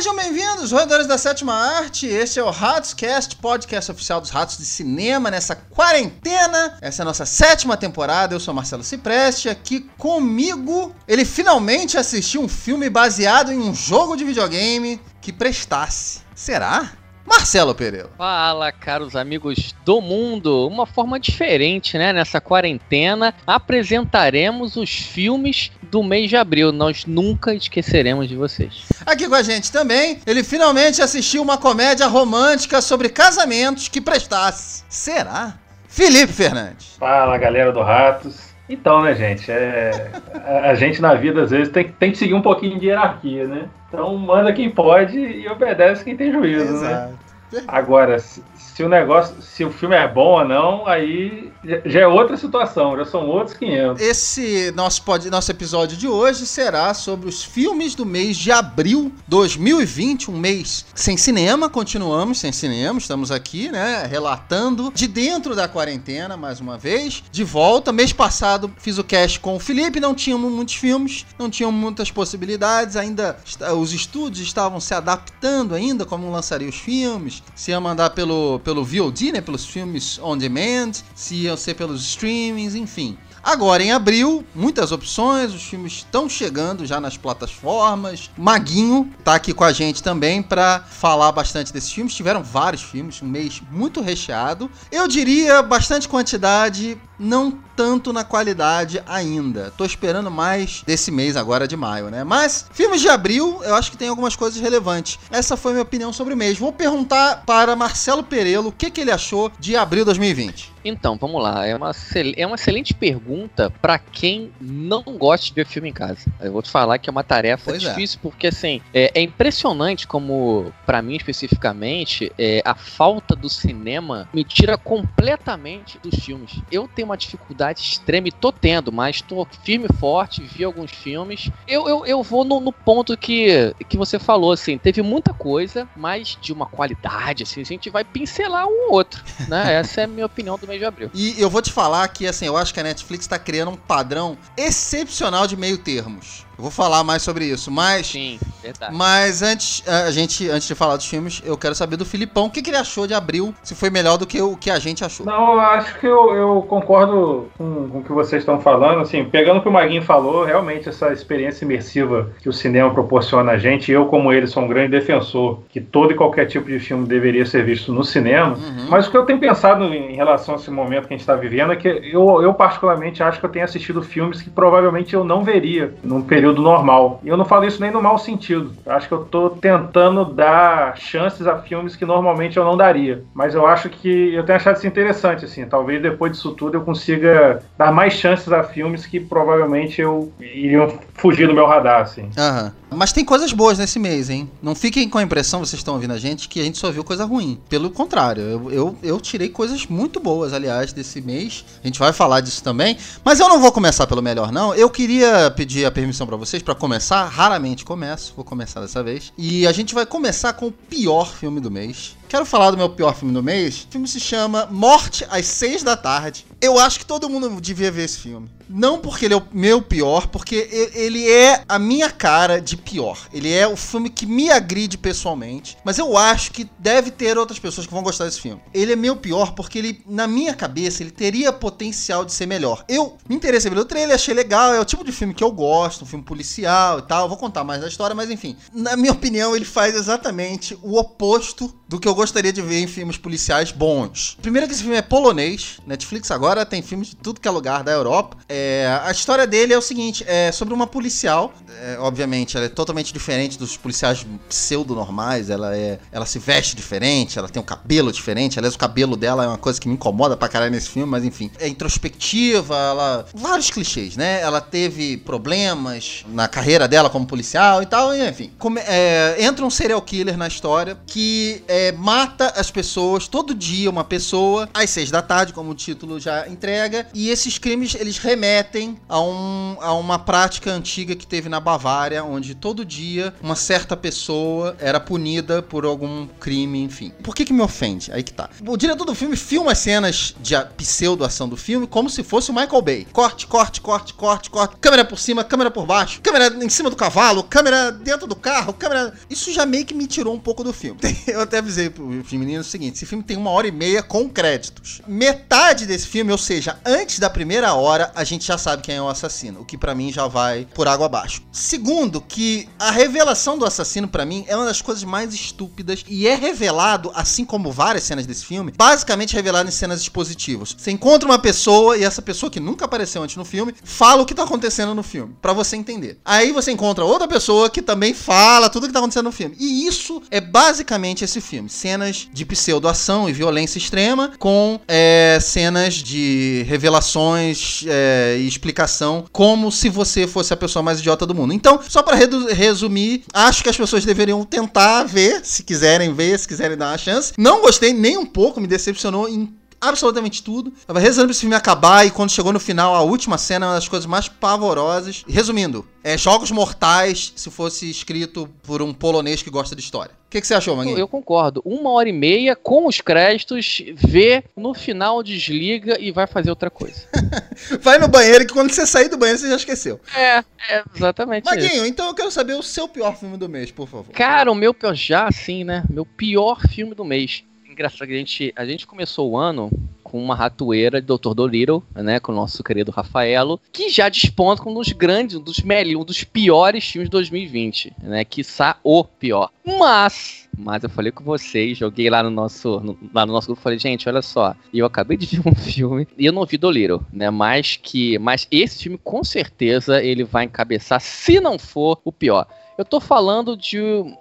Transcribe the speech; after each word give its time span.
Sejam 0.00 0.16
bem-vindos, 0.16 0.72
roedores 0.72 1.06
da 1.06 1.18
sétima 1.18 1.52
arte. 1.52 2.06
Este 2.06 2.40
é 2.40 2.42
o 2.42 2.48
Ratscast, 2.48 3.36
podcast 3.36 3.92
oficial 3.92 4.18
dos 4.18 4.30
ratos 4.30 4.56
de 4.56 4.64
cinema 4.64 5.30
nessa 5.30 5.54
quarentena. 5.54 6.78
Essa 6.80 7.02
é 7.02 7.04
a 7.04 7.04
nossa 7.04 7.26
sétima 7.26 7.76
temporada. 7.76 8.34
Eu 8.34 8.40
sou 8.40 8.54
Marcelo 8.54 8.82
Cipreste. 8.82 9.50
Aqui 9.50 9.80
comigo, 9.98 10.96
ele 11.06 11.26
finalmente 11.26 11.98
assistiu 11.98 12.40
um 12.40 12.48
filme 12.48 12.88
baseado 12.88 13.52
em 13.52 13.58
um 13.58 13.74
jogo 13.74 14.16
de 14.16 14.24
videogame 14.24 14.98
que 15.20 15.34
prestasse. 15.34 16.20
Será? 16.34 16.92
Marcelo 17.30 17.76
Pereira. 17.76 18.10
Fala, 18.18 18.72
caros 18.72 19.14
amigos 19.14 19.72
do 19.84 20.00
mundo. 20.00 20.66
Uma 20.66 20.84
forma 20.84 21.18
diferente, 21.20 21.96
né? 21.96 22.12
Nessa 22.12 22.40
quarentena, 22.40 23.32
apresentaremos 23.46 24.74
os 24.74 24.90
filmes 24.90 25.70
do 25.80 26.02
mês 26.02 26.28
de 26.28 26.36
abril. 26.36 26.72
Nós 26.72 27.06
nunca 27.06 27.54
esqueceremos 27.54 28.28
de 28.28 28.34
vocês. 28.34 28.88
Aqui 29.06 29.28
com 29.28 29.36
a 29.36 29.42
gente 29.44 29.70
também, 29.70 30.18
ele 30.26 30.42
finalmente 30.42 31.00
assistiu 31.00 31.40
uma 31.40 31.56
comédia 31.56 32.08
romântica 32.08 32.82
sobre 32.82 33.08
casamentos 33.08 33.86
que 33.86 34.00
prestasse. 34.00 34.82
Será? 34.88 35.54
Felipe 35.86 36.32
Fernandes. 36.32 36.96
Fala, 36.98 37.38
galera 37.38 37.70
do 37.70 37.80
Ratos. 37.80 38.50
Então, 38.68 39.02
né, 39.02 39.14
gente? 39.14 39.50
É, 39.50 40.10
a, 40.44 40.70
a, 40.70 40.74
gente 40.74 41.02
na 41.02 41.14
vida 41.14 41.42
às 41.42 41.50
vezes 41.50 41.72
tem, 41.72 41.88
tem 41.88 42.12
que 42.12 42.18
seguir 42.18 42.34
um 42.34 42.42
pouquinho 42.42 42.78
de 42.78 42.86
hierarquia, 42.86 43.46
né? 43.46 43.68
Então 43.88 44.16
manda 44.16 44.52
quem 44.52 44.70
pode 44.70 45.18
e 45.18 45.48
obedece 45.48 46.04
quem 46.04 46.16
tem 46.16 46.30
juízo, 46.30 46.64
né? 46.64 46.88
Exato. 46.88 47.10
né? 47.10 47.18
Agora, 47.66 48.18
se 48.18 48.82
o 48.82 48.88
negócio, 48.88 49.40
se 49.42 49.64
o 49.64 49.70
filme 49.70 49.96
é 49.96 50.06
bom 50.06 50.40
ou 50.40 50.44
não, 50.44 50.86
aí 50.86 51.49
já 51.62 52.00
é 52.00 52.06
outra 52.06 52.36
situação, 52.36 52.96
já 52.96 53.04
são 53.04 53.26
outros 53.26 53.56
500. 53.56 54.02
Esse 54.02 54.72
nosso, 54.74 55.02
pod, 55.02 55.28
nosso 55.30 55.50
episódio 55.50 55.96
de 55.96 56.08
hoje 56.08 56.46
será 56.46 56.94
sobre 56.94 57.28
os 57.28 57.44
filmes 57.44 57.94
do 57.94 58.06
mês 58.06 58.36
de 58.36 58.50
abril 58.50 59.12
2020, 59.28 60.30
um 60.30 60.38
mês 60.38 60.86
sem 60.94 61.16
cinema, 61.16 61.68
continuamos 61.68 62.38
sem 62.38 62.50
cinema, 62.50 62.98
estamos 62.98 63.30
aqui, 63.30 63.70
né, 63.70 64.06
relatando 64.06 64.90
de 64.94 65.06
dentro 65.06 65.54
da 65.54 65.68
quarentena, 65.68 66.36
mais 66.36 66.60
uma 66.60 66.78
vez, 66.78 67.22
de 67.30 67.44
volta. 67.44 67.92
Mês 67.92 68.12
passado 68.12 68.72
fiz 68.78 68.96
o 68.96 69.04
cast 69.04 69.38
com 69.40 69.56
o 69.56 69.60
Felipe, 69.60 70.00
não 70.00 70.14
tínhamos 70.14 70.50
muitos 70.50 70.74
filmes, 70.74 71.26
não 71.38 71.50
tínhamos 71.50 71.78
muitas 71.78 72.10
possibilidades, 72.10 72.96
ainda 72.96 73.36
os 73.78 73.92
estúdios 73.92 74.46
estavam 74.46 74.80
se 74.80 74.94
adaptando 74.94 75.74
ainda, 75.74 76.06
como 76.06 76.30
lançaria 76.30 76.68
os 76.68 76.76
filmes, 76.76 77.42
se 77.54 77.70
ia 77.70 77.80
mandar 77.80 78.10
pelo, 78.10 78.60
pelo 78.60 78.84
VOD, 78.84 79.32
né, 79.32 79.40
pelos 79.40 79.66
filmes 79.66 80.18
on 80.22 80.38
demand, 80.38 80.92
se 81.14 81.49
iam 81.50 81.56
ser 81.56 81.74
pelos 81.74 82.02
streamings, 82.02 82.74
enfim. 82.74 83.18
Agora, 83.42 83.82
em 83.82 83.90
abril, 83.90 84.44
muitas 84.54 84.92
opções, 84.92 85.54
os 85.54 85.62
filmes 85.62 85.92
estão 85.94 86.28
chegando 86.28 86.84
já 86.84 87.00
nas 87.00 87.16
plataformas. 87.16 88.30
Maguinho 88.36 89.10
tá 89.24 89.34
aqui 89.34 89.54
com 89.54 89.64
a 89.64 89.72
gente 89.72 90.02
também 90.02 90.42
para 90.42 90.80
falar 90.80 91.32
bastante 91.32 91.72
desses 91.72 91.90
filmes. 91.90 92.14
Tiveram 92.14 92.42
vários 92.42 92.82
filmes, 92.82 93.22
um 93.22 93.26
mês 93.26 93.62
muito 93.70 94.02
recheado. 94.02 94.70
Eu 94.92 95.08
diria 95.08 95.62
bastante 95.62 96.06
quantidade, 96.06 96.98
não 97.18 97.58
tanto 97.74 98.12
na 98.12 98.24
qualidade 98.24 99.02
ainda. 99.06 99.72
Tô 99.74 99.86
esperando 99.86 100.30
mais 100.30 100.82
desse 100.86 101.10
mês 101.10 101.34
agora 101.34 101.66
de 101.66 101.78
maio, 101.78 102.10
né? 102.10 102.22
Mas 102.22 102.66
filmes 102.72 103.00
de 103.00 103.08
abril, 103.08 103.60
eu 103.62 103.74
acho 103.74 103.90
que 103.90 103.96
tem 103.96 104.08
algumas 104.08 104.36
coisas 104.36 104.60
relevantes. 104.60 105.18
Essa 105.30 105.56
foi 105.56 105.72
minha 105.72 105.82
opinião 105.82 106.12
sobre 106.12 106.34
o 106.34 106.36
mês. 106.36 106.58
Vou 106.58 106.74
perguntar 106.74 107.42
para 107.46 107.74
Marcelo 107.74 108.22
Perelo 108.22 108.68
o 108.68 108.72
que, 108.72 108.90
que 108.90 109.00
ele 109.00 109.10
achou 109.10 109.50
de 109.58 109.76
abril 109.76 110.04
2020. 110.04 110.70
Então, 110.84 111.16
vamos 111.16 111.42
lá. 111.42 111.66
É 111.66 111.74
uma, 111.74 111.92
é 112.36 112.46
uma 112.46 112.56
excelente 112.56 112.94
pergunta 112.94 113.70
para 113.82 113.98
quem 113.98 114.50
não 114.60 115.02
gosta 115.02 115.46
de 115.46 115.52
ver 115.52 115.66
filme 115.66 115.88
em 115.88 115.92
casa. 115.92 116.30
Eu 116.40 116.52
vou 116.52 116.62
te 116.62 116.70
falar 116.70 116.98
que 116.98 117.08
é 117.08 117.12
uma 117.12 117.24
tarefa 117.24 117.70
pois 117.70 117.84
é. 117.84 117.88
difícil, 117.88 118.18
é. 118.18 118.22
porque 118.22 118.46
assim, 118.46 118.80
é, 118.92 119.10
é 119.14 119.20
impressionante 119.20 120.06
como, 120.06 120.72
para 120.86 121.02
mim 121.02 121.16
especificamente, 121.16 122.32
é, 122.38 122.62
a 122.64 122.74
falta 122.74 123.36
do 123.36 123.48
cinema 123.48 124.28
me 124.32 124.44
tira 124.44 124.76
completamente 124.76 125.98
dos 125.98 126.18
filmes. 126.18 126.60
Eu 126.70 126.88
tenho 126.88 127.06
uma 127.06 127.16
dificuldade 127.16 127.80
extrema 127.80 128.28
e 128.28 128.32
tô 128.32 128.52
tendo, 128.52 128.92
mas 128.92 129.20
tô 129.20 129.46
firme 129.62 129.86
e 129.90 129.96
forte, 129.96 130.42
vi 130.42 130.64
alguns 130.64 130.90
filmes. 130.90 131.50
Eu, 131.66 131.88
eu, 131.88 132.06
eu 132.06 132.22
vou 132.22 132.44
no, 132.44 132.60
no 132.60 132.72
ponto 132.72 133.16
que, 133.16 133.74
que 133.88 133.96
você 133.96 134.18
falou, 134.18 134.52
assim, 134.52 134.78
teve 134.78 135.02
muita 135.02 135.32
coisa, 135.32 135.88
mas 135.96 136.36
de 136.40 136.52
uma 136.52 136.66
qualidade, 136.66 137.42
assim, 137.42 137.60
a 137.60 137.64
gente 137.64 137.90
vai 137.90 138.04
pincelar 138.04 138.66
um 138.66 138.88
ou 138.88 138.94
outro, 138.94 139.22
né? 139.48 139.74
Essa 139.80 140.02
é 140.02 140.04
a 140.04 140.08
minha 140.08 140.26
opinião 140.26 140.58
do 140.58 140.66
mês 140.70 140.80
de 140.80 140.86
abril. 140.86 141.10
E 141.12 141.40
eu 141.40 141.50
vou 141.50 141.60
te 141.60 141.72
falar 141.72 142.06
que, 142.08 142.26
assim, 142.26 142.46
eu 142.46 142.56
acho 142.56 142.72
que 142.72 142.80
a 142.80 142.82
Netflix 142.82 143.26
tá 143.26 143.38
criando 143.38 143.72
um 143.72 143.76
padrão 143.76 144.38
excepcional 144.56 145.46
de 145.46 145.56
meio 145.56 145.76
termos. 145.76 146.46
Eu 146.60 146.64
vou 146.64 146.70
falar 146.70 147.02
mais 147.02 147.22
sobre 147.22 147.46
isso, 147.46 147.70
mas. 147.70 148.08
Sim, 148.08 148.38
verdade. 148.62 148.94
Mas 148.94 149.40
antes, 149.40 149.82
a 149.88 150.10
gente, 150.10 150.46
antes 150.50 150.68
de 150.68 150.74
falar 150.74 150.94
dos 150.98 151.06
filmes, 151.06 151.42
eu 151.42 151.56
quero 151.56 151.74
saber 151.74 151.96
do 151.96 152.04
Filipão 152.04 152.44
o 152.44 152.50
que, 152.50 152.60
que 152.60 152.68
ele 152.68 152.76
achou 152.76 153.06
de 153.06 153.14
Abril, 153.14 153.54
se 153.62 153.74
foi 153.74 153.88
melhor 153.88 154.18
do 154.18 154.26
que 154.26 154.42
o 154.42 154.54
que 154.58 154.70
a 154.70 154.78
gente 154.78 155.02
achou. 155.02 155.24
Não, 155.24 155.54
eu 155.54 155.60
acho 155.60 155.98
que 155.98 156.06
eu, 156.06 156.34
eu 156.34 156.62
concordo 156.68 157.48
com, 157.56 157.88
com, 157.88 157.98
o 158.00 158.04
que 158.04 158.12
vocês 158.12 158.42
estão 158.42 158.60
falando. 158.60 159.00
Assim, 159.00 159.24
pegando 159.24 159.60
o 159.60 159.62
que 159.62 159.70
o 159.70 159.72
Maguinho 159.72 160.02
falou, 160.02 160.44
realmente 160.44 160.86
essa 160.86 161.10
experiência 161.14 161.64
imersiva 161.64 162.30
que 162.42 162.48
o 162.50 162.52
cinema 162.52 162.92
proporciona 162.92 163.52
a 163.52 163.58
gente, 163.58 163.90
eu, 163.90 164.04
como 164.04 164.30
ele, 164.30 164.46
sou 164.46 164.62
um 164.62 164.68
grande 164.68 164.90
defensor 164.90 165.62
que 165.70 165.80
todo 165.80 166.12
e 166.12 166.14
qualquer 166.14 166.44
tipo 166.44 166.66
de 166.66 166.78
filme 166.78 167.06
deveria 167.06 167.46
ser 167.46 167.64
visto 167.64 167.90
no 167.90 168.04
cinema. 168.04 168.54
Uhum. 168.54 168.86
Mas 168.90 169.06
o 169.06 169.10
que 169.10 169.16
eu 169.16 169.24
tenho 169.24 169.40
pensado 169.40 169.84
em 169.84 170.14
relação 170.14 170.56
a 170.56 170.58
esse 170.58 170.70
momento 170.70 171.08
que 171.08 171.14
a 171.14 171.16
gente 171.16 171.20
está 171.20 171.36
vivendo 171.36 171.72
é 171.72 171.76
que 171.76 171.88
eu, 171.88 172.42
eu, 172.42 172.52
particularmente, 172.52 173.22
acho 173.22 173.40
que 173.40 173.46
eu 173.46 173.50
tenho 173.50 173.64
assistido 173.64 174.02
filmes 174.02 174.42
que 174.42 174.50
provavelmente 174.50 175.14
eu 175.14 175.24
não 175.24 175.42
veria 175.42 175.94
num 176.04 176.20
período 176.20 176.49
período 176.50 176.62
normal. 176.62 177.20
E 177.22 177.28
eu 177.28 177.36
não 177.36 177.44
falo 177.44 177.64
isso 177.64 177.80
nem 177.80 177.90
no 177.90 178.02
mau 178.02 178.18
sentido. 178.18 178.72
Eu 178.84 178.92
acho 178.92 179.08
que 179.08 179.14
eu 179.14 179.24
tô 179.24 179.50
tentando 179.50 180.24
dar 180.24 180.96
chances 180.96 181.46
a 181.46 181.58
filmes 181.58 181.96
que 181.96 182.04
normalmente 182.04 182.56
eu 182.56 182.64
não 182.64 182.76
daria. 182.76 183.22
Mas 183.34 183.54
eu 183.54 183.66
acho 183.66 183.88
que 183.88 184.34
eu 184.34 184.44
tenho 184.44 184.56
achado 184.56 184.76
isso 184.76 184.86
interessante, 184.86 185.44
assim. 185.44 185.66
Talvez 185.66 186.02
depois 186.02 186.32
disso 186.32 186.52
tudo 186.52 186.76
eu 186.76 186.82
consiga 186.82 187.62
dar 187.78 187.92
mais 187.92 188.14
chances 188.14 188.52
a 188.52 188.62
filmes 188.62 189.06
que 189.06 189.20
provavelmente 189.20 190.00
eu 190.00 190.32
iriam 190.40 190.98
fugir 191.14 191.46
do 191.46 191.54
meu 191.54 191.66
radar, 191.66 192.02
assim. 192.02 192.30
Aham. 192.36 192.72
Mas 192.90 193.12
tem 193.12 193.24
coisas 193.24 193.52
boas 193.52 193.78
nesse 193.78 193.98
mês, 193.98 194.28
hein? 194.28 194.50
Não 194.62 194.74
fiquem 194.74 195.08
com 195.08 195.18
a 195.18 195.22
impressão, 195.22 195.60
vocês 195.60 195.80
estão 195.80 195.94
ouvindo 195.94 196.12
a 196.12 196.18
gente, 196.18 196.48
que 196.48 196.60
a 196.60 196.64
gente 196.64 196.78
só 196.78 196.90
viu 196.90 197.04
coisa 197.04 197.24
ruim. 197.24 197.60
Pelo 197.68 197.90
contrário, 197.90 198.42
eu, 198.42 198.70
eu, 198.72 198.98
eu, 199.02 199.20
tirei 199.20 199.48
coisas 199.48 199.86
muito 199.86 200.18
boas, 200.18 200.52
aliás, 200.52 200.92
desse 200.92 201.20
mês. 201.20 201.64
A 201.82 201.86
gente 201.86 201.98
vai 201.98 202.12
falar 202.12 202.40
disso 202.40 202.62
também. 202.62 202.96
Mas 203.24 203.38
eu 203.38 203.48
não 203.48 203.60
vou 203.60 203.70
começar 203.70 204.06
pelo 204.06 204.20
melhor, 204.20 204.50
não. 204.50 204.74
Eu 204.74 204.90
queria 204.90 205.50
pedir 205.50 205.84
a 205.84 205.90
permissão 205.90 206.26
para 206.26 206.36
vocês 206.36 206.62
para 206.62 206.74
começar. 206.74 207.24
Raramente 207.26 207.84
começo, 207.84 208.32
vou 208.34 208.44
começar 208.44 208.80
dessa 208.80 209.02
vez. 209.02 209.32
E 209.38 209.66
a 209.66 209.72
gente 209.72 209.94
vai 209.94 210.04
começar 210.04 210.52
com 210.52 210.66
o 210.66 210.72
pior 210.72 211.32
filme 211.32 211.60
do 211.60 211.70
mês. 211.70 212.16
Quero 212.30 212.46
falar 212.46 212.70
do 212.70 212.76
meu 212.76 212.88
pior 212.88 213.12
filme 213.12 213.34
do 213.34 213.42
mês. 213.42 213.88
O 213.88 213.90
filme 213.90 214.06
se 214.06 214.20
chama 214.20 214.68
Morte 214.70 215.26
às 215.28 215.46
Seis 215.46 215.82
da 215.82 215.96
Tarde. 215.96 216.46
Eu 216.60 216.78
acho 216.78 217.00
que 217.00 217.04
todo 217.04 217.28
mundo 217.28 217.60
devia 217.60 217.90
ver 217.90 218.04
esse 218.04 218.18
filme. 218.18 218.48
Não 218.68 219.00
porque 219.00 219.24
ele 219.24 219.34
é 219.34 219.36
o 219.36 219.42
meu 219.52 219.82
pior, 219.82 220.28
porque 220.28 220.68
ele 220.94 221.28
é 221.28 221.64
a 221.68 221.76
minha 221.76 222.08
cara 222.08 222.60
de 222.60 222.76
pior. 222.76 223.18
Ele 223.32 223.52
é 223.52 223.66
o 223.66 223.74
filme 223.74 224.08
que 224.08 224.26
me 224.26 224.48
agride 224.48 224.96
pessoalmente. 224.96 225.76
Mas 225.84 225.98
eu 225.98 226.16
acho 226.16 226.52
que 226.52 226.70
deve 226.78 227.10
ter 227.10 227.36
outras 227.36 227.58
pessoas 227.58 227.84
que 227.84 227.92
vão 227.92 228.04
gostar 228.04 228.26
desse 228.26 228.40
filme. 228.40 228.62
Ele 228.72 228.92
é 228.92 228.96
meu 228.96 229.16
pior 229.16 229.52
porque 229.56 229.80
ele, 229.80 230.00
na 230.06 230.28
minha 230.28 230.54
cabeça, 230.54 231.02
ele 231.02 231.10
teria 231.10 231.52
potencial 231.52 232.24
de 232.24 232.32
ser 232.32 232.46
melhor. 232.46 232.84
Eu 232.88 233.16
me 233.28 233.34
interessei 233.34 233.68
pelo 233.68 233.84
trailer, 233.84 234.14
achei 234.14 234.34
legal. 234.34 234.72
É 234.72 234.78
o 234.78 234.84
tipo 234.84 235.02
de 235.02 235.10
filme 235.10 235.34
que 235.34 235.42
eu 235.42 235.50
gosto, 235.50 236.04
um 236.04 236.06
filme 236.06 236.24
policial 236.24 237.00
e 237.00 237.02
tal. 237.02 237.24
Eu 237.24 237.28
vou 237.28 237.38
contar 237.38 237.64
mais 237.64 237.80
da 237.80 237.88
história, 237.88 238.14
mas 238.14 238.30
enfim. 238.30 238.56
Na 238.72 238.96
minha 238.96 239.12
opinião, 239.12 239.56
ele 239.56 239.64
faz 239.64 239.96
exatamente 239.96 240.78
o 240.80 240.96
oposto 240.96 241.74
do 241.90 241.98
que 241.98 242.06
eu 242.06 242.14
gostaria 242.14 242.52
de 242.52 242.62
ver 242.62 242.78
em 242.78 242.86
filmes 242.86 243.16
policiais 243.16 243.72
bons. 243.72 244.38
Primeiro 244.40 244.68
que 244.68 244.72
esse 244.72 244.82
filme 244.82 244.96
é 244.96 245.02
polonês. 245.02 245.78
Netflix 245.84 246.30
agora 246.30 246.64
tem 246.64 246.80
filmes 246.82 247.08
de 247.08 247.16
tudo 247.16 247.40
que 247.40 247.48
é 247.48 247.50
lugar 247.50 247.82
da 247.82 247.90
Europa. 247.90 248.36
É, 248.48 249.00
a 249.02 249.10
história 249.10 249.44
dele 249.44 249.72
é 249.72 249.76
o 249.76 249.82
seguinte: 249.82 250.24
é 250.28 250.52
sobre 250.52 250.72
uma 250.72 250.86
policial. 250.86 251.52
É, 251.82 251.98
obviamente, 251.98 252.56
ela 252.56 252.66
é 252.66 252.68
totalmente 252.68 253.12
diferente 253.12 253.58
dos 253.58 253.76
policiais 253.76 254.24
pseudo-normais. 254.48 255.50
Ela, 255.50 255.76
é, 255.76 255.98
ela 256.12 256.26
se 256.26 256.38
veste 256.38 256.76
diferente, 256.76 257.36
ela 257.36 257.48
tem 257.48 257.60
um 257.60 257.64
cabelo 257.64 258.12
diferente. 258.12 258.56
Aliás, 258.56 258.76
o 258.76 258.78
cabelo 258.78 259.16
dela 259.16 259.42
é 259.42 259.48
uma 259.48 259.58
coisa 259.58 259.80
que 259.80 259.88
me 259.88 259.94
incomoda 259.94 260.36
pra 260.36 260.48
caralho 260.48 260.70
nesse 260.70 260.90
filme, 260.90 261.10
mas 261.10 261.24
enfim. 261.24 261.50
É 261.58 261.66
introspectiva, 261.66 262.76
ela. 262.76 263.26
Vários 263.34 263.68
clichês, 263.68 264.16
né? 264.16 264.40
Ela 264.40 264.60
teve 264.60 265.16
problemas 265.16 266.24
na 266.28 266.46
carreira 266.46 266.86
dela 266.86 267.10
como 267.10 267.26
policial 267.26 267.82
e 267.82 267.86
tal, 267.86 268.14
e, 268.14 268.28
enfim. 268.28 268.52
Come, 268.60 268.80
é, 268.86 269.38
entra 269.40 269.66
um 269.66 269.70
serial 269.70 270.00
killer 270.00 270.36
na 270.36 270.46
história 270.46 270.96
que 271.04 271.64
é 271.66 271.79
é, 271.80 271.92
mata 271.92 272.52
as 272.56 272.70
pessoas, 272.70 273.26
todo 273.26 273.54
dia 273.54 273.88
uma 273.88 274.04
pessoa, 274.04 274.68
às 274.74 274.90
seis 274.90 275.10
da 275.10 275.22
tarde, 275.22 275.52
como 275.54 275.70
o 275.70 275.74
título 275.74 276.20
já 276.20 276.46
entrega, 276.46 277.06
e 277.14 277.30
esses 277.30 277.56
crimes 277.56 277.94
eles 277.94 278.18
remetem 278.18 278.98
a, 279.08 279.18
um, 279.20 279.76
a 279.80 279.94
uma 279.94 280.18
prática 280.18 280.70
antiga 280.70 281.16
que 281.16 281.26
teve 281.26 281.48
na 281.48 281.58
Bavária, 281.58 282.22
onde 282.22 282.54
todo 282.54 282.84
dia 282.84 283.32
uma 283.40 283.56
certa 283.56 283.96
pessoa 283.96 284.76
era 284.78 285.00
punida 285.00 285.62
por 285.62 285.86
algum 285.86 286.26
crime, 286.38 286.82
enfim. 286.82 287.12
Por 287.22 287.34
que 287.34 287.46
que 287.46 287.52
me 287.52 287.62
ofende? 287.62 288.12
Aí 288.12 288.22
que 288.22 288.32
tá. 288.32 288.50
O 288.66 288.76
diretor 288.76 289.04
do 289.04 289.14
filme 289.14 289.36
filma 289.36 289.72
as 289.72 289.78
cenas 289.78 290.34
de 290.40 290.54
pseudo-ação 290.76 291.48
do 291.48 291.56
filme 291.56 291.86
como 291.86 292.10
se 292.10 292.22
fosse 292.22 292.50
o 292.50 292.54
Michael 292.54 292.82
Bay. 292.82 293.06
Corte, 293.10 293.46
corte, 293.46 293.80
corte, 293.80 294.12
corte, 294.12 294.50
corte, 294.50 294.76
câmera 294.80 295.04
por 295.04 295.18
cima, 295.18 295.42
câmera 295.42 295.70
por 295.70 295.86
baixo, 295.86 296.20
câmera 296.20 296.48
em 296.62 296.68
cima 296.68 296.90
do 296.90 296.96
cavalo, 296.96 297.42
câmera 297.44 297.90
dentro 297.90 298.26
do 298.26 298.36
carro, 298.36 298.74
câmera... 298.74 299.14
Isso 299.30 299.52
já 299.52 299.64
meio 299.64 299.86
que 299.86 299.94
me 299.94 300.06
tirou 300.06 300.34
um 300.34 300.38
pouco 300.38 300.62
do 300.62 300.72
filme. 300.72 301.00
Eu 301.26 301.40
até 301.40 301.62
avisei 301.70 301.88
pros 301.88 302.32
meninos 302.32 302.66
o 302.66 302.70
seguinte, 302.70 302.96
esse 302.96 303.06
filme 303.06 303.22
tem 303.22 303.36
uma 303.36 303.50
hora 303.50 303.68
e 303.68 303.70
meia 303.70 304.02
com 304.02 304.28
créditos. 304.28 305.00
Metade 305.06 305.86
desse 305.86 306.06
filme, 306.06 306.32
ou 306.32 306.38
seja, 306.38 306.78
antes 306.84 307.18
da 307.18 307.30
primeira 307.30 307.72
hora, 307.74 308.10
a 308.14 308.24
gente 308.24 308.46
já 308.46 308.58
sabe 308.58 308.82
quem 308.82 308.96
é 308.96 309.02
o 309.02 309.08
assassino, 309.08 309.60
o 309.60 309.64
que 309.64 309.78
para 309.78 309.94
mim 309.94 310.12
já 310.12 310.26
vai 310.26 310.66
por 310.74 310.88
água 310.88 311.06
abaixo. 311.06 311.42
Segundo, 311.52 312.20
que 312.20 312.68
a 312.78 312.90
revelação 312.90 313.56
do 313.56 313.64
assassino 313.64 314.08
para 314.08 314.26
mim 314.26 314.44
é 314.48 314.56
uma 314.56 314.64
das 314.64 314.82
coisas 314.82 315.04
mais 315.04 315.32
estúpidas 315.32 316.04
e 316.08 316.26
é 316.26 316.34
revelado, 316.34 317.12
assim 317.14 317.44
como 317.44 317.70
várias 317.70 318.04
cenas 318.04 318.26
desse 318.26 318.44
filme, 318.44 318.72
basicamente 318.76 319.34
revelado 319.34 319.68
em 319.68 319.72
cenas 319.72 320.00
expositivas. 320.00 320.74
Você 320.76 320.90
encontra 320.90 321.28
uma 321.28 321.38
pessoa 321.38 321.96
e 321.96 322.04
essa 322.04 322.20
pessoa 322.20 322.50
que 322.50 322.58
nunca 322.58 322.84
apareceu 322.84 323.22
antes 323.22 323.36
no 323.36 323.44
filme 323.44 323.74
fala 323.84 324.22
o 324.22 324.26
que 324.26 324.34
tá 324.34 324.42
acontecendo 324.42 324.94
no 324.94 325.02
filme, 325.02 325.36
para 325.40 325.52
você 325.52 325.76
entender. 325.76 326.18
Aí 326.24 326.52
você 326.52 326.72
encontra 326.72 327.04
outra 327.04 327.28
pessoa 327.28 327.70
que 327.70 327.80
também 327.80 328.12
fala 328.12 328.68
tudo 328.68 328.84
o 328.84 328.86
que 328.86 328.92
tá 328.92 328.98
acontecendo 328.98 329.26
no 329.26 329.32
filme. 329.32 329.56
E 329.58 329.86
isso 329.86 330.22
é 330.30 330.40
basicamente 330.40 331.24
esse 331.24 331.40
filme, 331.40 331.59
cenas 331.68 332.28
de 332.32 332.44
pseudo-ação 332.44 333.28
e 333.28 333.32
violência 333.32 333.78
extrema 333.78 334.32
com 334.38 334.80
é, 334.86 335.38
cenas 335.40 335.94
de 335.94 336.64
revelações 336.68 337.84
é, 337.86 338.36
e 338.38 338.46
explicação 338.46 339.24
como 339.32 339.70
se 339.70 339.88
você 339.88 340.26
fosse 340.26 340.52
a 340.52 340.56
pessoa 340.56 340.82
mais 340.82 341.00
idiota 341.00 341.26
do 341.26 341.34
mundo. 341.34 341.52
Então, 341.52 341.80
só 341.88 342.02
para 342.02 342.16
resumir, 342.16 343.24
acho 343.32 343.62
que 343.62 343.68
as 343.68 343.76
pessoas 343.76 344.04
deveriam 344.04 344.44
tentar 344.44 345.04
ver, 345.04 345.40
se 345.44 345.62
quiserem 345.62 346.12
ver, 346.12 346.38
se 346.38 346.48
quiserem 346.48 346.76
dar 346.76 346.90
uma 346.90 346.98
chance. 346.98 347.32
Não 347.38 347.60
gostei 347.60 347.92
nem 347.92 348.16
um 348.16 348.26
pouco, 348.26 348.60
me 348.60 348.66
decepcionou 348.66 349.28
em 349.28 349.59
absolutamente 349.80 350.42
tudo. 350.42 350.72
Tava 350.86 350.98
rezando 350.98 351.28
pra 351.28 351.32
esse 351.32 351.40
filme 351.40 351.56
acabar 351.56 352.06
e 352.06 352.10
quando 352.10 352.30
chegou 352.30 352.52
no 352.52 352.60
final, 352.60 352.94
a 352.94 353.02
última 353.02 353.38
cena 353.38 353.66
é 353.66 353.68
uma 353.68 353.74
das 353.76 353.88
coisas 353.88 354.06
mais 354.06 354.28
pavorosas. 354.28 355.24
Resumindo, 355.26 355.86
é 356.04 356.16
Jogos 356.18 356.50
Mortais 356.50 357.32
se 357.34 357.50
fosse 357.50 357.90
escrito 357.90 358.48
por 358.62 358.82
um 358.82 358.92
polonês 358.92 359.42
que 359.42 359.50
gosta 359.50 359.74
de 359.74 359.82
história. 359.82 360.12
O 360.26 360.30
que, 360.30 360.40
que, 360.40 360.46
você 360.46 360.54
achou, 360.54 360.76
Manguinho? 360.76 360.96
Eu 360.96 361.08
concordo. 361.08 361.60
Uma 361.64 361.90
hora 361.90 362.08
e 362.08 362.12
meia 362.12 362.54
com 362.54 362.86
os 362.86 363.00
créditos, 363.00 363.82
vê, 363.96 364.44
no 364.56 364.72
final 364.72 365.24
desliga 365.24 366.00
e 366.00 366.12
vai 366.12 366.24
fazer 366.24 366.50
outra 366.50 366.70
coisa. 366.70 367.02
vai 367.82 367.98
no 367.98 368.06
banheiro 368.06 368.46
que 368.46 368.52
quando 368.52 368.70
você 368.70 368.86
sair 368.86 369.08
do 369.08 369.16
banheiro 369.18 369.40
você 369.40 369.48
já 369.48 369.56
esqueceu. 369.56 370.00
É, 370.14 370.44
é 370.68 370.84
exatamente 370.94 371.44
Maguinho, 371.44 371.82
isso. 371.82 371.86
então 371.86 372.06
eu 372.06 372.14
quero 372.14 372.30
saber 372.30 372.54
o 372.54 372.62
seu 372.62 372.86
pior 372.86 373.18
filme 373.18 373.36
do 373.36 373.48
mês, 373.48 373.72
por 373.72 373.88
favor. 373.88 374.12
Cara, 374.12 374.52
o 374.52 374.54
meu 374.54 374.72
pior, 374.72 374.94
já 374.94 375.26
assim, 375.26 375.64
né? 375.64 375.82
Meu 375.90 376.06
pior 376.06 376.60
filme 376.60 376.94
do 376.94 377.04
mês 377.04 377.42
engraçado 377.80 378.06
que 378.06 378.14
a 378.14 378.18
gente, 378.18 378.52
a 378.54 378.64
gente 378.66 378.86
começou 378.86 379.30
o 379.30 379.38
ano 379.38 379.70
com 380.02 380.22
uma 380.22 380.34
ratoeira 380.34 381.00
de 381.00 381.06
Dr. 381.06 381.32
Dolittle, 381.34 381.82
né, 381.94 382.20
com 382.20 382.32
o 382.32 382.34
nosso 382.34 382.62
querido 382.62 382.90
Rafaelo, 382.90 383.58
que 383.72 383.88
já 383.88 384.08
desponta 384.08 384.62
como 384.62 384.76
um 384.76 384.80
dos 384.80 384.92
grandes, 384.92 385.36
um 385.36 385.40
dos 385.40 385.60
melhores, 385.60 385.96
um 385.96 386.04
dos 386.04 386.24
piores 386.24 386.84
filmes 386.84 387.08
de 387.08 387.12
2020, 387.12 387.92
né, 388.02 388.24
quiçá 388.24 388.76
o 388.82 389.04
pior. 389.04 389.50
Mas, 389.64 390.48
mas 390.58 390.82
eu 390.82 390.90
falei 390.90 391.12
com 391.12 391.24
vocês, 391.24 391.78
joguei 391.78 392.10
lá 392.10 392.22
no 392.22 392.30
nosso, 392.30 392.80
no, 392.80 392.98
lá 393.14 393.24
no 393.24 393.32
nosso 393.32 393.46
grupo, 393.46 393.62
falei, 393.62 393.78
gente, 393.78 394.08
olha 394.08 394.20
só, 394.20 394.54
eu 394.74 394.84
acabei 394.84 395.16
de 395.16 395.36
ver 395.36 395.48
um 395.48 395.54
filme 395.56 396.06
e 396.18 396.26
eu 396.26 396.32
não 396.32 396.44
vi 396.44 396.58
Dolittle, 396.58 397.00
né, 397.12 397.30
mas 397.30 397.78
que, 397.80 398.18
mas 398.18 398.46
esse 398.50 398.82
filme 398.82 398.98
com 399.02 399.24
certeza 399.24 400.02
ele 400.02 400.24
vai 400.24 400.44
encabeçar, 400.44 401.00
se 401.00 401.40
não 401.40 401.58
for 401.58 401.98
o 402.04 402.12
pior. 402.12 402.46
Eu 402.76 402.84
tô 402.84 402.98
falando 402.98 403.56
de, 403.56 403.78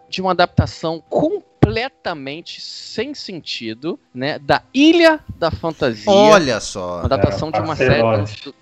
de 0.09 0.21
uma 0.21 0.31
adaptação 0.31 1.01
com 1.09 1.41
completamente 1.69 2.59
sem 2.61 3.13
sentido, 3.13 3.99
né? 4.13 4.39
Da 4.39 4.63
Ilha 4.73 5.19
da 5.37 5.51
Fantasia. 5.51 6.11
Olha 6.11 6.59
só. 6.59 6.97
Uma 6.97 7.05
adaptação 7.05 7.49
é, 7.49 7.51
de 7.51 7.59
uma 7.59 7.75
série, 7.75 8.01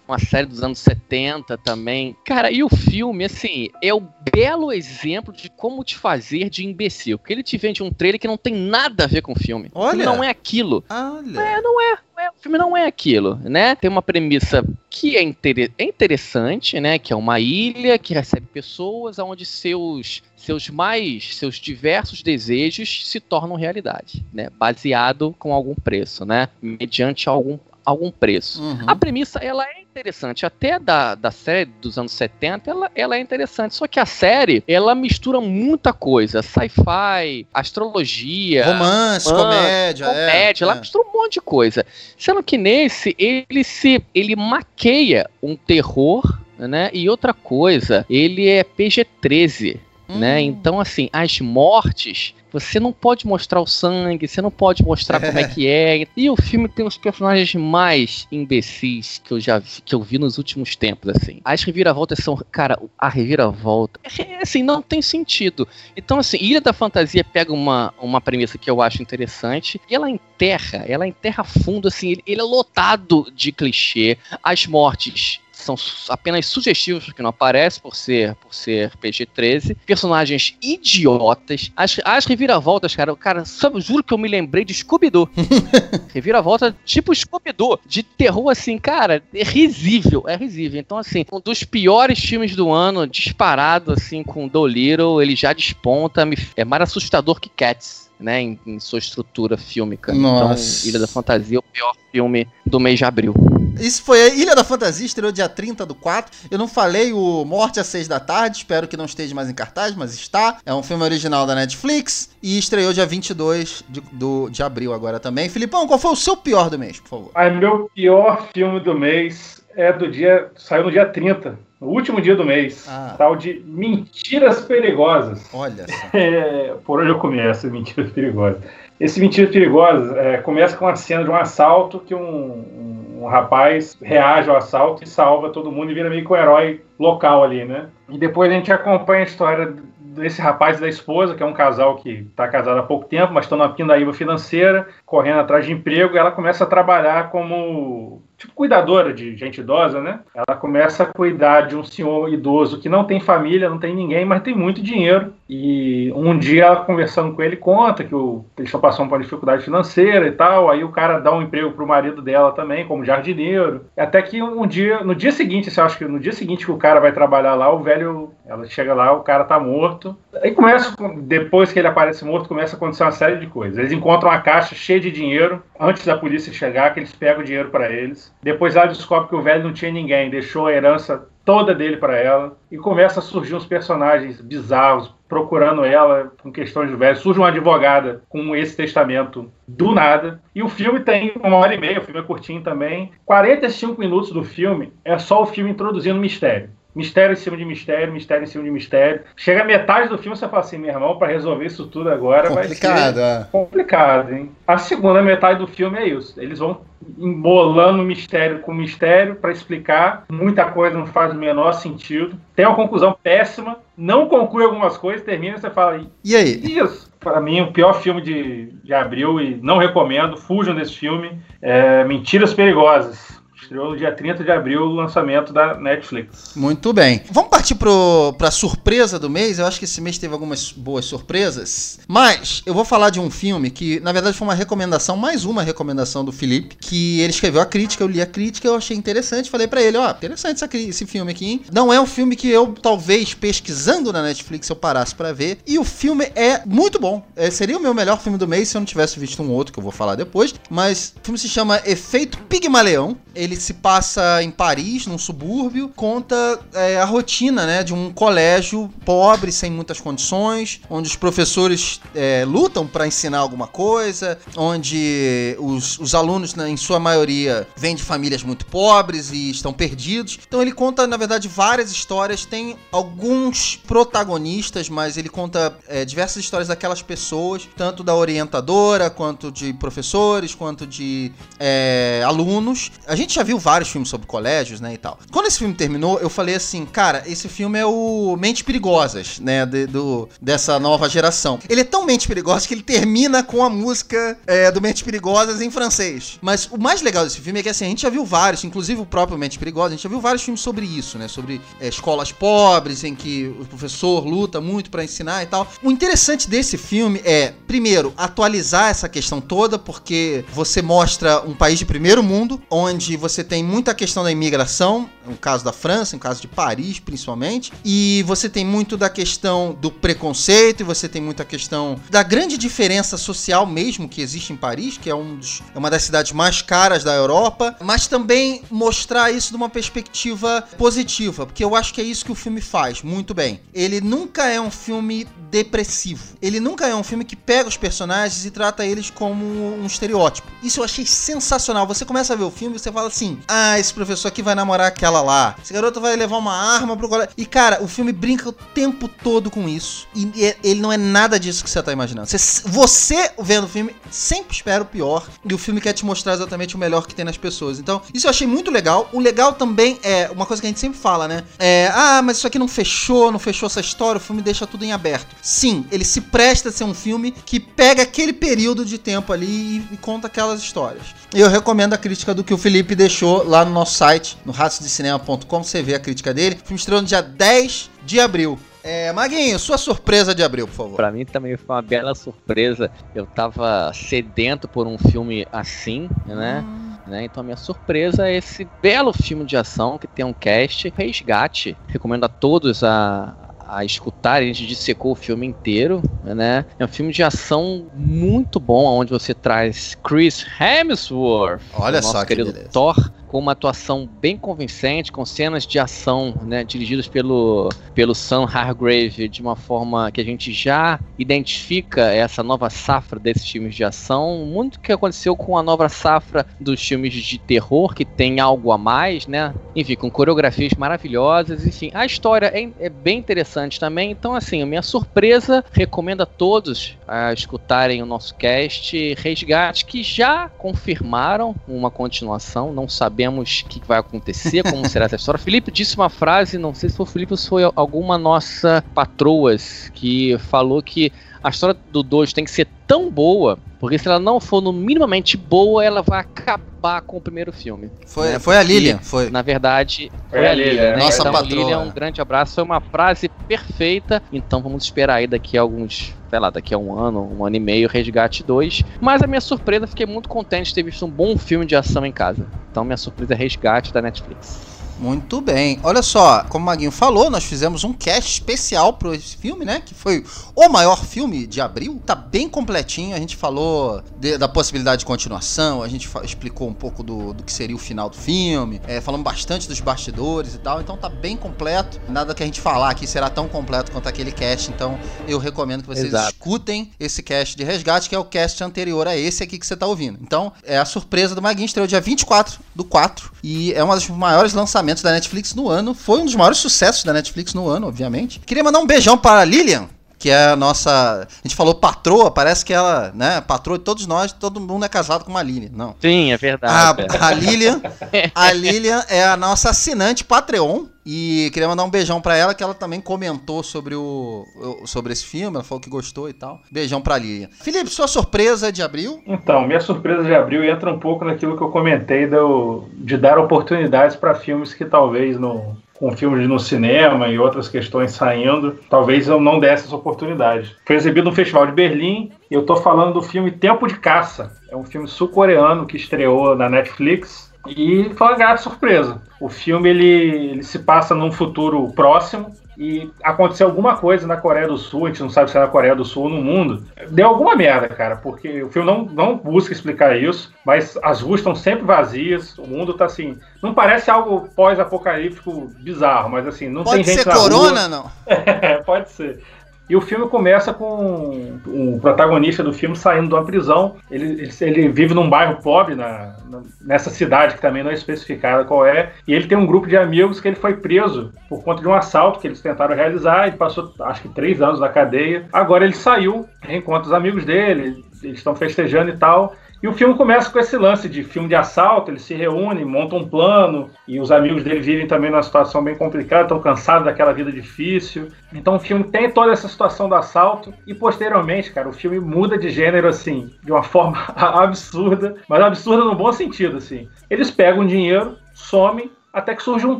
uma 0.08 0.20
série 0.20 0.48
dos 0.48 0.62
anos 0.62 0.80
70 0.80 1.58
também. 1.58 2.16
Cara, 2.26 2.52
e 2.52 2.64
o 2.64 2.70
filme, 2.70 3.26
assim, 3.26 3.70
é 3.82 3.94
o 3.94 4.04
belo 4.34 4.72
exemplo 4.72 5.34
de 5.34 5.50
como 5.50 5.84
te 5.84 5.98
fazer 5.98 6.50
de 6.50 6.66
imbecil. 6.66 7.18
Porque 7.18 7.34
ele 7.34 7.44
te 7.44 7.58
vende 7.58 7.82
um 7.82 7.92
trailer 7.92 8.20
que 8.20 8.28
não 8.28 8.38
tem 8.38 8.54
nada 8.54 9.06
a 9.06 9.08
ver 9.08 9.22
com 9.22 9.32
o 9.32 9.40
filme. 9.40 9.72
Olha. 9.74 10.06
Não 10.06 10.24
é 10.24 10.30
aquilo. 10.30 10.84
Olha. 10.90 11.40
É, 11.40 11.62
não 11.62 11.82
é. 11.82 11.98
É, 12.18 12.30
o 12.30 12.34
filme 12.40 12.58
não 12.58 12.76
é 12.76 12.86
aquilo, 12.86 13.36
né? 13.44 13.76
Tem 13.76 13.90
uma 13.90 14.02
premissa 14.02 14.66
que 14.90 15.16
é, 15.16 15.22
inter 15.22 15.72
é 15.78 15.84
interessante, 15.84 16.80
né? 16.80 16.98
Que 16.98 17.14
é 17.14 17.16
uma 17.16 17.40
ilha 17.40 17.98
que 18.00 18.14
recebe 18.14 18.48
pessoas 18.48 19.20
onde 19.20 19.46
seus 19.46 20.24
seus 20.36 20.70
mais 20.70 21.36
seus 21.36 21.58
diversos 21.58 22.24
desejos 22.24 23.08
se 23.08 23.20
tornam 23.20 23.56
realidade, 23.56 24.26
né? 24.34 24.50
Baseado 24.50 25.36
com 25.38 25.54
algum 25.54 25.76
preço, 25.76 26.26
né? 26.26 26.50
Mediante 26.62 27.30
algum 27.30 27.60
algum 27.86 28.12
preço. 28.12 28.62
Uhum. 28.62 28.84
A 28.86 28.96
premissa, 28.96 29.40
ela 29.40 29.64
é 29.64 29.87
interessante. 29.98 30.46
Até 30.46 30.80
da, 30.80 31.16
da 31.16 31.32
série 31.32 31.66
dos 31.82 31.98
anos 31.98 32.12
70, 32.12 32.70
ela, 32.70 32.92
ela 32.96 33.16
é 33.18 33.20
interessante. 33.20 33.76
Só 33.76 33.88
que 33.88 34.00
a 34.00 34.06
série, 34.06 34.64
ela 34.68 34.94
mistura 34.94 35.42
muita 35.42 35.92
coisa. 35.92 36.42
Sci-fi, 36.42 37.48
astrologia... 37.54 38.66
Romance, 38.66 39.26
comédia. 39.26 40.06
Comédia, 40.06 40.62
é, 40.62 40.64
ela 40.64 40.76
é. 40.76 40.80
mistura 40.80 41.08
um 41.08 41.14
monte 41.14 41.34
de 41.34 41.42
coisa. 41.42 41.86
Sendo 42.18 42.44
que 42.44 42.58
nesse, 42.58 43.16
ele 43.18 43.64
se... 43.64 44.04
Ele 44.14 44.36
maqueia 44.36 45.30
um 45.42 45.56
terror, 45.56 46.24
né? 46.58 46.90
E 46.94 47.10
outra 47.10 47.34
coisa, 47.34 48.06
ele 48.10 48.48
é 48.48 48.64
PG-13. 48.64 49.80
Né? 50.08 50.38
Hum. 50.38 50.40
Então, 50.40 50.80
assim, 50.80 51.10
as 51.12 51.40
mortes 51.40 52.34
você 52.52 52.80
não 52.80 52.94
pode 52.94 53.28
mostrar 53.28 53.62
o 53.62 53.68
sangue, 53.68 54.28
você 54.28 54.42
não 54.42 54.52
pode 54.52 54.84
mostrar 54.84 55.20
como 55.20 55.38
é 55.38 55.48
que 55.48 55.68
é. 55.68 56.08
E 56.16 56.30
o 56.30 56.36
filme 56.36 56.68
tem 56.68 56.86
os 56.86 56.98
personagens 56.98 57.54
mais 57.56 58.28
imbecis 58.32 59.22
que 59.24 59.34
eu 59.34 59.40
já 59.40 59.60
vi, 59.60 59.82
que 59.84 59.94
eu 59.94 60.02
vi 60.02 60.18
nos 60.18 60.38
últimos 60.38 60.76
tempos, 60.76 61.10
assim. 61.16 61.40
As 61.44 61.64
reviravoltas 61.64 62.20
são, 62.20 62.38
cara, 62.52 62.80
a 62.98 63.10
reviravolta, 63.10 64.00
é, 64.04 64.42
assim, 64.42 64.64
não 64.64 64.82
tem 64.82 65.02
sentido. 65.02 65.68
Então, 65.96 66.20
assim, 66.20 66.38
Ilha 66.40 66.62
da 66.62 66.74
Fantasia 66.74 67.24
pega 67.24 67.54
uma, 67.54 67.94
uma 68.00 68.22
premissa 68.22 68.58
que 68.58 68.70
eu 68.70 68.82
acho 68.82 69.02
interessante 69.02 69.80
e 69.90 69.96
ela 69.96 70.10
enterra, 70.10 70.86
ela 70.88 71.08
enterra 71.08 71.44
fundo, 71.44 71.88
assim, 71.88 72.12
ele, 72.12 72.24
ele 72.26 72.42
é 72.42 72.44
lotado 72.44 73.32
de 73.36 73.52
clichê. 73.52 74.18
As 74.44 74.66
mortes 74.66 75.42
são 75.76 75.76
apenas 76.10 76.46
sugestivos 76.46 77.06
porque 77.06 77.22
não 77.22 77.30
aparece 77.30 77.82
por 77.82 77.96
ser 77.96 78.36
por 78.36 78.54
ser 78.54 78.92
PG-13, 78.98 79.76
personagens 79.86 80.56
idiotas, 80.62 81.72
as, 81.76 82.00
as 82.04 82.26
reviravoltas, 82.26 82.96
cara, 82.96 83.16
cara, 83.16 83.46
sabe, 83.46 83.82
juro 83.82 84.04
que 84.04 84.14
eu 84.14 84.18
me 84.18 84.28
lembrei 84.28 84.64
de 84.64 84.74
Scooby-Doo. 84.74 85.30
Reviravolta 86.14 86.76
tipo 86.86 87.14
Scooby-Doo, 87.14 87.80
de 87.86 88.04
terror 88.04 88.50
assim, 88.50 88.78
cara, 88.78 89.24
é 89.34 89.44
risível, 89.44 90.24
é 90.28 90.36
risível. 90.36 90.80
Então 90.80 90.98
assim, 90.98 91.26
um 91.32 91.40
dos 91.40 91.64
piores 91.64 92.20
filmes 92.20 92.56
do 92.56 92.72
ano, 92.72 93.08
disparado 93.08 93.92
assim 93.92 94.24
com 94.24 94.48
Dolittle, 94.48 95.22
ele 95.22 95.36
já 95.36 95.54
desponta, 95.54 96.28
é 96.56 96.64
mais 96.64 96.84
assustador 96.84 97.40
que 97.40 97.50
Cats 97.50 98.08
né, 98.20 98.42
em, 98.42 98.60
em, 98.66 98.80
sua 98.80 99.00
estrutura 99.00 99.58
fílmica. 99.58 100.12
Então, 100.12 100.22
Nossa. 100.22 100.80
Então, 100.80 100.90
Ilha 100.90 101.00
da 101.00 101.08
Fantasia 101.08 101.58
é 101.58 101.60
o 101.60 101.64
pior 101.64 101.94
filme 102.12 102.48
do 102.66 102.80
mês 102.80 102.98
de 102.98 103.06
abril. 103.06 103.34
Isso 103.80 104.04
foi 104.04 104.22
a 104.22 104.28
Ilha 104.28 104.56
da 104.56 104.64
Fantasia, 104.64 105.06
estreou 105.06 105.32
dia 105.32 105.48
30 105.48 105.86
do 105.86 105.96
4. 105.96 106.32
Eu 106.50 106.58
não 106.58 106.68
falei 106.68 107.14
o 107.14 107.46
Morte 107.46 107.80
às 107.80 107.88
6 107.88 108.08
da 108.08 108.20
tarde, 108.20 108.58
espero 108.58 108.88
que 108.88 108.98
não 108.98 109.06
esteja 109.06 109.34
mais 109.36 109.50
em 109.50 109.54
cartaz, 109.54 109.96
mas 109.96 110.14
está. 110.14 110.58
É 110.66 110.74
um 110.74 110.84
filme 110.84 111.04
original 111.04 111.46
da 111.46 111.56
Netflix 111.56 112.36
e 112.42 112.58
estreou 112.58 112.94
dia 112.94 113.06
22 113.06 113.84
de, 113.88 114.02
do, 114.12 114.50
de 114.50 114.64
abril 114.64 114.94
agora 114.94 115.20
também. 115.20 115.50
Filipão, 115.50 115.88
qual 115.88 116.00
foi 116.00 116.12
o 116.12 116.16
seu 116.16 116.36
pior 116.36 116.70
do 116.70 116.80
mês, 116.80 117.00
por 117.00 117.10
favor? 117.10 117.32
Ai, 117.36 117.52
meu 117.52 117.90
pior 117.94 118.48
filme 118.54 118.80
do 118.80 118.98
mês 118.98 119.62
é 119.76 119.94
do 119.94 120.10
dia. 120.10 120.50
saiu 120.56 120.86
no 120.86 120.92
dia 120.92 121.06
30 121.06 121.68
no 121.80 121.90
último 121.90 122.20
dia 122.20 122.36
do 122.36 122.44
mês, 122.44 122.86
ah. 122.90 123.14
tal 123.18 123.36
de 123.36 123.62
Mentiras 123.66 124.62
Perigosas. 124.62 125.48
Olha 125.54 125.86
é, 126.14 126.74
por 126.84 127.00
onde 127.00 127.12
eu 127.12 127.20
começo, 127.20 127.70
Mentiras 127.70 128.12
Perigosas? 128.12 128.62
Esse 129.00 129.20
Mentiras 129.20 129.52
Perigosas 129.52 130.16
é, 130.18 130.38
começa 130.38 130.76
com 130.76 130.88
a 130.88 130.96
cena 130.96 131.24
de 131.24 131.30
um 131.30 131.36
assalto 131.36 132.00
que 132.00 132.16
um, 132.16 132.20
um, 132.20 133.20
um, 133.22 133.28
rapaz 133.28 133.98
reage 134.02 134.50
ao 134.50 134.58
assalto 134.58 135.04
e 135.04 135.08
salva 135.08 135.52
todo 135.52 135.72
mundo 135.72 135.92
e 135.92 135.94
vira 135.94 136.10
meio 136.10 136.26
que 136.26 136.32
um 136.32 136.36
herói 136.36 136.82
local 137.00 137.44
ali, 137.44 137.64
né? 137.64 137.90
E 138.10 138.18
depois 138.18 138.50
a 138.50 138.54
gente 138.54 138.72
acompanha 138.72 139.22
a 139.22 139.28
história 139.28 139.76
desse 140.00 140.42
rapaz 140.42 140.78
e 140.78 140.82
da 140.82 140.90
esposa, 140.90 141.36
que 141.36 141.44
é 141.44 141.46
um 141.46 141.54
casal 141.54 141.98
que 141.98 142.10
está 142.10 142.48
casado 142.48 142.80
há 142.80 142.84
pouco 142.84 143.06
tempo, 143.06 143.34
mas 143.34 143.46
estão 143.46 143.58
na 143.58 143.70
pindaíba 143.70 144.14
financeira, 144.14 144.88
correndo 145.06 145.40
atrás 145.40 145.66
de 145.66 145.74
emprego, 145.74 146.18
ela 146.18 146.32
começa 146.32 146.64
a 146.64 146.68
trabalhar 146.68 147.30
como 147.30 148.24
tipo 148.38 148.54
cuidadora 148.54 149.14
de 149.14 149.36
gente 149.36 149.62
idosa, 149.62 150.02
né? 150.02 150.20
Ela 150.34 150.58
começa 150.58 151.04
a 151.04 151.06
cuidar 151.06 151.62
de 151.62 151.76
um 151.76 151.84
senhor 151.84 152.32
idoso 152.32 152.80
que 152.80 152.88
não 152.88 153.04
tem 153.04 153.20
família, 153.20 153.70
não 153.70 153.80
tem 153.80 153.96
ninguém, 153.96 154.24
mas 154.24 154.44
tem 154.44 154.56
muito 154.56 154.82
dinheiro. 154.82 155.34
E 155.50 156.12
um 156.16 156.38
dia 156.38 156.66
ela 156.66 156.76
conversando 156.78 157.34
com 157.34 157.42
ele 157.42 157.56
conta 157.56 158.04
que 158.04 158.14
o, 158.14 158.46
eles 158.58 158.68
estão 158.68 158.82
passando 158.82 159.10
por 159.10 159.16
uma 159.16 159.24
dificuldade 159.24 159.64
financeira 159.64 160.28
e 160.28 160.32
tal. 160.32 160.70
Aí 160.70 160.84
o 160.84 160.92
cara 160.92 161.20
dá 161.20 161.34
um 161.34 161.42
emprego 161.42 161.72
pro 161.72 161.88
marido 161.88 162.22
dela 162.22 162.52
também, 162.52 162.86
como 162.86 163.06
jardineiro. 163.06 163.86
Até 163.98 164.22
que 164.22 164.42
um 164.42 164.68
dia, 164.68 165.04
no 165.04 165.16
dia 165.16 165.32
seguinte, 165.32 165.72
você 165.72 165.82
acha 165.82 165.98
que 165.98 166.06
no 166.06 166.20
dia 166.20 166.34
seguinte 166.34 166.66
que 166.66 166.72
o 166.72 166.78
cara 166.78 167.00
vai 167.00 167.12
trabalhar 167.12 167.56
lá, 167.56 167.72
o 167.72 167.80
velho, 167.80 168.32
ela 168.46 168.66
chega 168.66 168.94
lá, 168.94 169.12
o 169.14 169.24
cara 169.24 169.46
tá 169.46 169.60
morto. 169.60 170.16
Aí 170.42 170.52
começa, 170.52 170.94
depois 171.22 171.72
que 171.72 171.80
ele 171.80 171.88
aparece 171.88 172.24
morto, 172.24 172.50
começa 172.50 172.76
a 172.76 172.78
acontecer 172.78 173.04
uma 173.04 173.12
série 173.12 173.38
de 173.38 173.48
coisas. 173.48 173.78
Eles 173.78 173.92
encontram 173.92 174.30
uma 174.30 174.42
caixa 174.42 174.76
cheia 174.76 175.00
de 175.00 175.12
dinheiro 175.12 175.64
antes 175.80 176.06
da 176.06 176.18
polícia 176.18 176.54
chegar, 176.54 176.94
que 176.94 177.00
eles 177.00 177.14
pegam 177.14 177.42
o 177.42 177.46
dinheiro 177.46 177.70
para 177.70 177.90
eles. 177.90 178.27
Depois 178.42 178.76
ela 178.76 178.88
descobre 178.88 179.30
que 179.30 179.36
o 179.36 179.42
velho 179.42 179.64
não 179.64 179.74
tinha 179.74 179.92
ninguém, 179.92 180.30
deixou 180.30 180.68
a 180.68 180.74
herança 180.74 181.28
toda 181.44 181.74
dele 181.74 181.98
para 181.98 182.18
ela 182.18 182.58
e 182.70 182.78
começa 182.78 183.20
a 183.20 183.24
surgir 183.24 183.56
uns 183.56 183.66
personagens 183.66 184.42
bizarros 184.42 185.16
procurando 185.30 185.84
ela 185.86 186.32
com 186.42 186.52
questões 186.52 186.90
de 186.90 186.96
velho. 186.96 187.18
Surge 187.18 187.40
uma 187.40 187.50
advogada 187.50 188.22
com 188.30 188.56
esse 188.56 188.76
testamento 188.76 189.52
do 189.68 189.92
nada. 189.92 190.42
E 190.54 190.62
o 190.62 190.70
filme 190.70 191.00
tem 191.00 191.34
uma 191.42 191.58
hora 191.58 191.74
e 191.74 191.78
meia, 191.78 192.00
o 192.00 192.04
filme 192.04 192.20
é 192.20 192.24
curtinho 192.24 192.62
também. 192.62 193.12
45 193.26 194.00
minutos 194.00 194.32
do 194.32 194.44
filme 194.44 194.92
é 195.04 195.18
só 195.18 195.42
o 195.42 195.46
filme 195.46 195.72
introduzindo 195.72 196.20
mistério 196.20 196.70
mistério 196.98 197.34
em 197.34 197.38
cima 197.38 197.56
de 197.56 197.64
mistério, 197.64 198.12
mistério 198.12 198.44
em 198.44 198.48
cima 198.48 198.64
de 198.64 198.72
mistério. 198.72 199.22
Chega 199.36 199.62
a 199.62 199.66
metade 199.66 200.10
do 200.10 200.18
filme 200.18 200.36
você 200.36 200.48
fala 200.48 200.64
assim, 200.64 200.80
meu 200.80 200.90
irmão, 200.90 201.18
para 201.18 201.28
resolver 201.28 201.66
isso 201.66 201.86
tudo 201.88 202.10
agora 202.10 202.50
complicado, 202.50 203.16
vai 203.16 203.36
ser 203.36 203.42
é. 203.42 203.48
complicado, 203.52 204.34
hein? 204.34 204.52
A 204.66 204.78
segunda 204.80 205.22
metade 205.22 205.60
do 205.60 205.68
filme 205.68 205.98
é 206.00 206.08
isso. 206.08 206.34
Eles 206.42 206.58
vão 206.58 206.82
embolando 207.18 208.04
mistério 208.04 208.60
com 208.60 208.74
mistério 208.74 209.36
para 209.36 209.52
explicar. 209.52 210.26
Muita 210.30 210.66
coisa 210.66 210.98
não 210.98 211.06
faz 211.06 211.32
o 211.32 211.38
menor 211.38 211.74
sentido. 211.74 212.36
Tem 212.56 212.66
uma 212.66 212.76
conclusão 212.76 213.16
péssima, 213.22 213.78
não 213.96 214.28
conclui 214.28 214.66
algumas 214.66 214.98
coisas, 214.98 215.24
termina 215.24 215.58
e 215.58 215.62
você 215.62 215.70
fala. 215.70 216.02
E 216.24 216.36
aí? 216.36 216.60
Isso. 216.64 217.08
Para 217.20 217.40
mim, 217.40 217.62
o 217.62 217.72
pior 217.72 217.94
filme 218.02 218.22
de, 218.22 218.72
de 218.84 218.94
abril 218.94 219.40
e 219.40 219.60
não 219.62 219.78
recomendo. 219.78 220.38
Fujam 220.38 220.76
desse 220.76 220.94
filme. 220.94 221.40
É 221.62 222.04
Mentiras 222.04 222.54
Perigosas. 222.54 223.37
Estreou 223.68 223.90
no 223.90 223.98
dia 223.98 224.14
30 224.14 224.46
de 224.46 224.50
abril 224.50 224.84
o 224.84 224.96
lançamento 224.96 225.52
da 225.52 225.78
Netflix. 225.78 226.54
Muito 226.56 226.94
bem. 226.94 227.22
Vamos 227.30 227.50
partir 227.50 227.76
para 227.76 228.48
a 228.48 228.52
surpresa 228.52 229.20
do 229.20 229.30
mês. 229.30 229.60
Eu 229.60 229.66
acho 229.66 229.78
que 229.78 229.84
esse 229.84 230.00
mês 230.00 230.18
teve 230.18 230.34
algumas 230.34 230.72
boas 230.72 231.04
surpresas. 231.04 232.00
Mas 232.08 232.64
eu 232.66 232.74
vou 232.74 232.86
falar 232.86 233.10
de 233.10 233.20
um 233.20 233.30
filme 233.30 233.70
que, 233.70 234.00
na 234.00 234.14
verdade, 234.14 234.38
foi 234.38 234.48
uma 234.48 234.54
recomendação, 234.54 235.18
mais 235.18 235.44
uma 235.44 235.64
recomendação 235.64 236.24
do 236.24 236.32
Felipe, 236.32 236.78
que 236.80 237.20
ele 237.20 237.32
escreveu 237.32 237.60
a 237.60 237.66
crítica, 237.66 238.02
eu 238.02 238.08
li 238.08 238.22
a 238.22 238.26
crítica, 238.26 238.70
eu 238.70 238.76
achei 238.76 238.96
interessante. 238.96 239.50
Falei 239.50 239.68
para 239.68 239.82
ele: 239.82 239.98
ó, 239.98 240.08
oh, 240.08 240.12
interessante 240.12 240.64
essa, 240.64 240.78
esse 240.78 241.06
filme 241.06 241.30
aqui. 241.30 241.46
Hein? 241.46 241.62
Não 241.70 241.92
é 241.92 242.00
um 242.00 242.06
filme 242.06 242.38
que 242.38 242.48
eu, 242.48 242.68
talvez, 242.82 243.34
pesquisando 243.34 244.14
na 244.14 244.24
Netflix, 244.24 244.70
eu 244.70 244.78
parasse 244.78 245.14
para 245.14 245.34
ver. 245.34 245.58
E 245.68 245.78
o 245.78 245.84
filme 245.84 246.32
é 246.36 246.62
muito 246.66 247.00
bom. 247.00 247.22
É, 247.36 247.52
seria 247.52 247.78
o 247.78 247.82
meu 247.82 247.94
melhor 247.94 248.18
filme 248.22 248.38
do 248.38 248.48
mês 248.48 248.70
se 248.70 248.78
eu 248.78 248.80
não 248.80 248.86
tivesse 248.86 249.20
visto 249.20 249.44
um 249.44 249.52
outro, 249.52 249.74
que 249.74 249.80
eu 249.80 249.84
vou 249.84 249.92
falar 249.92 250.16
depois. 250.16 250.56
Mas 250.70 251.14
o 251.22 251.26
filme 251.26 251.38
se 251.38 251.50
chama 251.50 251.82
Efeito 251.86 252.38
Pigmaleão. 252.44 253.18
Ele 253.36 253.57
se 253.62 253.74
passa 253.74 254.42
em 254.42 254.52
Paris, 254.52 255.06
num 255.08 255.18
subúrbio, 255.18 255.90
conta 255.96 256.60
é, 256.74 256.98
a 256.98 257.06
rotina 257.06 257.66
né, 257.66 257.84
de 257.84 257.94
um 257.94 258.12
colégio 258.12 258.90
pobre, 259.06 259.52
sem 259.52 259.72
muitas 259.72 260.00
condições, 260.00 260.82
onde 260.90 261.10
os 261.10 261.16
professores 261.16 262.00
é, 262.16 262.44
lutam 262.46 262.88
para 262.88 263.08
ensinar 263.08 263.40
alguma 263.40 263.68
coisa, 263.68 264.38
onde 264.56 265.56
os, 265.60 266.00
os 266.00 266.14
alunos, 266.14 266.56
né, 266.56 266.70
em 266.70 266.78
sua 266.78 267.00
maioria, 267.00 267.68
vêm 267.76 267.96
de 267.96 268.04
famílias 268.04 268.44
muito 268.44 268.66
pobres 268.66 269.32
e 269.32 269.50
estão 269.50 269.74
perdidos. 269.74 270.40
Então 270.48 270.62
ele 270.62 270.72
conta, 270.72 271.06
na 271.08 271.18
verdade, 271.18 271.48
várias 271.48 271.92
histórias, 271.92 272.46
tem 272.46 272.78
alguns 272.92 273.76
protagonistas, 273.76 274.90
mas 274.90 275.18
ele 275.18 275.30
conta 275.30 275.78
é, 275.88 276.06
diversas 276.06 276.44
histórias 276.44 276.68
daquelas 276.68 277.02
pessoas, 277.02 277.68
tanto 277.76 278.04
da 278.04 278.16
orientadora, 278.16 279.10
quanto 279.10 279.52
de 279.52 279.74
professores, 279.74 280.54
quanto 280.54 280.86
de 280.86 281.32
é, 281.60 282.24
alunos. 282.26 282.92
A 283.08 283.16
gente 283.16 283.36
já 283.36 283.44
viu 283.48 283.58
vários 283.58 283.90
filmes 283.90 284.10
sobre 284.10 284.28
colégios, 284.28 284.82
né, 284.82 284.94
e 284.94 284.98
tal. 284.98 285.18
Quando 285.32 285.46
esse 285.48 285.60
filme 285.60 285.74
terminou, 285.74 286.20
eu 286.20 286.30
falei 286.30 286.56
assim, 286.56 286.86
cara, 286.86 287.24
esse 287.26 287.48
filme 287.48 287.80
é 287.80 287.86
o 287.86 288.36
Mentes 288.38 288.62
Perigosas, 288.62 289.40
né, 289.40 289.66
de, 289.66 289.88
do, 289.88 290.28
dessa 290.42 290.78
nova 290.78 291.08
geração. 291.08 291.58
Ele 291.70 291.82
é 291.82 291.84
tão 291.84 292.06
Mentes 292.06 292.28
Perigosas 292.28 292.66
que 292.66 292.74
ele 292.74 292.84
termina 292.84 293.42
com 293.42 293.64
a 293.64 293.70
música 293.70 294.38
é, 294.46 294.70
do 294.70 294.82
Mentes 294.82 295.02
Perigosas 295.02 295.62
em 295.62 295.72
francês. 295.72 296.38
Mas 296.42 296.68
o 296.70 296.78
mais 296.78 297.02
legal 297.02 297.24
desse 297.24 297.40
filme 297.40 297.62
é 297.62 297.64
que, 297.64 297.70
assim, 297.70 297.86
a 297.86 297.88
gente 297.88 298.02
já 298.02 298.10
viu 298.10 298.26
vários, 298.26 298.66
inclusive 298.66 299.00
o 299.00 299.06
próprio 299.06 299.38
Mentes 299.38 299.58
Perigosas, 299.58 299.94
a 299.94 299.96
gente 299.96 300.04
já 300.04 300.10
viu 300.10 300.20
vários 300.20 300.44
filmes 300.44 300.60
sobre 300.60 300.86
isso, 300.86 301.18
né, 301.18 301.30
sobre 301.30 301.62
é, 301.80 301.88
escolas 301.88 302.34
pobres, 302.34 303.06
em 303.06 303.16
que 303.16 303.56
o 303.60 303.66
professor 303.66 304.26
luta 304.26 304.60
muito 304.60 304.92
para 304.92 305.04
ensinar 305.06 305.42
e 305.42 305.46
tal. 305.46 305.66
O 305.82 305.90
interessante 305.90 306.50
desse 306.50 306.78
filme 306.78 307.22
é, 307.24 307.54
primeiro, 307.66 308.14
atualizar 308.18 308.90
essa 308.90 309.08
questão 309.08 309.40
toda, 309.40 309.80
porque 309.80 310.44
você 310.54 310.82
mostra 310.82 311.42
um 311.42 311.54
país 311.54 311.80
de 311.80 311.86
primeiro 311.86 312.22
mundo, 312.22 312.62
onde 312.70 313.16
você 313.16 313.37
tem 313.44 313.64
muita 313.64 313.94
questão 313.94 314.24
da 314.24 314.32
imigração, 314.32 315.10
no 315.26 315.36
caso 315.36 315.64
da 315.64 315.74
França, 315.74 316.16
no 316.16 316.20
caso 316.20 316.42
de 316.42 316.48
Paris 316.48 317.00
principalmente, 317.00 317.72
e 317.84 318.24
você 318.26 318.50
tem 318.50 318.66
muito 318.66 318.98
da 318.98 319.10
questão 319.10 319.78
do 319.80 319.92
preconceito, 319.92 320.82
e 320.82 320.84
você 320.84 321.08
tem 321.08 321.22
muita 321.22 321.46
questão 321.46 322.00
da 322.10 322.24
grande 322.24 322.58
diferença 322.58 323.18
social 323.18 323.66
mesmo 323.66 324.10
que 324.10 324.22
existe 324.22 324.54
em 324.54 324.56
Paris, 324.56 324.98
que 324.98 325.10
é, 325.10 325.16
um 325.16 325.38
dos, 325.38 325.62
é 325.74 325.78
uma 325.78 325.90
das 325.90 326.04
cidades 326.04 326.32
mais 326.32 326.62
caras 326.62 327.04
da 327.04 327.14
Europa, 327.14 327.76
mas 327.82 328.08
também 328.08 328.62
mostrar 328.70 329.32
isso 329.32 329.50
de 329.52 329.56
uma 329.56 329.70
perspectiva 329.70 330.64
positiva, 330.78 331.46
porque 331.46 331.64
eu 331.64 331.76
acho 331.76 331.94
que 331.94 332.02
é 332.02 332.04
isso 332.04 332.26
que 332.26 332.32
o 332.32 332.36
filme 332.36 332.62
faz 332.62 333.02
muito 333.02 333.34
bem. 333.34 333.60
Ele 333.74 334.02
nunca 334.02 334.48
é 334.48 334.60
um 334.60 334.72
filme 334.72 335.28
depressivo. 335.50 336.24
Ele 336.42 336.60
nunca 336.60 336.88
é 336.88 336.96
um 336.96 337.04
filme 337.04 337.24
que 337.24 337.36
pega 337.36 337.68
os 337.68 337.78
personagens 337.78 338.46
e 338.46 338.52
trata 338.52 338.86
eles 338.86 339.10
como 339.10 339.46
um 339.46 339.86
estereótipo. 339.86 340.48
Isso 340.62 340.80
eu 340.80 340.84
achei 340.84 341.06
sensacional. 341.06 341.88
Você 341.88 342.06
começa 342.06 342.34
a 342.34 342.36
ver 342.36 342.44
o 342.44 342.52
filme 342.52 342.76
e 342.76 342.80
você 342.80 342.92
fala 342.92 343.08
assim: 343.08 343.27
ah, 343.48 343.80
esse 343.80 343.94
professor 343.94 344.28
aqui 344.28 344.42
vai 344.42 344.56
namorar 344.56 344.88
aquela 344.88 345.22
lá. 345.22 345.56
Esse 345.64 345.74
garoto 345.74 346.00
vai 346.00 346.16
levar 346.16 346.38
uma 346.38 346.56
arma 346.56 346.96
pro 346.96 347.10
colégio. 347.10 347.34
E, 347.38 347.46
cara, 347.46 347.82
o 347.82 347.88
filme 347.88 348.12
brinca 348.12 348.50
o 348.50 348.52
tempo 348.52 349.08
todo 349.08 349.50
com 349.50 349.68
isso. 349.68 350.08
E 350.16 350.56
ele 350.64 350.80
não 350.80 350.92
é 350.92 350.98
nada 350.98 351.40
disso 351.40 351.64
que 351.64 351.70
você 351.70 351.82
tá 351.82 351.92
imaginando. 351.92 352.28
Você, 352.28 352.62
você 352.66 353.32
vendo 353.40 353.66
o 353.66 353.68
filme, 353.68 353.96
sempre 354.12 354.56
espera 354.56 354.84
o 354.84 354.86
pior. 354.86 355.28
E 355.44 355.54
o 355.54 355.58
filme 355.58 355.82
quer 355.82 355.94
te 355.94 356.06
mostrar 356.06 356.34
exatamente 356.34 356.76
o 356.76 356.80
melhor 356.80 357.08
que 357.08 357.16
tem 357.16 357.26
nas 357.26 357.38
pessoas. 357.38 357.80
Então, 357.80 358.02
isso 358.14 358.28
eu 358.28 358.30
achei 358.30 358.48
muito 358.48 358.72
legal. 358.72 359.10
O 359.12 359.20
legal 359.20 359.54
também 359.54 360.00
é 360.04 360.30
uma 360.32 360.46
coisa 360.46 360.62
que 360.62 360.68
a 360.68 360.70
gente 360.70 360.80
sempre 360.80 361.00
fala, 361.00 361.28
né? 361.28 361.44
É, 361.60 361.92
ah, 361.94 362.22
mas 362.22 362.38
isso 362.38 362.48
aqui 362.48 362.60
não 362.60 362.68
fechou, 362.68 363.32
não 363.32 363.40
fechou 363.40 363.68
essa 363.68 363.80
história, 363.80 364.18
o 364.18 364.22
filme 364.22 364.42
deixa 364.42 364.68
tudo 364.68 364.84
em 364.84 364.92
aberto. 364.92 365.36
Sim, 365.42 365.86
ele 365.92 366.06
se 366.06 366.22
presta 366.22 366.70
a 366.70 366.72
ser 366.72 366.84
um 366.84 366.94
filme 366.94 367.32
que 367.32 367.60
pega 367.60 368.04
aquele 368.04 368.34
período 368.34 368.86
de 368.86 368.98
tempo 368.98 369.34
ali 369.34 369.48
e, 369.92 369.94
e 369.94 369.98
conta 369.98 370.28
aquelas 370.28 370.62
histórias. 370.62 371.04
Eu 371.34 371.50
recomendo 371.50 371.94
a 371.94 371.98
crítica 371.98 372.34
do 372.34 372.44
que 372.44 372.54
o 372.54 372.58
Felipe 372.58 372.96
deixou 372.96 373.07
lá 373.46 373.66
no 373.66 373.72
nosso 373.72 373.94
site, 373.96 374.38
no 374.46 374.52
ratosdecinema.com, 374.52 375.64
você 375.64 375.82
vê 375.82 375.96
a 375.96 376.00
crítica 376.00 376.34
dele. 376.34 376.56
O 376.56 376.66
filme 376.66 376.80
estreou 376.80 377.02
no 377.02 377.08
dia 377.08 377.22
10 377.22 377.90
de 378.06 378.20
abril. 378.20 378.60
É, 378.84 379.12
Maguinho, 379.12 379.60
sua 379.60 379.78
surpresa 379.78 380.34
de 380.34 380.44
abril, 380.44 380.66
por 380.68 380.74
favor. 380.74 380.96
Pra 380.96 381.12
mim 381.12 381.26
também 381.26 381.58
foi 381.58 381.76
uma 381.76 381.82
bela 381.82 382.16
surpresa. 382.16 382.90
Eu 383.14 383.26
tava 383.26 383.92
sedento 383.94 384.68
por 384.68 384.88
um 384.88 384.98
filme 384.98 385.46
assim, 385.52 386.10
né? 386.26 386.64
Hum. 386.66 386.88
Né? 387.08 387.24
Então 387.24 387.42
a 387.42 387.44
minha 387.44 387.58
surpresa 387.58 388.28
é 388.28 388.36
esse 388.36 388.68
belo 388.82 389.14
filme 389.14 389.46
de 389.46 389.56
ação 389.56 389.98
que 389.98 390.08
tem 390.08 390.26
um 390.26 390.34
cast 390.34 390.94
Resgate. 390.96 391.76
Recomendo 391.88 392.26
a 392.26 392.30
todos 392.30 392.84
a, 392.84 393.34
a 393.68 393.84
escutar, 393.84 394.42
a 394.42 394.46
gente 394.46 394.66
dissecou 394.66 395.12
o 395.12 395.16
filme 395.16 395.46
inteiro, 395.46 396.02
né? 396.24 396.66
É 396.80 396.86
um 396.86 396.88
filme 396.88 397.12
de 397.12 397.22
ação 397.22 397.88
muito 397.94 398.60
bom, 398.60 398.86
onde 398.86 399.12
você 399.12 399.34
traz 399.34 399.96
Chris 399.96 400.46
Hemsworth, 400.60 401.62
Olha 401.74 402.00
nosso 402.02 402.14
só 402.14 402.26
querido 402.26 402.52
beleza. 402.52 402.72
Thor, 402.72 403.12
com 403.28 403.40
uma 403.40 403.52
atuação 403.52 404.08
bem 404.22 404.38
convincente, 404.38 405.12
com 405.12 405.26
cenas 405.26 405.66
de 405.66 405.78
ação 405.78 406.34
né, 406.44 406.64
dirigidas 406.64 407.08
pelo, 407.08 407.70
pelo 407.94 408.16
Sam 408.16 408.46
Hargrave 408.46 409.28
de 409.28 409.42
uma 409.42 409.56
forma 409.56 410.12
que 410.12 410.22
a 410.22 410.24
gente 410.24 410.52
já 410.54 411.00
identifica 411.20 412.02
essa 412.14 412.42
nova 412.42 412.70
safra 412.70 413.20
desses 413.20 413.50
filmes 413.50 413.76
de 413.76 413.84
ação. 413.84 414.46
Muito 414.46 414.80
que 414.80 414.92
aconteceu 414.92 415.36
com 415.36 415.58
a 415.58 415.64
nova 415.64 415.90
safra 415.90 416.46
dos 416.60 416.82
filmes 416.82 417.14
de 417.14 417.38
terror, 417.38 417.94
que 417.94 418.06
tem 418.06 418.40
algo 418.40 418.72
a 418.72 418.78
mais, 418.78 419.28
né? 419.28 419.54
Enfim, 419.76 419.96
com 419.96 420.10
coreografias 420.10 420.74
maravilhosas. 420.74 421.66
Enfim, 421.66 421.92
a 421.94 422.06
história 422.06 422.48
é, 422.48 422.70
é 422.80 422.90
bem 422.90 423.18
interessante 423.18 423.80
também. 423.80 424.12
Então, 424.12 424.34
assim, 424.36 424.62
a 424.62 424.66
minha 424.66 424.82
surpresa, 424.82 425.64
recomendo 425.72 426.22
a 426.22 426.26
todos 426.26 426.98
a 427.08 427.34
escutarem 427.34 428.02
o 428.02 428.06
nosso 428.06 428.36
cast 428.36 429.16
Resgate, 429.16 429.86
que 429.86 430.04
já 430.04 430.50
confirmaram 430.50 431.56
uma 431.68 431.90
continuação, 431.92 432.72
não 432.72 432.88
sabia 432.88 433.17
sabemos 433.18 433.64
o 433.66 433.70
que 433.70 433.82
vai 433.88 433.98
acontecer, 433.98 434.62
como 434.62 434.88
será 434.88 435.06
essa 435.06 435.16
história. 435.16 435.40
Felipe 435.40 435.72
disse 435.72 435.96
uma 435.96 436.10
frase, 436.10 436.58
não 436.58 436.74
sei 436.76 436.90
se 436.90 436.96
foi 436.96 437.04
o 437.04 437.10
Felipe 437.10 437.34
ou 437.34 437.38
se 437.38 437.50
foi 437.50 437.64
alguma 437.76 438.18
nossa 438.18 438.84
patroas, 438.94 439.92
que 439.96 440.38
falou 440.38 440.84
que 440.84 441.12
a 441.44 441.50
história 441.50 441.76
do 441.92 442.04
Dojo 442.04 442.34
tem 442.36 442.44
que 442.44 442.52
ser 442.52 442.68
tão 442.86 443.10
boa, 443.10 443.58
porque 443.80 443.98
se 443.98 444.08
ela 444.08 444.20
não 444.20 444.40
for 444.40 444.62
no 444.62 444.72
minimamente 444.72 445.36
boa, 445.36 445.84
ela 445.84 446.02
vai 446.02 446.20
acabar 446.20 447.02
com 447.02 447.18
o 447.18 447.22
primeiro 447.22 447.52
filme. 447.52 447.90
Foi, 448.06 448.34
né? 448.34 448.40
foi 448.40 448.58
a 448.58 448.64
Lilian, 448.64 449.00
foi. 449.00 449.30
Na 449.30 449.42
verdade, 449.42 450.12
foi, 450.30 450.40
foi 450.40 450.48
a 450.48 450.54
Lilian. 450.54 450.72
Lilian 450.72 450.90
né? 450.92 450.98
Nossa 450.98 451.22
então, 451.22 451.32
patroa. 451.32 451.56
Lilian, 451.56 451.80
um 451.80 451.92
grande 451.92 452.22
abraço. 452.22 452.56
Foi 452.56 452.64
uma 452.64 452.80
frase 452.80 453.30
perfeita. 453.48 454.22
Então 454.32 454.62
vamos 454.62 454.84
esperar 454.84 455.16
aí 455.16 455.28
daqui 455.28 455.58
a 455.58 455.62
alguns 455.62 456.14
sei 456.30 456.40
lá, 456.40 456.50
daqui 456.50 456.74
a 456.74 456.78
um 456.78 456.98
ano, 456.98 457.36
um 457.38 457.46
ano 457.46 457.56
e 457.56 457.60
meio, 457.60 457.88
Resgate 457.88 458.44
2. 458.44 458.84
Mas 459.00 459.22
a 459.22 459.28
minha 459.28 459.42
surpresa, 459.42 459.88
fiquei 459.88 460.06
muito 460.06 460.30
contente 460.30 460.68
de 460.68 460.76
ter 460.76 460.84
visto 460.84 461.06
um 461.06 461.10
bom 461.10 461.38
filme 461.38 461.66
de 461.66 461.76
ação 461.76 462.06
em 462.06 462.12
casa. 462.12 462.48
Então 462.72 462.84
minha 462.84 462.98
surpresa 462.98 463.34
é 463.34 463.38
Resgate 463.38 463.94
da 463.94 464.02
Netflix. 464.02 464.77
Muito 465.00 465.40
bem. 465.42 465.80
Olha 465.84 466.02
só, 466.02 466.44
como 466.46 466.64
o 466.64 466.66
Maguinho 466.66 466.92
falou, 466.92 467.30
nós 467.30 467.44
fizemos 467.44 467.84
um 467.84 467.94
cast 467.94 468.32
especial 468.32 468.94
para 468.94 469.16
esse 469.16 469.38
filme, 469.38 469.64
né? 469.64 469.82
Que 469.86 469.94
foi 469.94 470.24
o 470.56 470.68
maior 470.70 471.04
filme 471.06 471.46
de 471.46 471.62
abril. 471.62 472.02
Tá 472.06 472.16
bem 472.16 472.50
completinho. 472.50 473.16
A 473.16 473.20
gente 473.20 473.36
falou 473.36 474.02
de, 474.20 474.38
da 474.38 474.48
possibilidade 474.48 475.00
de 475.00 475.06
continuação, 475.06 475.84
a 475.84 475.88
gente 475.88 476.10
explicou 476.24 476.68
um 476.68 476.74
pouco 476.74 477.04
do, 477.04 477.34
do 477.34 477.44
que 477.44 477.54
seria 477.54 477.76
o 477.76 477.80
final 477.80 478.10
do 478.10 478.18
filme, 478.18 478.82
é, 478.88 479.00
falamos 479.00 479.24
bastante 479.24 479.68
dos 479.68 479.80
bastidores 479.80 480.56
e 480.56 480.58
tal. 480.58 480.82
Então 480.82 480.98
tá 480.98 481.10
bem 481.10 481.38
completo. 481.38 482.00
Nada 482.10 482.34
que 482.34 482.42
a 482.42 482.46
gente 482.46 482.60
falar 482.60 482.90
aqui 482.90 483.06
será 483.06 483.30
tão 483.30 483.48
completo 483.48 483.92
quanto 483.92 484.10
aquele 484.10 484.32
cast. 484.32 484.72
Então 484.72 485.00
eu 485.28 485.38
recomendo 485.38 485.82
que 485.82 485.88
vocês 485.88 486.08
Exato. 486.08 486.32
escutem 486.32 486.92
esse 487.00 487.22
cast 487.22 487.56
de 487.56 487.64
resgate, 487.64 488.10
que 488.10 488.16
é 488.16 488.20
o 488.20 488.26
cast 488.26 488.64
anterior 488.64 489.08
a 489.08 489.16
esse 489.16 489.44
aqui 489.44 489.60
que 489.60 489.66
você 489.68 489.76
tá 489.76 489.86
ouvindo. 489.86 490.18
Então 490.22 490.52
é 490.64 490.78
a 490.78 490.86
surpresa 490.86 491.36
do 491.36 491.42
Maguinho. 491.42 491.68
Estreou 491.68 491.86
dia 491.86 492.02
24 492.02 492.60
do 492.74 492.84
4 492.84 493.32
e 493.44 493.74
é 493.74 493.84
uma 493.84 493.94
das 493.94 494.08
maiores 494.10 494.54
lançamentos 494.54 494.87
lançamentos 494.88 495.04
da 495.04 495.12
Netflix 495.12 495.54
no 495.54 495.70
ano. 495.70 495.94
Foi 495.94 496.20
um 496.22 496.26
dos 496.26 496.36
maiores 496.36 496.60
sucessos 496.60 497.04
da 497.04 497.12
Netflix 497.12 497.54
no 497.54 497.68
ano, 497.68 497.88
obviamente. 497.88 498.40
Queria 498.46 498.64
mandar 498.64 498.80
um 498.80 498.88
beijão 498.88 499.18
para 499.18 499.44
Lilian, 499.44 499.90
que 500.20 500.30
é 500.30 500.50
a 500.50 500.56
nossa. 500.56 501.28
A 501.28 501.48
gente 501.48 501.56
falou 501.56 501.76
patroa, 501.76 502.32
parece 502.32 502.66
que 502.66 502.74
ela, 502.74 503.12
né? 503.14 503.42
Patroa 503.42 503.78
de 503.78 503.84
todos 503.84 504.08
nós, 504.08 504.32
todo 504.32 504.60
mundo 504.60 504.86
é 504.86 504.90
casado 504.90 505.24
com 505.24 505.32
uma 505.32 505.44
Lilian. 505.44 505.70
Não. 505.74 505.96
Sim, 506.00 506.32
é 506.32 506.38
verdade. 506.38 507.06
A, 507.20 507.28
a 507.28 507.32
Lilian, 507.32 507.82
a 508.34 508.52
Lilian 508.52 509.04
é 509.10 509.24
a 509.24 509.38
nossa 509.38 509.70
assinante 509.70 510.24
Patreon. 510.24 510.86
E 511.10 511.50
queria 511.54 511.70
mandar 511.70 511.86
um 511.86 511.90
beijão 511.90 512.20
para 512.20 512.36
ela, 512.36 512.54
que 512.54 512.62
ela 512.62 512.74
também 512.74 513.00
comentou 513.00 513.64
sobre, 513.64 513.96
o, 513.96 514.46
sobre 514.84 515.14
esse 515.14 515.26
filme, 515.26 515.56
ela 515.56 515.64
falou 515.64 515.80
que 515.80 515.90
gostou 515.90 516.28
e 516.28 516.34
tal. 516.34 516.60
Beijão 516.70 517.00
pra 517.00 517.18
Lilian. 517.18 517.48
Felipe, 517.62 517.90
sua 517.90 518.10
surpresa 518.10 518.74
de 518.74 518.84
abril? 518.84 519.24
Então, 519.26 519.66
minha 519.66 519.80
surpresa 519.80 520.24
de 520.24 520.36
abril 520.36 520.66
entra 520.66 520.92
um 520.92 521.00
pouco 521.00 521.24
naquilo 521.24 521.56
que 521.56 521.64
eu 521.64 521.70
comentei 521.70 522.28
do, 522.28 522.90
de 522.92 523.16
dar 523.16 523.40
oportunidades 523.40 524.18
para 524.18 524.36
filmes 524.36 524.74
que 524.74 524.84
talvez 524.84 525.40
não, 525.40 525.78
com 526.00 526.12
filmes 526.12 526.48
no 526.48 526.60
cinema 526.60 527.28
e 527.28 527.40
outras 527.40 527.68
questões 527.68 528.12
saindo, 528.12 528.76
talvez 528.90 529.28
eu 529.28 529.40
não 529.40 529.60
desse 529.60 529.86
essa 529.86 529.96
oportunidade. 529.96 530.76
Foi 530.86 530.96
exibido 530.96 531.30
no 531.30 531.36
Festival 531.36 531.66
de 531.68 531.74
Berlim 531.74 532.32
e 532.50 532.54
eu 532.54 532.62
estou 532.62 532.78
falando 532.78 533.14
do 533.14 533.22
filme 533.22 533.52
Tempo 533.52 533.88
de 533.88 533.96
Caça. 533.96 534.58
É 534.70 534.76
um 534.76 534.84
filme 534.84 535.08
sul-coreano 535.08 535.86
que 535.86 535.98
estreou 535.98 536.56
na 536.56 536.70
Netflix 536.70 537.52
e 537.68 538.12
foi 538.16 538.28
uma 538.28 538.38
grande 538.38 538.62
surpresa. 538.62 539.22
O 539.42 539.50
filme 539.50 539.90
ele, 539.90 540.06
ele 540.06 540.64
se 540.64 540.80
passa 540.80 541.14
num 541.14 541.32
futuro 541.32 541.88
próximo 541.94 542.52
e 542.78 543.10
aconteceu 543.24 543.66
alguma 543.66 543.98
coisa 543.98 544.28
na 544.28 544.38
Coreia 544.38 544.68
do 544.68 544.78
Sul, 544.78 545.08
a 545.08 545.10
gente 545.10 545.24
não 545.24 545.32
sabe 545.32 545.50
se 545.50 545.58
é 545.58 545.60
na 545.60 545.68
Coreia 545.68 545.96
do 545.96 546.06
Sul 546.06 546.26
ou 546.26 546.30
no 546.30 546.42
mundo. 546.44 546.84
Deu 547.10 547.28
alguma 547.28 547.56
merda, 547.56 547.90
cara, 547.90 548.18
porque 548.18 548.62
o 548.62 548.70
filme 548.70 548.88
não, 548.88 549.04
não 549.06 549.36
busca 549.36 549.74
explicar 549.74 550.16
isso, 550.16 550.54
mas 550.64 550.96
as 551.02 551.22
ruas 551.22 551.40
estão 551.40 551.56
sempre 551.56 551.86
vazias, 551.86 552.56
o 552.56 552.68
mundo 552.68 552.94
tá 552.94 553.06
assim. 553.06 553.40
Não 553.64 553.74
parece 553.74 554.12
algo 554.12 554.48
pós-apocalíptico 554.56 555.72
bizarro, 555.80 556.30
mas 556.30 556.46
assim, 556.46 556.70
não 556.70 556.84
pode 556.84 557.04
tem 557.04 557.16
gente 557.16 557.24
ser 557.24 557.34
corona, 557.34 557.88
rua. 557.88 557.90
não? 557.90 558.12
É, 558.62 558.78
pode 558.84 559.10
ser. 559.10 559.42
E 559.90 559.96
o 559.96 560.02
filme 560.02 560.28
começa 560.28 560.74
com 560.74 561.60
o 561.66 562.00
protagonista 562.02 562.64
do 562.64 562.74
filme 562.74 562.96
saindo 562.96 563.30
de 563.30 563.34
uma 563.34 563.46
prisão. 563.46 563.96
Ele, 564.12 564.42
ele, 564.42 564.52
ele 564.62 564.90
vive 564.90 565.14
num 565.14 565.30
bairro 565.30 565.62
pobre, 565.62 565.96
na, 565.96 566.36
na, 566.50 566.62
nessa 566.82 567.10
cidade 567.10 567.56
que 567.56 567.62
também 567.62 567.84
não 567.84 567.92
é 567.92 567.94
especificada 567.94 568.66
qual 568.66 568.86
é. 568.86 569.12
E 569.28 569.34
ele 569.34 569.48
tem 569.48 569.58
um 569.58 569.66
grupo 569.66 569.88
de 569.88 569.96
amigos 569.96 570.42
que 570.42 570.48
ele 570.48 570.58
foi 570.58 570.76
preso 570.76 571.32
por 571.48 571.64
conta 571.64 571.82
de 571.82 571.88
um 571.88 571.94
assalto 571.94 572.40
que 572.40 572.48
eles 572.48 572.62
tentaram 572.62 572.96
realizar. 572.96 573.48
Ele 573.48 573.56
passou, 573.56 573.94
acho 574.02 574.22
que, 574.22 574.30
três 574.30 574.62
anos 574.62 574.80
na 574.80 574.90
cadeia. 574.90 575.46
Agora 575.54 575.86
ele 575.86 575.96
saiu, 575.96 576.48
reencontra 576.62 577.08
os 577.08 577.14
amigos 577.14 577.46
dele, 577.46 578.04
eles 578.22 578.38
estão 578.40 578.56
festejando 578.56 579.10
e 579.12 579.18
tal. 579.18 579.56
E 579.82 579.88
o 579.88 579.94
filme 579.94 580.16
começa 580.16 580.50
com 580.50 580.58
esse 580.58 580.76
lance 580.76 581.08
de 581.08 581.24
filme 581.24 581.48
de 581.48 581.54
assalto, 581.54 582.10
eles 582.10 582.24
se 582.24 582.34
reúnem, 582.34 582.84
montam 582.84 583.20
um 583.20 583.28
plano, 583.28 583.90
e 584.08 584.20
os 584.20 584.32
amigos 584.32 584.64
dele 584.64 584.80
vivem 584.80 585.08
também 585.08 585.30
numa 585.30 585.44
situação 585.44 585.84
bem 585.84 585.96
complicada, 585.96 586.44
estão 586.44 586.60
cansados 586.60 587.06
daquela 587.06 587.32
vida 587.32 587.52
difícil. 587.52 588.30
Então 588.52 588.76
o 588.76 588.80
filme 588.80 589.04
tem 589.04 589.30
toda 589.30 589.52
essa 589.52 589.68
situação 589.68 590.10
do 590.10 590.16
assalto, 590.16 590.74
e 590.88 590.96
posteriormente, 590.96 591.72
cara, 591.72 591.88
o 591.88 591.94
filme 591.94 592.20
muda 592.20 592.58
de 592.58 592.70
gênero, 592.70 593.08
assim, 593.08 593.52
de 593.64 593.72
uma 593.72 593.84
forma 593.88 594.18
absurda, 594.36 595.36
mas 595.48 595.62
absurda 595.62 596.04
no 596.04 596.16
bom 596.16 596.32
sentido, 596.32 596.78
assim. 596.78 597.08
Eles 597.30 597.52
pegam 597.52 597.86
dinheiro, 597.86 598.36
somem, 598.56 599.12
até 599.32 599.54
que 599.54 599.62
surge 599.62 599.86
um 599.86 600.00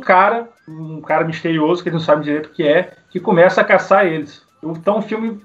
cara, 0.00 0.48
um 0.66 1.00
cara 1.00 1.24
misterioso, 1.24 1.82
que 1.82 1.88
eles 1.88 2.00
não 2.00 2.04
sabem 2.04 2.24
direito 2.24 2.46
o 2.46 2.52
que 2.52 2.66
é, 2.66 2.94
que 3.08 3.20
começa 3.20 3.60
a 3.60 3.64
caçar 3.64 4.06
eles. 4.06 4.42
Então 4.62 4.98
o 4.98 5.02
filme 5.02 5.40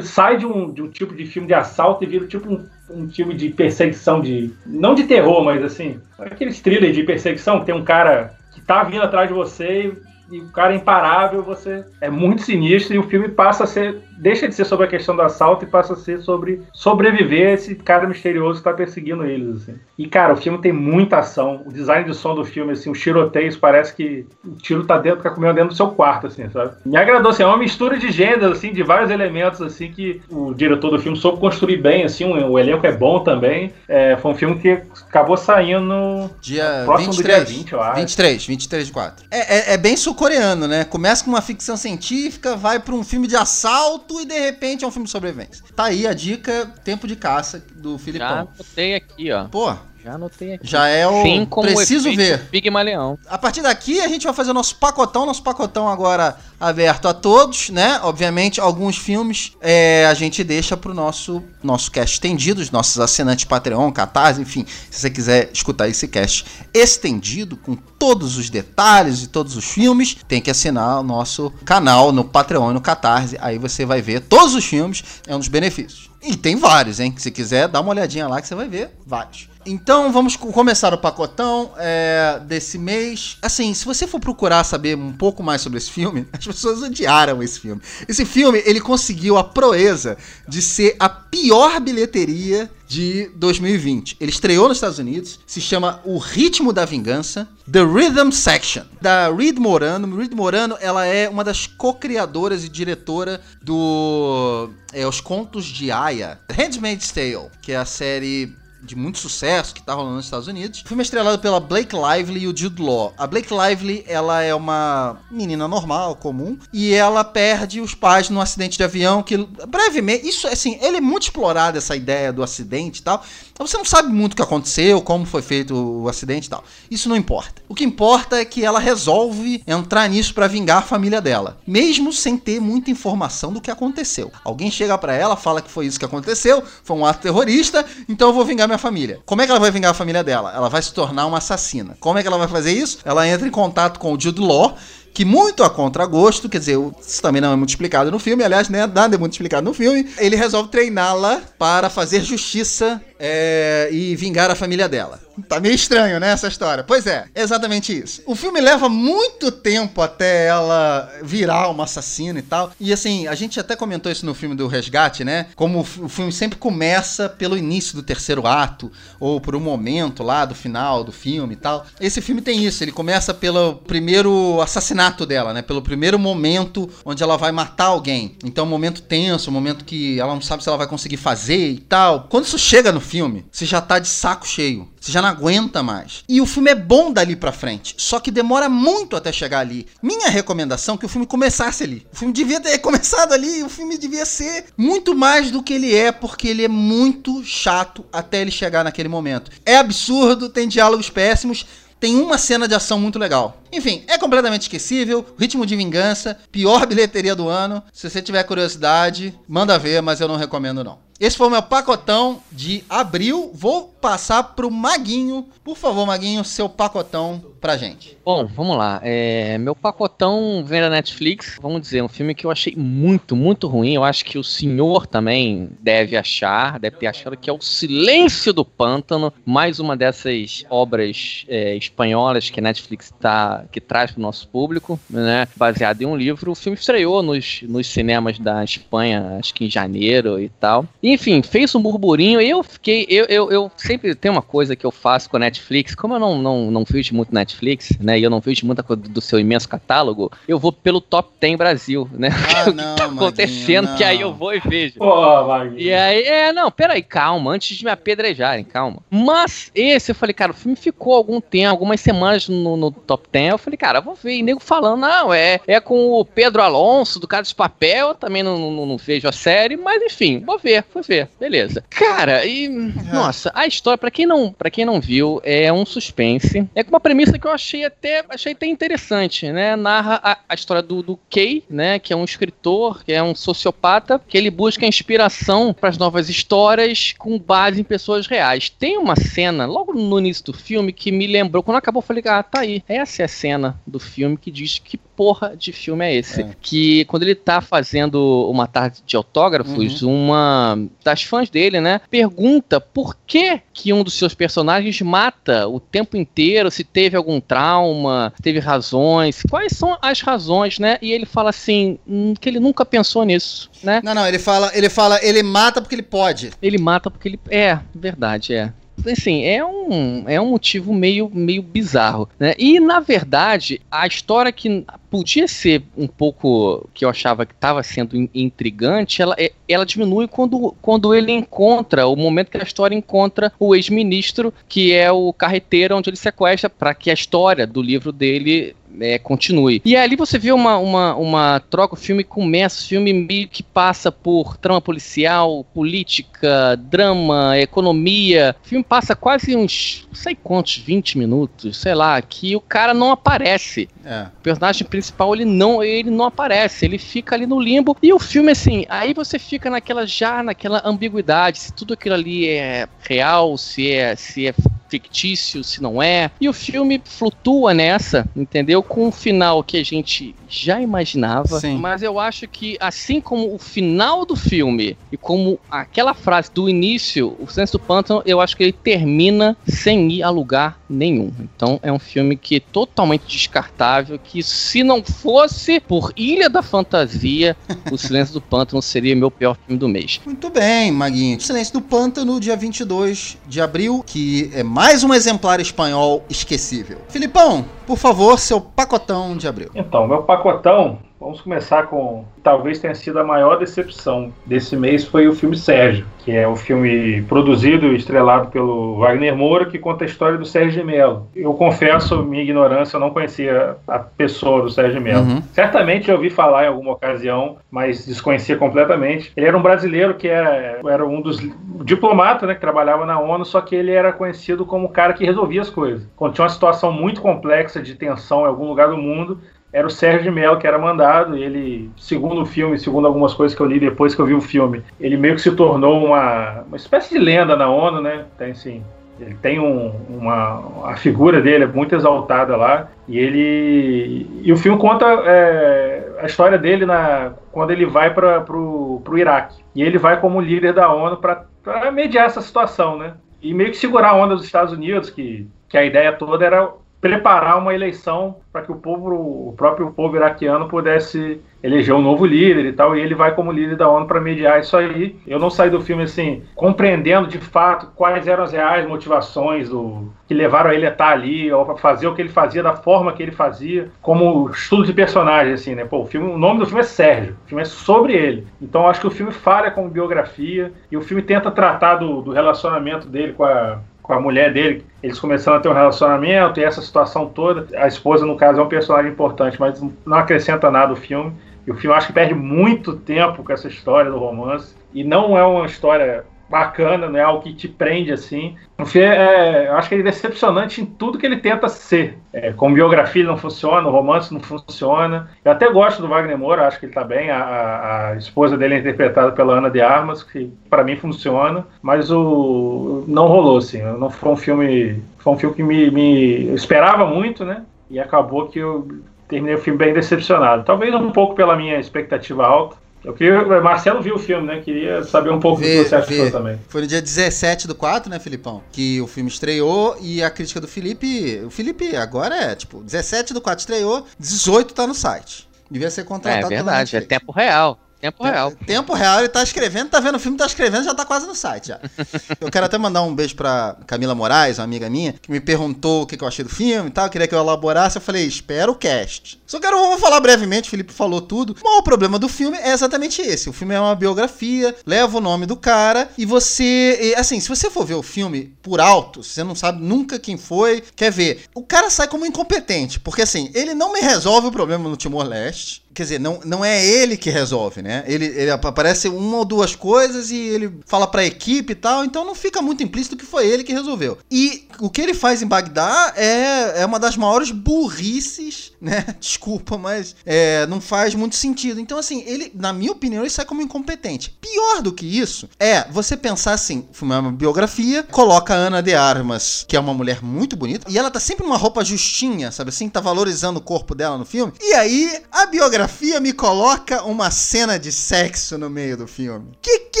sai 0.02 0.36
de 0.36 0.44
um, 0.44 0.72
de 0.72 0.82
um 0.82 0.90
tipo 0.90 1.14
de 1.14 1.24
filme 1.24 1.46
de 1.46 1.54
assalto 1.54 2.02
e 2.02 2.06
vira 2.08 2.26
tipo 2.26 2.52
um, 2.52 2.68
um 2.90 3.08
filme 3.08 3.34
de 3.34 3.50
perseguição 3.50 4.20
de. 4.20 4.50
Não 4.66 4.94
de 4.94 5.04
terror, 5.04 5.44
mas 5.44 5.62
assim. 5.62 6.00
Aqueles 6.18 6.60
thrillers 6.60 6.94
de 6.94 7.02
perseguição 7.02 7.60
que 7.60 7.66
tem 7.66 7.74
um 7.74 7.84
cara 7.84 8.34
que 8.52 8.60
tá 8.60 8.82
vindo 8.82 9.02
atrás 9.02 9.28
de 9.28 9.34
você 9.34 9.92
e, 10.30 10.36
e 10.36 10.40
o 10.40 10.48
cara 10.48 10.72
é 10.72 10.76
imparável, 10.76 11.42
você. 11.42 11.84
É 12.00 12.10
muito 12.10 12.42
sinistro 12.42 12.94
e 12.94 12.98
o 12.98 13.08
filme 13.08 13.28
passa 13.28 13.64
a 13.64 13.66
ser 13.66 14.02
deixa 14.18 14.48
de 14.48 14.54
ser 14.54 14.64
sobre 14.64 14.86
a 14.86 14.88
questão 14.88 15.14
do 15.14 15.22
assalto 15.22 15.64
e 15.64 15.68
passa 15.68 15.94
a 15.94 15.96
ser 15.96 16.20
sobre 16.20 16.62
sobreviver 16.72 17.48
a 17.48 17.52
esse 17.52 17.74
cara 17.74 18.06
misterioso 18.06 18.58
que 18.58 18.64
tá 18.64 18.72
perseguindo 18.72 19.24
eles, 19.24 19.62
assim. 19.62 19.78
E, 19.96 20.06
cara, 20.06 20.34
o 20.34 20.36
filme 20.36 20.58
tem 20.60 20.72
muita 20.72 21.18
ação. 21.18 21.62
O 21.66 21.72
design 21.72 22.04
de 22.04 22.14
som 22.14 22.34
do 22.34 22.44
filme, 22.44 22.72
assim, 22.72 22.90
os 22.90 23.00
tiroteios, 23.00 23.56
parece 23.56 23.94
que 23.94 24.26
o 24.44 24.54
tiro 24.56 24.84
tá 24.84 24.98
dentro, 24.98 25.22
tá 25.22 25.30
comendo 25.30 25.54
dentro 25.54 25.70
do 25.70 25.76
seu 25.76 25.88
quarto, 25.88 26.26
assim, 26.26 26.48
sabe? 26.50 26.76
Me 26.84 26.96
agradou, 26.96 27.30
assim, 27.30 27.42
é 27.42 27.46
uma 27.46 27.56
mistura 27.56 27.98
de 27.98 28.10
gêneros, 28.10 28.58
assim, 28.58 28.72
de 28.72 28.82
vários 28.82 29.10
elementos, 29.10 29.60
assim, 29.60 29.90
que 29.90 30.20
o 30.30 30.54
diretor 30.54 30.90
do 30.90 30.98
filme 30.98 31.16
soube 31.16 31.40
construir 31.40 31.78
bem, 31.78 32.04
assim, 32.04 32.24
o, 32.24 32.52
o 32.52 32.58
elenco 32.58 32.86
é 32.86 32.92
bom 32.92 33.20
também. 33.20 33.72
É, 33.88 34.16
foi 34.16 34.32
um 34.32 34.34
filme 34.34 34.58
que 34.58 34.82
acabou 35.08 35.36
saindo 35.36 36.30
dia 36.40 36.82
próximo 36.84 37.12
23, 37.12 37.38
do 37.38 37.46
dia 37.46 37.58
20, 37.58 37.72
eu 37.72 37.82
acho. 37.82 38.00
23, 38.00 38.46
23 38.46 38.86
de 38.86 38.92
4. 38.92 39.26
É, 39.30 39.72
é, 39.72 39.74
é 39.74 39.76
bem 39.76 39.96
sul-coreano, 39.96 40.66
né? 40.66 40.84
Começa 40.84 41.24
com 41.24 41.30
uma 41.30 41.42
ficção 41.42 41.76
científica, 41.76 42.56
vai 42.56 42.78
para 42.78 42.94
um 42.94 43.04
filme 43.04 43.26
de 43.26 43.36
assalto, 43.36 44.07
e 44.20 44.24
de 44.24 44.38
repente 44.38 44.84
é 44.84 44.88
um 44.88 44.90
filme 44.90 45.06
de 45.06 45.12
sobrevivência. 45.12 45.64
Tá 45.74 45.84
aí 45.84 46.06
a 46.06 46.12
dica 46.12 46.72
Tempo 46.84 47.06
de 47.06 47.16
Caça 47.16 47.62
do 47.74 47.98
Filipão. 47.98 48.28
Já 48.28 48.44
botei 48.44 48.94
aqui, 48.94 49.32
ó. 49.32 49.44
Pô, 49.44 49.74
já 50.04 50.14
anotei 50.14 50.54
aqui. 50.54 50.66
Já 50.66 50.86
é 50.88 51.06
o. 51.06 51.22
Sim, 51.22 51.44
como 51.44 51.66
preciso 51.74 52.14
ver. 52.14 52.46
Pigmaleão. 52.50 53.18
A 53.28 53.36
partir 53.36 53.62
daqui 53.62 54.00
a 54.00 54.08
gente 54.08 54.24
vai 54.24 54.32
fazer 54.32 54.52
o 54.52 54.54
nosso 54.54 54.76
pacotão, 54.76 55.26
nosso 55.26 55.42
pacotão 55.42 55.88
agora 55.88 56.38
aberto 56.58 57.08
a 57.08 57.14
todos, 57.14 57.68
né? 57.70 58.00
Obviamente, 58.02 58.60
alguns 58.60 58.96
filmes 58.96 59.52
é, 59.60 60.06
a 60.06 60.14
gente 60.14 60.42
deixa 60.44 60.76
pro 60.76 60.94
nosso, 60.94 61.42
nosso 61.62 61.90
cast 61.90 62.14
estendido, 62.14 62.60
os 62.60 62.70
nossos 62.70 62.98
assinantes 63.00 63.44
Patreon, 63.44 63.90
Catarse, 63.92 64.40
enfim. 64.40 64.64
Se 64.90 65.00
você 65.00 65.10
quiser 65.10 65.50
escutar 65.52 65.88
esse 65.88 66.06
cast 66.06 66.44
estendido, 66.72 67.56
com 67.56 67.76
todos 67.98 68.36
os 68.36 68.48
detalhes 68.48 69.22
e 69.22 69.26
todos 69.26 69.56
os 69.56 69.64
filmes, 69.64 70.16
tem 70.26 70.40
que 70.40 70.50
assinar 70.50 71.00
o 71.00 71.02
nosso 71.02 71.50
canal 71.64 72.12
no 72.12 72.24
Patreon 72.24 72.70
e 72.70 72.74
no 72.74 72.80
Catarse. 72.80 73.36
Aí 73.40 73.58
você 73.58 73.84
vai 73.84 74.00
ver 74.00 74.20
todos 74.20 74.54
os 74.54 74.64
filmes, 74.64 75.02
é 75.26 75.34
um 75.34 75.38
dos 75.38 75.48
benefícios. 75.48 76.08
E 76.22 76.36
tem 76.36 76.56
vários, 76.56 76.98
hein? 76.98 77.14
Se 77.16 77.30
quiser, 77.30 77.68
dá 77.68 77.80
uma 77.80 77.90
olhadinha 77.90 78.26
lá 78.26 78.40
que 78.40 78.48
você 78.48 78.54
vai 78.54 78.68
ver 78.68 78.90
vários. 79.06 79.48
Então 79.64 80.10
vamos 80.10 80.34
começar 80.34 80.94
o 80.94 80.98
pacotão 80.98 81.72
é, 81.76 82.40
desse 82.44 82.78
mês. 82.78 83.36
Assim, 83.42 83.74
se 83.74 83.84
você 83.84 84.06
for 84.06 84.18
procurar 84.18 84.64
saber 84.64 84.96
um 84.96 85.12
pouco 85.12 85.42
mais 85.42 85.60
sobre 85.60 85.78
esse 85.78 85.90
filme, 85.90 86.26
as 86.32 86.44
pessoas 86.44 86.82
odiaram 86.82 87.42
esse 87.42 87.60
filme. 87.60 87.80
Esse 88.08 88.24
filme 88.24 88.62
ele 88.64 88.80
conseguiu 88.80 89.36
a 89.36 89.44
proeza 89.44 90.16
de 90.48 90.62
ser 90.62 90.96
a 90.98 91.08
pior 91.08 91.78
bilheteria 91.80 92.70
de 92.88 93.30
2020. 93.36 94.16
Ele 94.18 94.30
estreou 94.30 94.66
nos 94.66 94.78
Estados 94.78 94.98
Unidos, 94.98 95.38
se 95.46 95.60
chama 95.60 96.00
O 96.04 96.16
Ritmo 96.16 96.72
da 96.72 96.86
Vingança, 96.86 97.46
The 97.70 97.84
Rhythm 97.84 98.30
Section, 98.30 98.84
da 99.00 99.30
Reed 99.30 99.58
Morano. 99.58 100.16
Reed 100.16 100.32
Morano, 100.32 100.76
ela 100.80 101.04
é 101.04 101.28
uma 101.28 101.44
das 101.44 101.66
co-criadoras 101.66 102.64
e 102.64 102.68
diretora 102.68 103.42
do 103.62 104.70
é, 104.92 105.06
Os 105.06 105.20
Contos 105.20 105.66
de 105.66 105.92
Aya, 105.92 106.40
Handmaid's 106.50 107.12
Tale, 107.12 107.50
que 107.60 107.72
é 107.72 107.76
a 107.76 107.84
série 107.84 108.56
de 108.82 108.94
muito 108.94 109.18
sucesso 109.18 109.74
que 109.74 109.82
tá 109.82 109.94
rolando 109.94 110.16
nos 110.16 110.24
Estados 110.24 110.46
Unidos. 110.46 110.82
O 110.82 110.88
filme 110.88 111.02
é 111.02 111.04
estrelado 111.04 111.38
pela 111.38 111.60
Blake 111.60 111.94
Lively 111.94 112.40
e 112.40 112.46
o 112.46 112.56
Jude 112.56 112.80
Law. 112.80 113.12
A 113.18 113.26
Blake 113.26 113.52
Lively, 113.52 114.04
ela 114.06 114.42
é 114.42 114.54
uma 114.54 115.18
menina 115.30 115.66
normal, 115.66 116.16
comum, 116.16 116.56
e 116.72 116.94
ela 116.94 117.24
perde 117.24 117.80
os 117.80 117.94
pais 117.94 118.30
num 118.30 118.40
acidente 118.40 118.76
de 118.76 118.84
avião 118.84 119.22
que 119.22 119.36
brevemente, 119.68 120.28
isso 120.28 120.46
assim, 120.46 120.78
ele 120.80 120.98
é 120.98 121.00
muito 121.00 121.24
explorado 121.24 121.76
essa 121.76 121.96
ideia 121.96 122.32
do 122.32 122.42
acidente 122.42 123.00
e 123.00 123.02
tal. 123.02 123.24
Então 123.52 123.66
você 123.66 123.76
não 123.76 123.84
sabe 123.84 124.12
muito 124.12 124.34
o 124.34 124.36
que 124.36 124.42
aconteceu, 124.42 125.02
como 125.02 125.26
foi 125.26 125.42
feito 125.42 125.74
o 125.74 126.08
acidente 126.08 126.46
e 126.46 126.50
tal. 126.50 126.62
Isso 126.90 127.08
não 127.08 127.16
importa. 127.16 127.62
O 127.68 127.74
que 127.74 127.84
importa 127.84 128.36
é 128.36 128.44
que 128.44 128.64
ela 128.64 128.78
resolve 128.78 129.62
entrar 129.66 130.08
nisso 130.08 130.32
para 130.32 130.46
vingar 130.46 130.78
a 130.78 130.82
família 130.82 131.20
dela, 131.20 131.58
mesmo 131.66 132.12
sem 132.12 132.36
ter 132.36 132.60
muita 132.60 132.90
informação 132.90 133.52
do 133.52 133.60
que 133.60 133.70
aconteceu. 133.70 134.30
Alguém 134.44 134.70
chega 134.70 134.96
para 134.96 135.14
ela, 135.14 135.36
fala 135.36 135.60
que 135.60 135.70
foi 135.70 135.86
isso 135.86 135.98
que 135.98 136.04
aconteceu, 136.04 136.62
foi 136.84 136.96
um 136.96 137.04
ato 137.04 137.20
terrorista, 137.20 137.84
então 138.08 138.28
eu 138.28 138.34
vou 138.34 138.44
vingar 138.44 138.67
minha 138.68 138.78
família. 138.78 139.20
Como 139.26 139.42
é 139.42 139.46
que 139.46 139.50
ela 139.50 139.60
vai 139.60 139.70
vingar 139.70 139.90
a 139.90 139.94
família 139.94 140.22
dela? 140.22 140.52
Ela 140.54 140.68
vai 140.68 140.80
se 140.82 140.92
tornar 140.92 141.26
uma 141.26 141.38
assassina. 141.38 141.96
Como 141.98 142.18
é 142.18 142.22
que 142.22 142.28
ela 142.28 142.38
vai 142.38 142.48
fazer 142.48 142.72
isso? 142.72 142.98
Ela 143.04 143.26
entra 143.26 143.46
em 143.46 143.50
contato 143.50 143.98
com 143.98 144.12
o 144.12 144.20
Jude 144.20 144.40
Law, 144.40 144.76
que 145.12 145.24
muito 145.24 145.64
a 145.64 145.70
contragosto, 145.70 146.48
quer 146.48 146.58
dizer, 146.58 146.78
isso 147.04 147.20
também 147.20 147.40
não 147.42 147.52
é 147.52 147.56
muito 147.56 147.70
explicado 147.70 148.10
no 148.10 148.20
filme, 148.20 148.44
aliás, 148.44 148.68
né, 148.68 148.86
nada 148.86 149.16
é 149.16 149.18
muito 149.18 149.32
explicado 149.32 149.64
no 149.64 149.74
filme, 149.74 150.08
ele 150.18 150.36
resolve 150.36 150.70
treiná-la 150.70 151.40
para 151.58 151.90
fazer 151.90 152.22
justiça 152.22 153.02
é, 153.18 153.88
e 153.90 154.14
vingar 154.16 154.50
a 154.50 154.54
família 154.54 154.88
dela. 154.88 155.20
Tá 155.48 155.60
meio 155.60 155.74
estranho, 155.74 156.18
né, 156.18 156.32
essa 156.32 156.48
história? 156.48 156.82
Pois 156.82 157.06
é, 157.06 157.26
exatamente 157.34 157.96
isso. 157.96 158.22
O 158.26 158.34
filme 158.34 158.60
leva 158.60 158.88
muito 158.88 159.52
tempo 159.52 160.02
até 160.02 160.46
ela 160.46 161.10
virar 161.22 161.68
uma 161.68 161.84
assassina 161.84 162.38
e 162.38 162.42
tal. 162.42 162.72
E 162.80 162.92
assim, 162.92 163.26
a 163.28 163.34
gente 163.34 163.60
até 163.60 163.76
comentou 163.76 164.10
isso 164.10 164.26
no 164.26 164.34
filme 164.34 164.56
do 164.56 164.66
Resgate, 164.66 165.24
né? 165.24 165.46
Como 165.54 165.80
o 165.80 166.08
filme 166.08 166.32
sempre 166.32 166.58
começa 166.58 167.28
pelo 167.28 167.56
início 167.56 167.94
do 167.94 168.02
terceiro 168.02 168.46
ato, 168.46 168.90
ou 169.20 169.40
por 169.40 169.54
um 169.54 169.60
momento 169.60 170.22
lá 170.22 170.44
do 170.44 170.54
final 170.54 171.04
do 171.04 171.12
filme 171.12 171.54
e 171.54 171.56
tal. 171.56 171.86
Esse 172.00 172.20
filme 172.20 172.40
tem 172.40 172.64
isso, 172.64 172.82
ele 172.82 172.92
começa 172.92 173.32
pelo 173.32 173.76
primeiro 173.76 174.60
assassinato 174.60 175.24
dela, 175.24 175.52
né? 175.52 175.62
Pelo 175.62 175.82
primeiro 175.82 176.18
momento 176.18 176.90
onde 177.04 177.22
ela 177.22 177.36
vai 177.36 177.52
matar 177.52 177.86
alguém. 177.86 178.36
Então, 178.44 178.64
um 178.64 178.68
momento 178.68 179.02
tenso, 179.02 179.50
um 179.50 179.52
momento 179.52 179.84
que 179.84 180.18
ela 180.18 180.34
não 180.34 180.42
sabe 180.42 180.62
se 180.62 180.68
ela 180.68 180.78
vai 180.78 180.86
conseguir 180.86 181.16
fazer 181.16 181.70
e 181.70 181.78
tal. 181.78 182.26
Quando 182.28 182.44
isso 182.44 182.58
chega 182.58 182.90
no 182.90 183.00
filme, 183.08 183.46
você 183.50 183.66
já 183.66 183.80
tá 183.80 183.98
de 183.98 184.08
saco 184.08 184.46
cheio. 184.46 184.88
Você 185.00 185.10
já 185.10 185.22
não 185.22 185.28
aguenta 185.28 185.82
mais. 185.82 186.22
E 186.28 186.40
o 186.40 186.46
filme 186.46 186.70
é 186.70 186.74
bom 186.74 187.12
dali 187.12 187.34
pra 187.34 187.52
frente, 187.52 187.94
só 187.96 188.20
que 188.20 188.30
demora 188.30 188.68
muito 188.68 189.16
até 189.16 189.32
chegar 189.32 189.60
ali. 189.60 189.86
Minha 190.02 190.28
recomendação 190.28 190.94
é 190.94 190.98
que 190.98 191.06
o 191.06 191.08
filme 191.08 191.26
começasse 191.26 191.82
ali. 191.82 192.06
O 192.12 192.16
filme 192.16 192.34
devia 192.34 192.60
ter 192.60 192.78
começado 192.78 193.32
ali, 193.32 193.62
o 193.62 193.68
filme 193.68 193.96
devia 193.96 194.26
ser 194.26 194.66
muito 194.76 195.14
mais 195.14 195.50
do 195.50 195.62
que 195.62 195.72
ele 195.72 195.94
é, 195.94 196.12
porque 196.12 196.48
ele 196.48 196.64
é 196.64 196.68
muito 196.68 197.42
chato 197.44 198.04
até 198.12 198.42
ele 198.42 198.50
chegar 198.50 198.84
naquele 198.84 199.08
momento. 199.08 199.50
É 199.64 199.76
absurdo, 199.76 200.48
tem 200.48 200.68
diálogos 200.68 201.08
péssimos, 201.08 201.64
tem 202.00 202.16
uma 202.16 202.38
cena 202.38 202.68
de 202.68 202.74
ação 202.74 203.00
muito 203.00 203.18
legal. 203.18 203.60
Enfim, 203.72 204.04
é 204.06 204.16
completamente 204.16 204.62
esquecível. 204.62 205.26
Ritmo 205.38 205.66
de 205.66 205.74
vingança, 205.76 206.38
pior 206.50 206.84
bilheteria 206.86 207.34
do 207.34 207.48
ano. 207.48 207.82
Se 207.92 208.08
você 208.08 208.22
tiver 208.22 208.42
curiosidade, 208.44 209.38
manda 209.48 209.78
ver, 209.78 210.00
mas 210.00 210.20
eu 210.20 210.28
não 210.28 210.36
recomendo 210.36 210.84
não. 210.84 210.98
Esse 211.20 211.36
foi 211.36 211.48
o 211.48 211.50
meu 211.50 211.62
pacotão 211.62 212.40
de 212.52 212.84
abril. 212.88 213.50
Vou 213.52 213.88
passar 214.00 214.42
pro 214.54 214.70
Maguinho. 214.70 215.48
Por 215.64 215.76
favor, 215.76 216.06
Maguinho, 216.06 216.44
seu 216.44 216.68
pacotão 216.68 217.42
pra 217.60 217.76
gente. 217.76 218.16
Bom, 218.24 218.46
vamos 218.46 218.76
lá. 218.76 219.00
É, 219.02 219.58
meu 219.58 219.74
pacotão 219.74 220.62
vem 220.64 220.80
da 220.80 220.88
Netflix. 220.88 221.58
Vamos 221.60 221.80
dizer, 221.80 222.02
um 222.02 222.08
filme 222.08 222.34
que 222.34 222.46
eu 222.46 222.50
achei 222.50 222.74
muito, 222.76 223.34
muito 223.34 223.66
ruim. 223.66 223.94
Eu 223.94 224.04
acho 224.04 224.24
que 224.24 224.38
o 224.38 224.44
senhor 224.44 225.06
também 225.06 225.68
deve 225.80 226.16
achar, 226.16 226.78
deve 226.78 226.96
ter 226.96 227.06
achado 227.06 227.36
que 227.36 227.50
é 227.50 227.52
o 227.52 227.60
Silêncio 227.60 228.52
do 228.52 228.64
Pântano. 228.64 229.32
Mais 229.44 229.80
uma 229.80 229.96
dessas 229.96 230.64
obras 230.70 231.44
é, 231.48 231.74
espanholas 231.74 232.48
que 232.48 232.60
a 232.60 232.62
Netflix 232.62 233.12
tá, 233.20 233.64
que 233.72 233.80
traz 233.80 234.12
pro 234.12 234.22
nosso 234.22 234.46
público, 234.48 234.98
né? 235.10 235.48
Baseado 235.56 236.02
em 236.02 236.06
um 236.06 236.16
livro. 236.16 236.52
O 236.52 236.54
filme 236.54 236.78
estreou 236.78 237.22
nos, 237.22 237.62
nos 237.62 237.86
cinemas 237.88 238.38
da 238.38 238.62
Espanha, 238.62 239.36
acho 239.38 239.52
que 239.52 239.64
em 239.64 239.70
janeiro 239.70 240.40
e 240.40 240.48
tal. 240.48 240.86
Enfim, 241.12 241.42
fez 241.42 241.74
um 241.74 241.80
burburinho 241.80 242.40
e 242.40 242.48
eu 242.48 242.62
fiquei. 242.62 243.06
Eu, 243.08 243.24
eu, 243.26 243.50
eu 243.50 243.72
sempre 243.76 244.14
tenho 244.14 244.34
uma 244.34 244.42
coisa 244.42 244.76
que 244.76 244.84
eu 244.84 244.90
faço 244.90 245.28
com 245.28 245.36
a 245.36 245.40
Netflix, 245.40 245.94
como 245.94 246.14
eu 246.14 246.18
não, 246.18 246.38
não, 246.38 246.70
não 246.70 246.84
vejo 246.84 247.14
muito 247.14 247.34
Netflix, 247.34 247.96
né? 248.00 248.18
E 248.18 248.22
eu 248.22 248.30
não 248.30 248.40
vejo 248.40 248.66
muita 248.66 248.82
coisa 248.82 249.02
do 249.02 249.20
seu 249.20 249.38
imenso 249.38 249.68
catálogo, 249.68 250.30
eu 250.46 250.58
vou 250.58 250.72
pelo 250.72 251.00
top 251.00 251.30
10 251.40 251.56
Brasil, 251.56 252.08
né? 252.12 252.28
Ah, 252.54 252.70
não, 252.72 252.96
tá 252.96 253.04
acontecendo, 253.04 253.84
Maguinho, 253.84 253.96
que 253.98 254.04
aí 254.04 254.20
eu 254.20 254.32
vou 254.32 254.54
e 254.54 254.60
vejo. 254.60 254.94
Pô, 254.98 255.46
Maguinho. 255.46 255.80
E 255.80 255.92
aí, 255.92 256.22
é, 256.22 256.52
não, 256.52 256.70
peraí, 256.70 257.02
calma, 257.02 257.52
antes 257.52 257.76
de 257.76 257.84
me 257.84 257.90
apedrejarem, 257.90 258.64
calma. 258.64 258.98
Mas 259.10 259.70
esse, 259.74 260.10
eu 260.10 260.14
falei, 260.14 260.34
cara, 260.34 260.52
o 260.52 260.54
filme 260.54 260.76
ficou 260.76 261.14
algum 261.14 261.40
tempo, 261.40 261.70
algumas 261.70 262.00
semanas 262.00 262.48
no, 262.48 262.76
no 262.76 262.90
top 262.90 263.28
10, 263.30 263.50
eu 263.52 263.58
falei, 263.58 263.76
cara, 263.76 264.00
vou 264.00 264.14
ver. 264.14 264.36
E 264.36 264.42
nego 264.42 264.60
falando, 264.60 265.00
não, 265.00 265.32
é, 265.32 265.60
é 265.66 265.80
com 265.80 266.12
o 266.12 266.24
Pedro 266.24 266.62
Alonso, 266.62 267.18
do 267.18 267.28
Casa 267.28 267.48
de 267.48 267.54
Papel, 267.54 268.08
eu 268.08 268.14
também 268.14 268.42
não, 268.42 268.58
não, 268.70 268.86
não 268.86 268.96
vejo 268.96 269.28
a 269.28 269.32
série, 269.32 269.76
mas 269.76 270.02
enfim, 270.02 270.40
vou 270.40 270.58
ver, 270.58 270.84
vou 270.98 271.02
ver, 271.02 271.28
beleza. 271.38 271.84
Cara, 271.88 272.44
e, 272.44 272.68
nossa, 273.12 273.50
a 273.54 273.66
história, 273.66 273.96
pra 273.96 274.10
quem, 274.10 274.26
não, 274.26 274.52
pra 274.52 274.70
quem 274.70 274.84
não 274.84 275.00
viu, 275.00 275.40
é 275.44 275.72
um 275.72 275.86
suspense. 275.86 276.68
É 276.74 276.82
com 276.82 276.90
uma 276.90 277.00
premissa 277.00 277.38
que 277.38 277.46
eu 277.46 277.52
achei 277.52 277.84
até, 277.84 278.24
achei 278.28 278.52
até 278.52 278.66
interessante, 278.66 279.50
né? 279.50 279.76
Narra 279.76 280.20
a, 280.22 280.38
a 280.48 280.54
história 280.54 280.82
do, 280.82 281.02
do 281.02 281.18
Kay, 281.30 281.64
né? 281.70 281.98
Que 281.98 282.12
é 282.12 282.16
um 282.16 282.24
escritor, 282.24 283.04
que 283.04 283.12
é 283.12 283.22
um 283.22 283.34
sociopata, 283.34 284.20
que 284.26 284.36
ele 284.36 284.50
busca 284.50 284.86
inspiração 284.86 285.72
para 285.72 285.88
as 285.88 285.98
novas 285.98 286.28
histórias 286.28 287.14
com 287.16 287.38
base 287.38 287.80
em 287.80 287.84
pessoas 287.84 288.26
reais. 288.26 288.68
Tem 288.68 288.98
uma 288.98 289.16
cena, 289.16 289.66
logo 289.66 289.92
no 289.92 290.18
início 290.18 290.44
do 290.46 290.52
filme, 290.52 290.92
que 290.92 291.12
me 291.12 291.26
lembrou, 291.26 291.62
quando 291.62 291.76
acabou, 291.76 292.00
eu 292.02 292.06
falei, 292.06 292.22
ah, 292.26 292.42
tá 292.42 292.60
aí. 292.60 292.82
Essa 292.88 293.22
é 293.22 293.24
a 293.24 293.28
cena 293.28 293.80
do 293.86 294.00
filme 294.00 294.36
que 294.36 294.50
diz 294.50 294.78
que 294.78 294.98
porra 295.18 295.56
de 295.56 295.72
filme 295.72 296.04
é 296.04 296.14
esse. 296.14 296.42
É. 296.42 296.50
Que 296.62 297.04
quando 297.06 297.24
ele 297.24 297.34
tá 297.34 297.60
fazendo 297.60 298.48
uma 298.48 298.68
tarde 298.68 299.02
de 299.04 299.16
autógrafos, 299.16 300.00
uma 300.02 300.78
das 301.02 301.24
fãs 301.24 301.50
dele, 301.50 301.80
né, 301.80 302.00
pergunta 302.08 302.80
por 302.80 303.16
que 303.26 303.60
que 303.72 303.92
um 303.92 304.04
dos 304.04 304.14
seus 304.14 304.32
personagens 304.32 305.00
mata 305.00 305.66
o 305.66 305.80
tempo 305.80 306.16
inteiro, 306.16 306.70
se 306.70 306.84
teve 306.84 307.16
algum 307.16 307.40
trauma, 307.40 308.32
se 308.36 308.42
teve 308.42 308.60
razões, 308.60 309.42
quais 309.50 309.72
são 309.72 309.98
as 310.00 310.20
razões, 310.20 310.78
né? 310.78 310.98
E 311.02 311.10
ele 311.10 311.26
fala 311.26 311.50
assim, 311.50 311.98
hum, 312.06 312.34
que 312.40 312.48
ele 312.48 312.60
nunca 312.60 312.84
pensou 312.84 313.24
nisso, 313.24 313.68
né? 313.82 314.00
Não, 314.04 314.14
não, 314.14 314.26
ele 314.26 314.38
fala, 314.38 314.70
ele 314.72 314.88
fala, 314.88 315.18
ele 315.20 315.42
mata 315.42 315.80
porque 315.80 315.96
ele 315.96 316.02
pode. 316.02 316.52
Ele 316.62 316.78
mata 316.78 317.10
porque 317.10 317.28
ele. 317.28 317.40
É, 317.50 317.78
verdade, 317.92 318.54
é. 318.54 318.72
Assim, 319.06 319.44
é 319.44 319.64
um, 319.64 320.28
é 320.28 320.40
um 320.40 320.50
motivo 320.50 320.92
meio, 320.92 321.30
meio 321.32 321.62
bizarro, 321.62 322.28
né? 322.38 322.54
E, 322.58 322.80
na 322.80 323.00
verdade, 323.00 323.80
a 323.90 324.06
história 324.06 324.50
que 324.50 324.84
podia 325.08 325.46
ser 325.46 325.82
um 325.96 326.06
pouco 326.06 326.88
que 326.92 327.04
eu 327.04 327.08
achava 327.08 327.46
que 327.46 327.54
estava 327.54 327.82
sendo 327.82 328.16
in- 328.16 328.28
intrigante, 328.34 329.22
ela, 329.22 329.34
é- 329.38 329.52
ela 329.68 329.86
diminui 329.86 330.26
quando, 330.26 330.74
quando 330.82 331.14
ele 331.14 331.32
encontra, 331.32 332.06
o 332.06 332.16
momento 332.16 332.50
que 332.50 332.58
a 332.58 332.62
história 332.62 332.94
encontra 332.94 333.52
o 333.58 333.74
ex-ministro, 333.74 334.52
que 334.68 334.92
é 334.92 335.10
o 335.12 335.32
carreteiro 335.32 335.96
onde 335.96 336.10
ele 336.10 336.16
sequestra, 336.16 336.68
para 336.68 336.94
que 336.94 337.10
a 337.10 337.14
história 337.14 337.66
do 337.66 337.80
livro 337.80 338.10
dele 338.12 338.74
é, 339.00 339.18
continue. 339.18 339.82
E 339.84 339.96
ali 339.96 340.16
você 340.16 340.38
vê 340.38 340.52
uma, 340.52 340.78
uma, 340.78 341.14
uma 341.16 341.60
troca, 341.60 341.94
o 341.94 341.96
filme 341.96 342.24
começa, 342.24 342.80
o 342.80 342.88
filme 342.88 343.12
meio 343.12 343.48
que 343.48 343.62
passa 343.62 344.10
por 344.10 344.56
trama 344.56 344.80
policial, 344.80 345.64
política, 345.74 346.76
drama, 346.76 347.58
economia. 347.58 348.56
O 348.64 348.68
filme 348.68 348.84
passa 348.84 349.14
quase 349.14 349.56
uns, 349.56 350.06
não 350.08 350.14
sei 350.14 350.34
quantos, 350.34 350.76
20 350.78 351.18
minutos, 351.18 351.76
sei 351.76 351.94
lá, 351.94 352.20
que 352.20 352.56
o 352.56 352.60
cara 352.60 352.94
não 352.94 353.10
aparece. 353.10 353.88
É. 354.04 354.26
O 354.38 354.42
personagem 354.42 354.86
principal, 354.86 355.34
ele 355.34 355.44
não, 355.44 355.82
ele 355.82 356.10
não 356.10 356.24
aparece, 356.24 356.84
ele 356.84 356.98
fica 356.98 357.34
ali 357.34 357.46
no 357.46 357.60
limbo. 357.60 357.96
E 358.02 358.12
o 358.12 358.18
filme, 358.18 358.52
assim, 358.52 358.86
aí 358.88 359.12
você 359.12 359.38
fica 359.38 359.70
naquela, 359.70 360.06
já 360.06 360.42
naquela 360.42 360.82
ambiguidade, 360.84 361.58
se 361.58 361.72
tudo 361.72 361.94
aquilo 361.94 362.14
ali 362.14 362.48
é 362.48 362.88
real, 363.00 363.56
se 363.56 363.90
é, 363.92 364.16
se 364.16 364.46
é 364.46 364.54
fictício, 364.88 365.62
se 365.62 365.82
não 365.82 366.02
é. 366.02 366.30
E 366.40 366.48
o 366.48 366.52
filme 366.52 367.00
flutua 367.04 367.74
nessa, 367.74 368.28
entendeu? 368.34 368.82
Com 368.82 369.08
um 369.08 369.12
final 369.12 369.62
que 369.62 369.76
a 369.76 369.84
gente 369.84 370.34
já 370.48 370.80
imaginava. 370.80 371.60
Sim. 371.60 371.78
Mas 371.78 372.02
eu 372.02 372.18
acho 372.18 372.48
que, 372.48 372.76
assim 372.80 373.20
como 373.20 373.54
o 373.54 373.58
final 373.58 374.24
do 374.24 374.34
filme 374.34 374.96
e 375.12 375.16
como 375.16 375.58
aquela 375.70 376.14
frase 376.14 376.50
do 376.52 376.68
início, 376.68 377.36
o 377.38 377.46
Silêncio 377.46 377.78
do 377.78 377.84
Pântano, 377.84 378.22
eu 378.24 378.40
acho 378.40 378.56
que 378.56 378.62
ele 378.62 378.72
termina 378.72 379.56
sem 379.66 380.10
ir 380.10 380.22
a 380.22 380.30
lugar 380.30 380.80
nenhum. 380.88 381.30
Então 381.40 381.78
é 381.82 381.92
um 381.92 381.98
filme 381.98 382.36
que 382.36 382.56
é 382.56 382.60
totalmente 382.60 383.26
descartável, 383.26 384.18
que 384.18 384.42
se 384.42 384.82
não 384.82 385.02
fosse 385.02 385.80
por 385.80 386.12
Ilha 386.16 386.48
da 386.48 386.62
Fantasia, 386.62 387.56
o 387.90 387.98
Silêncio 387.98 388.34
do 388.34 388.40
Pântano 388.40 388.80
seria 388.80 389.14
meu 389.14 389.30
pior 389.30 389.56
filme 389.66 389.78
do 389.78 389.88
mês. 389.88 390.20
Muito 390.24 390.48
bem, 390.50 390.90
Maguinho. 390.90 391.40
Silêncio 391.40 391.74
do 391.74 391.80
Pântano, 391.80 392.40
dia 392.40 392.56
22 392.56 393.36
de 393.46 393.60
abril, 393.60 394.02
que 394.06 394.50
é 394.54 394.62
mais 394.62 395.04
um 395.04 395.12
exemplar 395.12 395.60
espanhol 395.60 396.24
esquecível. 396.30 396.98
Filipão, 397.08 397.64
por 397.88 397.96
favor, 397.96 398.38
seu 398.38 398.60
pacotão 398.60 399.34
de 399.34 399.48
abril. 399.48 399.70
Então, 399.74 400.06
meu 400.06 400.22
pacotão 400.22 400.98
Vamos 401.20 401.40
começar 401.40 401.88
com 401.88 402.24
talvez 402.42 402.78
tenha 402.78 402.94
sido 402.94 403.18
a 403.18 403.24
maior 403.24 403.58
decepção 403.58 404.32
desse 404.46 404.76
mês 404.76 405.04
foi 405.04 405.26
o 405.26 405.34
filme 405.34 405.56
Sérgio, 405.56 406.06
que 406.20 406.30
é 406.30 406.48
um 406.48 406.54
filme 406.54 407.22
produzido 407.22 407.86
e 407.86 407.96
estrelado 407.96 408.48
pelo 408.48 408.98
Wagner 408.98 409.34
Moura, 409.34 409.66
que 409.66 409.78
conta 409.78 410.04
a 410.04 410.06
história 410.06 410.38
do 410.38 410.44
Sérgio 410.44 410.80
de 410.80 410.86
Mello. 410.86 411.26
Eu 411.34 411.52
confesso 411.54 412.22
minha 412.22 412.42
ignorância, 412.42 412.96
eu 412.96 413.00
não 413.00 413.10
conhecia 413.10 413.76
a 413.86 413.98
pessoa 413.98 414.62
do 414.62 414.70
Sérgio 414.70 414.94
de 414.94 415.00
Mello. 415.00 415.24
Uhum. 415.24 415.42
Certamente 415.52 416.08
eu 416.08 416.14
ouvi 416.14 416.30
falar 416.30 416.64
em 416.64 416.68
alguma 416.68 416.92
ocasião, 416.92 417.56
mas 417.70 418.06
desconhecia 418.06 418.56
completamente. 418.56 419.32
Ele 419.36 419.46
era 419.46 419.58
um 419.58 419.62
brasileiro 419.62 420.14
que 420.14 420.28
era, 420.28 420.80
era 420.86 421.04
um 421.04 421.20
dos 421.20 421.38
diplomatas, 421.84 422.48
né, 422.48 422.54
que 422.54 422.60
trabalhava 422.60 423.04
na 423.04 423.18
ONU, 423.18 423.44
só 423.44 423.60
que 423.60 423.74
ele 423.74 423.90
era 423.90 424.12
conhecido 424.12 424.64
como 424.64 424.86
o 424.86 424.90
cara 424.90 425.12
que 425.12 425.24
resolvia 425.24 425.62
as 425.62 425.70
coisas. 425.70 426.06
Quando 426.16 426.34
tinha 426.34 426.44
uma 426.44 426.50
situação 426.50 426.92
muito 426.92 427.20
complexa 427.20 427.82
de 427.82 427.94
tensão 427.96 428.42
em 428.42 428.46
algum 428.46 428.68
lugar 428.68 428.88
do 428.88 428.96
mundo, 428.96 429.40
era 429.72 429.86
o 429.86 429.90
Sérgio 429.90 430.32
Mello 430.32 430.58
que 430.58 430.66
era 430.66 430.78
mandado, 430.78 431.36
e 431.36 431.42
ele, 431.42 431.90
segundo 431.96 432.42
o 432.42 432.46
filme, 432.46 432.78
segundo 432.78 433.06
algumas 433.06 433.34
coisas 433.34 433.56
que 433.56 433.62
eu 433.62 433.66
li 433.66 433.78
depois 433.78 434.14
que 434.14 434.20
eu 434.20 434.26
vi 434.26 434.34
o 434.34 434.40
filme, 434.40 434.82
ele 434.98 435.16
meio 435.16 435.34
que 435.34 435.42
se 435.42 435.54
tornou 435.54 436.04
uma, 436.04 436.62
uma 436.62 436.76
espécie 436.76 437.10
de 437.10 437.18
lenda 437.18 437.56
na 437.56 437.68
ONU, 437.68 438.00
né? 438.00 438.24
Tem 438.38 438.52
assim, 438.52 438.82
ele 439.20 439.34
tem 439.34 439.58
um, 439.58 439.92
uma 440.08 440.90
a 440.90 440.96
figura 440.96 441.40
dele 441.40 441.64
é 441.64 441.66
muito 441.66 441.94
exaltada 441.94 442.56
lá 442.56 442.88
e 443.06 443.18
ele 443.18 444.26
e 444.42 444.52
o 444.52 444.56
filme 444.56 444.78
conta 444.78 445.06
é, 445.26 446.08
a 446.20 446.26
história 446.26 446.56
dele 446.56 446.86
na 446.86 447.32
quando 447.50 447.70
ele 447.70 447.84
vai 447.84 448.14
para 448.14 448.40
pro 448.40 449.18
Iraque 449.18 449.62
e 449.74 449.82
ele 449.82 449.98
vai 449.98 450.20
como 450.20 450.40
líder 450.40 450.72
da 450.72 450.92
ONU 450.92 451.16
para 451.16 451.46
mediar 451.92 452.26
essa 452.26 452.40
situação, 452.40 452.96
né? 452.96 453.14
E 453.42 453.52
meio 453.52 453.70
que 453.70 453.76
segurar 453.76 454.10
a 454.10 454.16
onda 454.16 454.34
dos 454.34 454.44
Estados 454.44 454.72
Unidos 454.72 455.10
que 455.10 455.46
que 455.68 455.76
a 455.76 455.84
ideia 455.84 456.12
toda 456.12 456.46
era 456.46 456.70
preparar 457.00 457.58
uma 457.58 457.74
eleição 457.74 458.36
para 458.52 458.62
que 458.62 458.72
o 458.72 458.76
povo, 458.76 459.48
o 459.48 459.54
próprio 459.56 459.90
povo 459.90 460.16
iraquiano 460.16 460.68
pudesse 460.68 461.40
eleger 461.62 461.94
um 461.94 462.02
novo 462.02 462.24
líder 462.24 462.66
e 462.66 462.72
tal, 462.72 462.96
e 462.96 463.00
ele 463.00 463.14
vai 463.14 463.34
como 463.34 463.52
líder 463.52 463.76
da 463.76 463.88
ONU 463.88 464.06
para 464.06 464.20
mediar 464.20 464.60
isso 464.60 464.76
aí. 464.76 465.16
Eu 465.26 465.38
não 465.38 465.50
saí 465.50 465.70
do 465.70 465.80
filme 465.80 466.04
assim 466.04 466.42
compreendendo 466.54 467.28
de 467.28 467.38
fato 467.38 467.88
quais 467.94 468.26
eram 468.26 468.44
as 468.44 468.52
reais 468.52 468.86
motivações 468.86 469.68
do 469.68 470.08
que 470.26 470.34
levaram 470.34 470.72
ele 470.72 470.86
a 470.86 470.90
estar 470.90 471.10
ali 471.10 471.50
ou 471.52 471.64
para 471.64 471.76
fazer 471.76 472.06
o 472.06 472.14
que 472.14 472.22
ele 472.22 472.28
fazia 472.28 472.62
da 472.62 472.76
forma 472.76 473.12
que 473.12 473.22
ele 473.22 473.32
fazia, 473.32 473.90
como 474.02 474.50
estudo 474.50 474.84
de 474.84 474.92
personagem 474.92 475.54
assim, 475.54 475.74
né? 475.74 475.84
Pô, 475.84 476.00
o 476.02 476.06
filme, 476.06 476.30
o 476.30 476.38
nome 476.38 476.60
do 476.60 476.66
filme 476.66 476.80
é 476.80 476.84
Sérgio, 476.84 477.36
o 477.44 477.48
filme 477.48 477.62
é 477.62 477.64
sobre 477.64 478.12
ele. 478.12 478.46
Então 478.60 478.86
acho 478.86 479.00
que 479.00 479.06
o 479.06 479.10
filme 479.10 479.32
falha 479.32 479.70
como 479.70 479.88
biografia 479.88 480.72
e 480.90 480.96
o 480.96 481.00
filme 481.00 481.22
tenta 481.22 481.50
tratar 481.50 481.96
do, 481.96 482.22
do 482.22 482.32
relacionamento 482.32 483.08
dele 483.08 483.32
com 483.32 483.44
a 483.44 483.78
com 484.08 484.14
a 484.14 484.20
mulher 484.20 484.54
dele, 484.54 484.86
eles 485.02 485.20
começaram 485.20 485.58
a 485.58 485.60
ter 485.60 485.68
um 485.68 485.74
relacionamento 485.74 486.58
e 486.58 486.64
essa 486.64 486.80
situação 486.80 487.26
toda. 487.26 487.68
A 487.76 487.86
esposa, 487.86 488.24
no 488.24 488.38
caso, 488.38 488.58
é 488.58 488.62
um 488.62 488.68
personagem 488.68 489.12
importante, 489.12 489.60
mas 489.60 489.84
não 490.06 490.16
acrescenta 490.16 490.70
nada 490.70 490.94
o 490.94 490.96
filme. 490.96 491.34
E 491.66 491.70
o 491.70 491.74
filme 491.74 491.94
acho 491.94 492.06
que 492.06 492.14
perde 492.14 492.32
muito 492.32 492.96
tempo 492.96 493.44
com 493.44 493.52
essa 493.52 493.68
história 493.68 494.10
do 494.10 494.16
romance. 494.16 494.74
E 494.94 495.04
não 495.04 495.36
é 495.36 495.44
uma 495.44 495.66
história 495.66 496.24
bacana, 496.48 497.08
não 497.08 497.18
é 497.18 497.22
algo 497.22 497.42
que 497.42 497.52
te 497.52 497.68
prende 497.68 498.12
assim. 498.12 498.56
O 498.78 498.86
filme 498.86 499.06
é, 499.06 499.64
é 499.64 499.68
acho 499.68 499.88
que 499.88 499.94
ele 499.94 500.02
é 500.02 500.10
decepcionante 500.10 500.80
em 500.80 500.86
tudo 500.86 501.18
que 501.18 501.26
ele 501.26 501.36
tenta 501.36 501.68
ser. 501.68 502.18
É, 502.32 502.52
com 502.52 502.72
biografia 502.72 503.24
não 503.24 503.36
funciona, 503.36 503.86
o 503.86 503.90
romance 503.90 504.32
não 504.32 504.40
funciona. 504.40 505.28
Eu 505.44 505.52
até 505.52 505.70
gosto 505.70 506.00
do 506.00 506.08
Wagner 506.08 506.38
Moura, 506.38 506.66
acho 506.66 506.78
que 506.78 506.86
ele 506.86 506.92
está 506.92 507.04
bem. 507.04 507.30
A, 507.30 507.38
a, 507.38 508.08
a, 508.08 508.16
esposa 508.16 508.56
dele 508.56 508.74
é 508.74 508.78
interpretada 508.78 509.32
pela 509.32 509.58
Ana 509.58 509.70
de 509.70 509.80
Armas, 509.80 510.22
que 510.22 510.52
para 510.70 510.84
mim 510.84 510.96
funciona, 510.96 511.66
mas 511.82 512.10
o 512.10 513.04
não 513.06 513.26
rolou 513.26 513.58
assim. 513.58 513.82
Não 513.82 514.10
foi 514.10 514.32
um 514.32 514.36
filme, 514.36 515.02
foi 515.18 515.32
um 515.32 515.38
filme 515.38 515.56
que 515.56 515.62
me, 515.62 515.90
me 515.90 516.54
esperava 516.54 517.06
muito, 517.06 517.44
né? 517.44 517.64
E 517.90 518.00
acabou 518.00 518.48
que 518.48 518.58
eu 518.58 518.88
terminei 519.28 519.56
o 519.56 519.58
filme 519.58 519.78
bem 519.78 519.92
decepcionado. 519.92 520.64
Talvez 520.64 520.94
um 520.94 521.10
pouco 521.10 521.34
pela 521.34 521.56
minha 521.56 521.78
expectativa 521.78 522.46
alta 522.46 522.76
eu 523.04 523.14
queria. 523.14 523.60
Marcelo 523.60 524.02
viu 524.02 524.16
o 524.16 524.18
filme, 524.18 524.46
né? 524.46 524.60
Queria 524.60 525.04
saber 525.04 525.30
um 525.30 525.40
pouco 525.40 525.60
vê, 525.60 525.78
do 525.78 525.82
que 525.84 525.88
você 525.88 525.94
achou 525.94 526.30
também. 526.30 526.58
Foi 526.68 526.80
no 526.80 526.86
dia 526.86 527.00
17 527.00 527.66
do 527.66 527.74
4, 527.74 528.10
né, 528.10 528.18
Filipão? 528.18 528.62
Que 528.72 529.00
o 529.00 529.06
filme 529.06 529.30
estreou 529.30 529.96
e 530.00 530.22
a 530.22 530.30
crítica 530.30 530.60
do 530.60 530.68
Felipe. 530.68 531.42
O 531.44 531.50
Felipe 531.50 531.96
agora 531.96 532.34
é, 532.34 532.54
tipo, 532.54 532.82
17 532.82 533.32
do 533.32 533.40
4 533.40 533.60
estreou, 533.60 534.06
18 534.18 534.74
tá 534.74 534.86
no 534.86 534.94
site. 534.94 535.48
Devia 535.70 535.90
ser 535.90 536.04
contratado. 536.04 536.52
É 536.52 536.56
verdade, 536.56 536.96
é 536.96 537.00
tempo 537.00 537.30
real. 537.30 537.78
Tempo 538.00 538.22
real. 538.22 538.52
Tempo 538.64 538.94
real, 538.94 539.18
ele 539.18 539.28
tá 539.28 539.42
escrevendo, 539.42 539.90
tá 539.90 539.98
vendo 539.98 540.14
o 540.14 540.18
filme, 540.20 540.38
tá 540.38 540.46
escrevendo, 540.46 540.84
já 540.84 540.94
tá 540.94 541.04
quase 541.04 541.26
no 541.26 541.34
site 541.34 541.68
já. 541.68 541.80
eu 542.40 542.50
quero 542.50 542.66
até 542.66 542.78
mandar 542.78 543.02
um 543.02 543.14
beijo 543.14 543.34
pra 543.34 543.76
Camila 543.86 544.14
Moraes, 544.14 544.58
uma 544.58 544.64
amiga 544.64 544.88
minha, 544.88 545.14
que 545.14 545.30
me 545.30 545.40
perguntou 545.40 546.02
o 546.02 546.06
que, 546.06 546.16
que 546.16 546.22
eu 546.22 546.28
achei 546.28 546.44
do 546.44 546.50
filme 546.50 546.88
e 546.88 546.92
tal, 546.92 547.10
queria 547.10 547.26
que 547.26 547.34
eu 547.34 547.38
elaborasse, 547.38 547.96
eu 547.96 548.02
falei, 548.02 548.24
espera 548.24 548.70
o 548.70 548.76
cast. 548.76 549.40
Só 549.46 549.58
quero 549.58 549.76
vou 549.76 549.98
falar 549.98 550.20
brevemente, 550.20 550.68
o 550.68 550.70
Felipe 550.70 550.92
falou 550.92 551.20
tudo. 551.20 551.56
Bom, 551.60 551.78
o 551.78 551.82
problema 551.82 552.18
do 552.18 552.28
filme 552.28 552.56
é 552.58 552.72
exatamente 552.72 553.20
esse. 553.20 553.48
O 553.48 553.52
filme 553.52 553.74
é 553.74 553.80
uma 553.80 553.94
biografia, 553.94 554.74
leva 554.86 555.18
o 555.18 555.20
nome 555.20 555.46
do 555.46 555.56
cara, 555.56 556.08
e 556.16 556.24
você, 556.24 557.14
assim, 557.16 557.40
se 557.40 557.48
você 557.48 557.70
for 557.70 557.84
ver 557.84 557.94
o 557.94 558.02
filme 558.02 558.54
por 558.62 558.80
alto, 558.80 559.24
você 559.24 559.42
não 559.42 559.54
sabe 559.54 559.82
nunca 559.82 560.18
quem 560.18 560.36
foi, 560.36 560.82
quer 560.94 561.10
ver, 561.10 561.44
o 561.54 561.62
cara 561.62 561.90
sai 561.90 562.06
como 562.06 562.26
incompetente, 562.26 563.00
porque 563.00 563.22
assim, 563.22 563.50
ele 563.54 563.74
não 563.74 563.92
me 563.92 564.00
resolve 564.00 564.48
o 564.48 564.52
problema 564.52 564.88
no 564.88 564.96
Timor-Leste, 564.96 565.82
Quer 565.98 566.02
dizer, 566.04 566.20
não, 566.20 566.38
não 566.44 566.64
é 566.64 566.84
ele 566.86 567.16
que 567.16 567.28
resolve, 567.28 567.82
né? 567.82 568.04
Ele, 568.06 568.26
ele 568.26 568.50
aparece 568.52 569.08
uma 569.08 569.38
ou 569.38 569.44
duas 569.44 569.74
coisas 569.74 570.30
e 570.30 570.36
ele 570.36 570.78
fala 570.86 571.08
pra 571.08 571.24
equipe 571.24 571.72
e 571.72 571.74
tal, 571.74 572.04
então 572.04 572.24
não 572.24 572.36
fica 572.36 572.62
muito 572.62 572.82
implícito 572.84 573.16
que 573.16 573.26
foi 573.26 573.48
ele 573.48 573.64
que 573.64 573.72
resolveu. 573.72 574.16
E 574.30 574.68
o 574.78 574.88
que 574.88 575.00
ele 575.00 575.12
faz 575.12 575.42
em 575.42 575.46
Bagdá 575.46 576.12
é, 576.14 576.82
é 576.82 576.86
uma 576.86 577.00
das 577.00 577.16
maiores 577.16 577.50
burrices, 577.50 578.70
né? 578.80 579.06
Desculpa, 579.18 579.76
mas 579.76 580.14
é, 580.24 580.66
não 580.66 580.80
faz 580.80 581.16
muito 581.16 581.34
sentido. 581.34 581.80
Então, 581.80 581.98
assim, 581.98 582.22
ele, 582.26 582.52
na 582.54 582.72
minha 582.72 582.92
opinião, 582.92 583.22
ele 583.22 583.30
sai 583.30 583.44
como 583.44 583.60
incompetente. 583.60 584.38
Pior 584.40 584.80
do 584.82 584.92
que 584.92 585.04
isso 585.04 585.48
é 585.58 585.84
você 585.90 586.16
pensar 586.16 586.52
assim: 586.52 586.86
uma 587.02 587.32
biografia, 587.32 588.04
coloca 588.04 588.54
a 588.54 588.56
Ana 588.56 588.80
de 588.80 588.94
Armas, 588.94 589.64
que 589.66 589.76
é 589.76 589.80
uma 589.80 589.94
mulher 589.94 590.22
muito 590.22 590.56
bonita, 590.56 590.86
e 590.88 590.96
ela 590.96 591.10
tá 591.10 591.18
sempre 591.18 591.44
numa 591.44 591.56
roupa 591.56 591.84
justinha, 591.84 592.52
sabe 592.52 592.68
assim? 592.68 592.88
Tá 592.88 593.00
valorizando 593.00 593.58
o 593.58 593.62
corpo 593.62 593.96
dela 593.96 594.16
no 594.16 594.24
filme. 594.24 594.52
E 594.60 594.74
aí, 594.74 595.20
a 595.32 595.46
biografia 595.46 595.87
fotografia 595.88 596.20
me 596.20 596.32
coloca 596.32 597.02
uma 597.04 597.30
cena 597.30 597.78
de 597.78 597.90
sexo 597.90 598.58
no 598.58 598.68
meio 598.68 598.96
do 598.96 599.08
filme. 599.08 599.58
Que 599.62 599.78
que 599.80 600.00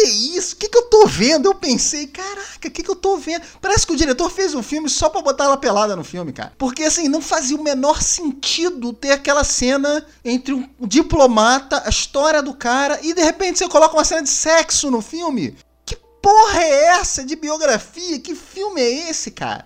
é 0.00 0.08
isso? 0.08 0.54
Que 0.54 0.68
que 0.68 0.76
eu 0.76 0.82
tô 0.82 1.06
vendo? 1.06 1.46
Eu 1.46 1.54
pensei, 1.54 2.06
caraca, 2.06 2.70
que 2.70 2.82
que 2.82 2.90
eu 2.90 2.94
tô 2.94 3.16
vendo? 3.16 3.42
Parece 3.60 3.86
que 3.86 3.92
o 3.94 3.96
diretor 3.96 4.30
fez 4.30 4.54
um 4.54 4.62
filme 4.62 4.88
só 4.88 5.08
pra 5.08 5.22
botar 5.22 5.44
ela 5.44 5.56
pelada 5.56 5.96
no 5.96 6.04
filme, 6.04 6.32
cara. 6.32 6.52
Porque 6.58 6.84
assim, 6.84 7.08
não 7.08 7.22
fazia 7.22 7.56
o 7.56 7.62
menor 7.62 8.02
sentido 8.02 8.92
ter 8.92 9.12
aquela 9.12 9.42
cena 9.42 10.04
entre 10.24 10.52
um 10.52 10.68
diplomata, 10.80 11.82
a 11.84 11.88
história 11.88 12.42
do 12.42 12.52
cara, 12.54 13.00
e 13.02 13.14
de 13.14 13.22
repente 13.22 13.58
você 13.58 13.68
coloca 13.68 13.96
uma 13.96 14.04
cena 14.04 14.22
de 14.22 14.30
sexo 14.30 14.90
no 14.90 15.00
filme. 15.00 15.56
Que 15.86 15.96
porra 16.22 16.60
é 16.60 16.84
essa 16.98 17.24
de 17.24 17.34
biografia? 17.34 18.18
Que 18.20 18.34
filme 18.34 18.80
é 18.80 19.10
esse, 19.10 19.30
cara? 19.30 19.64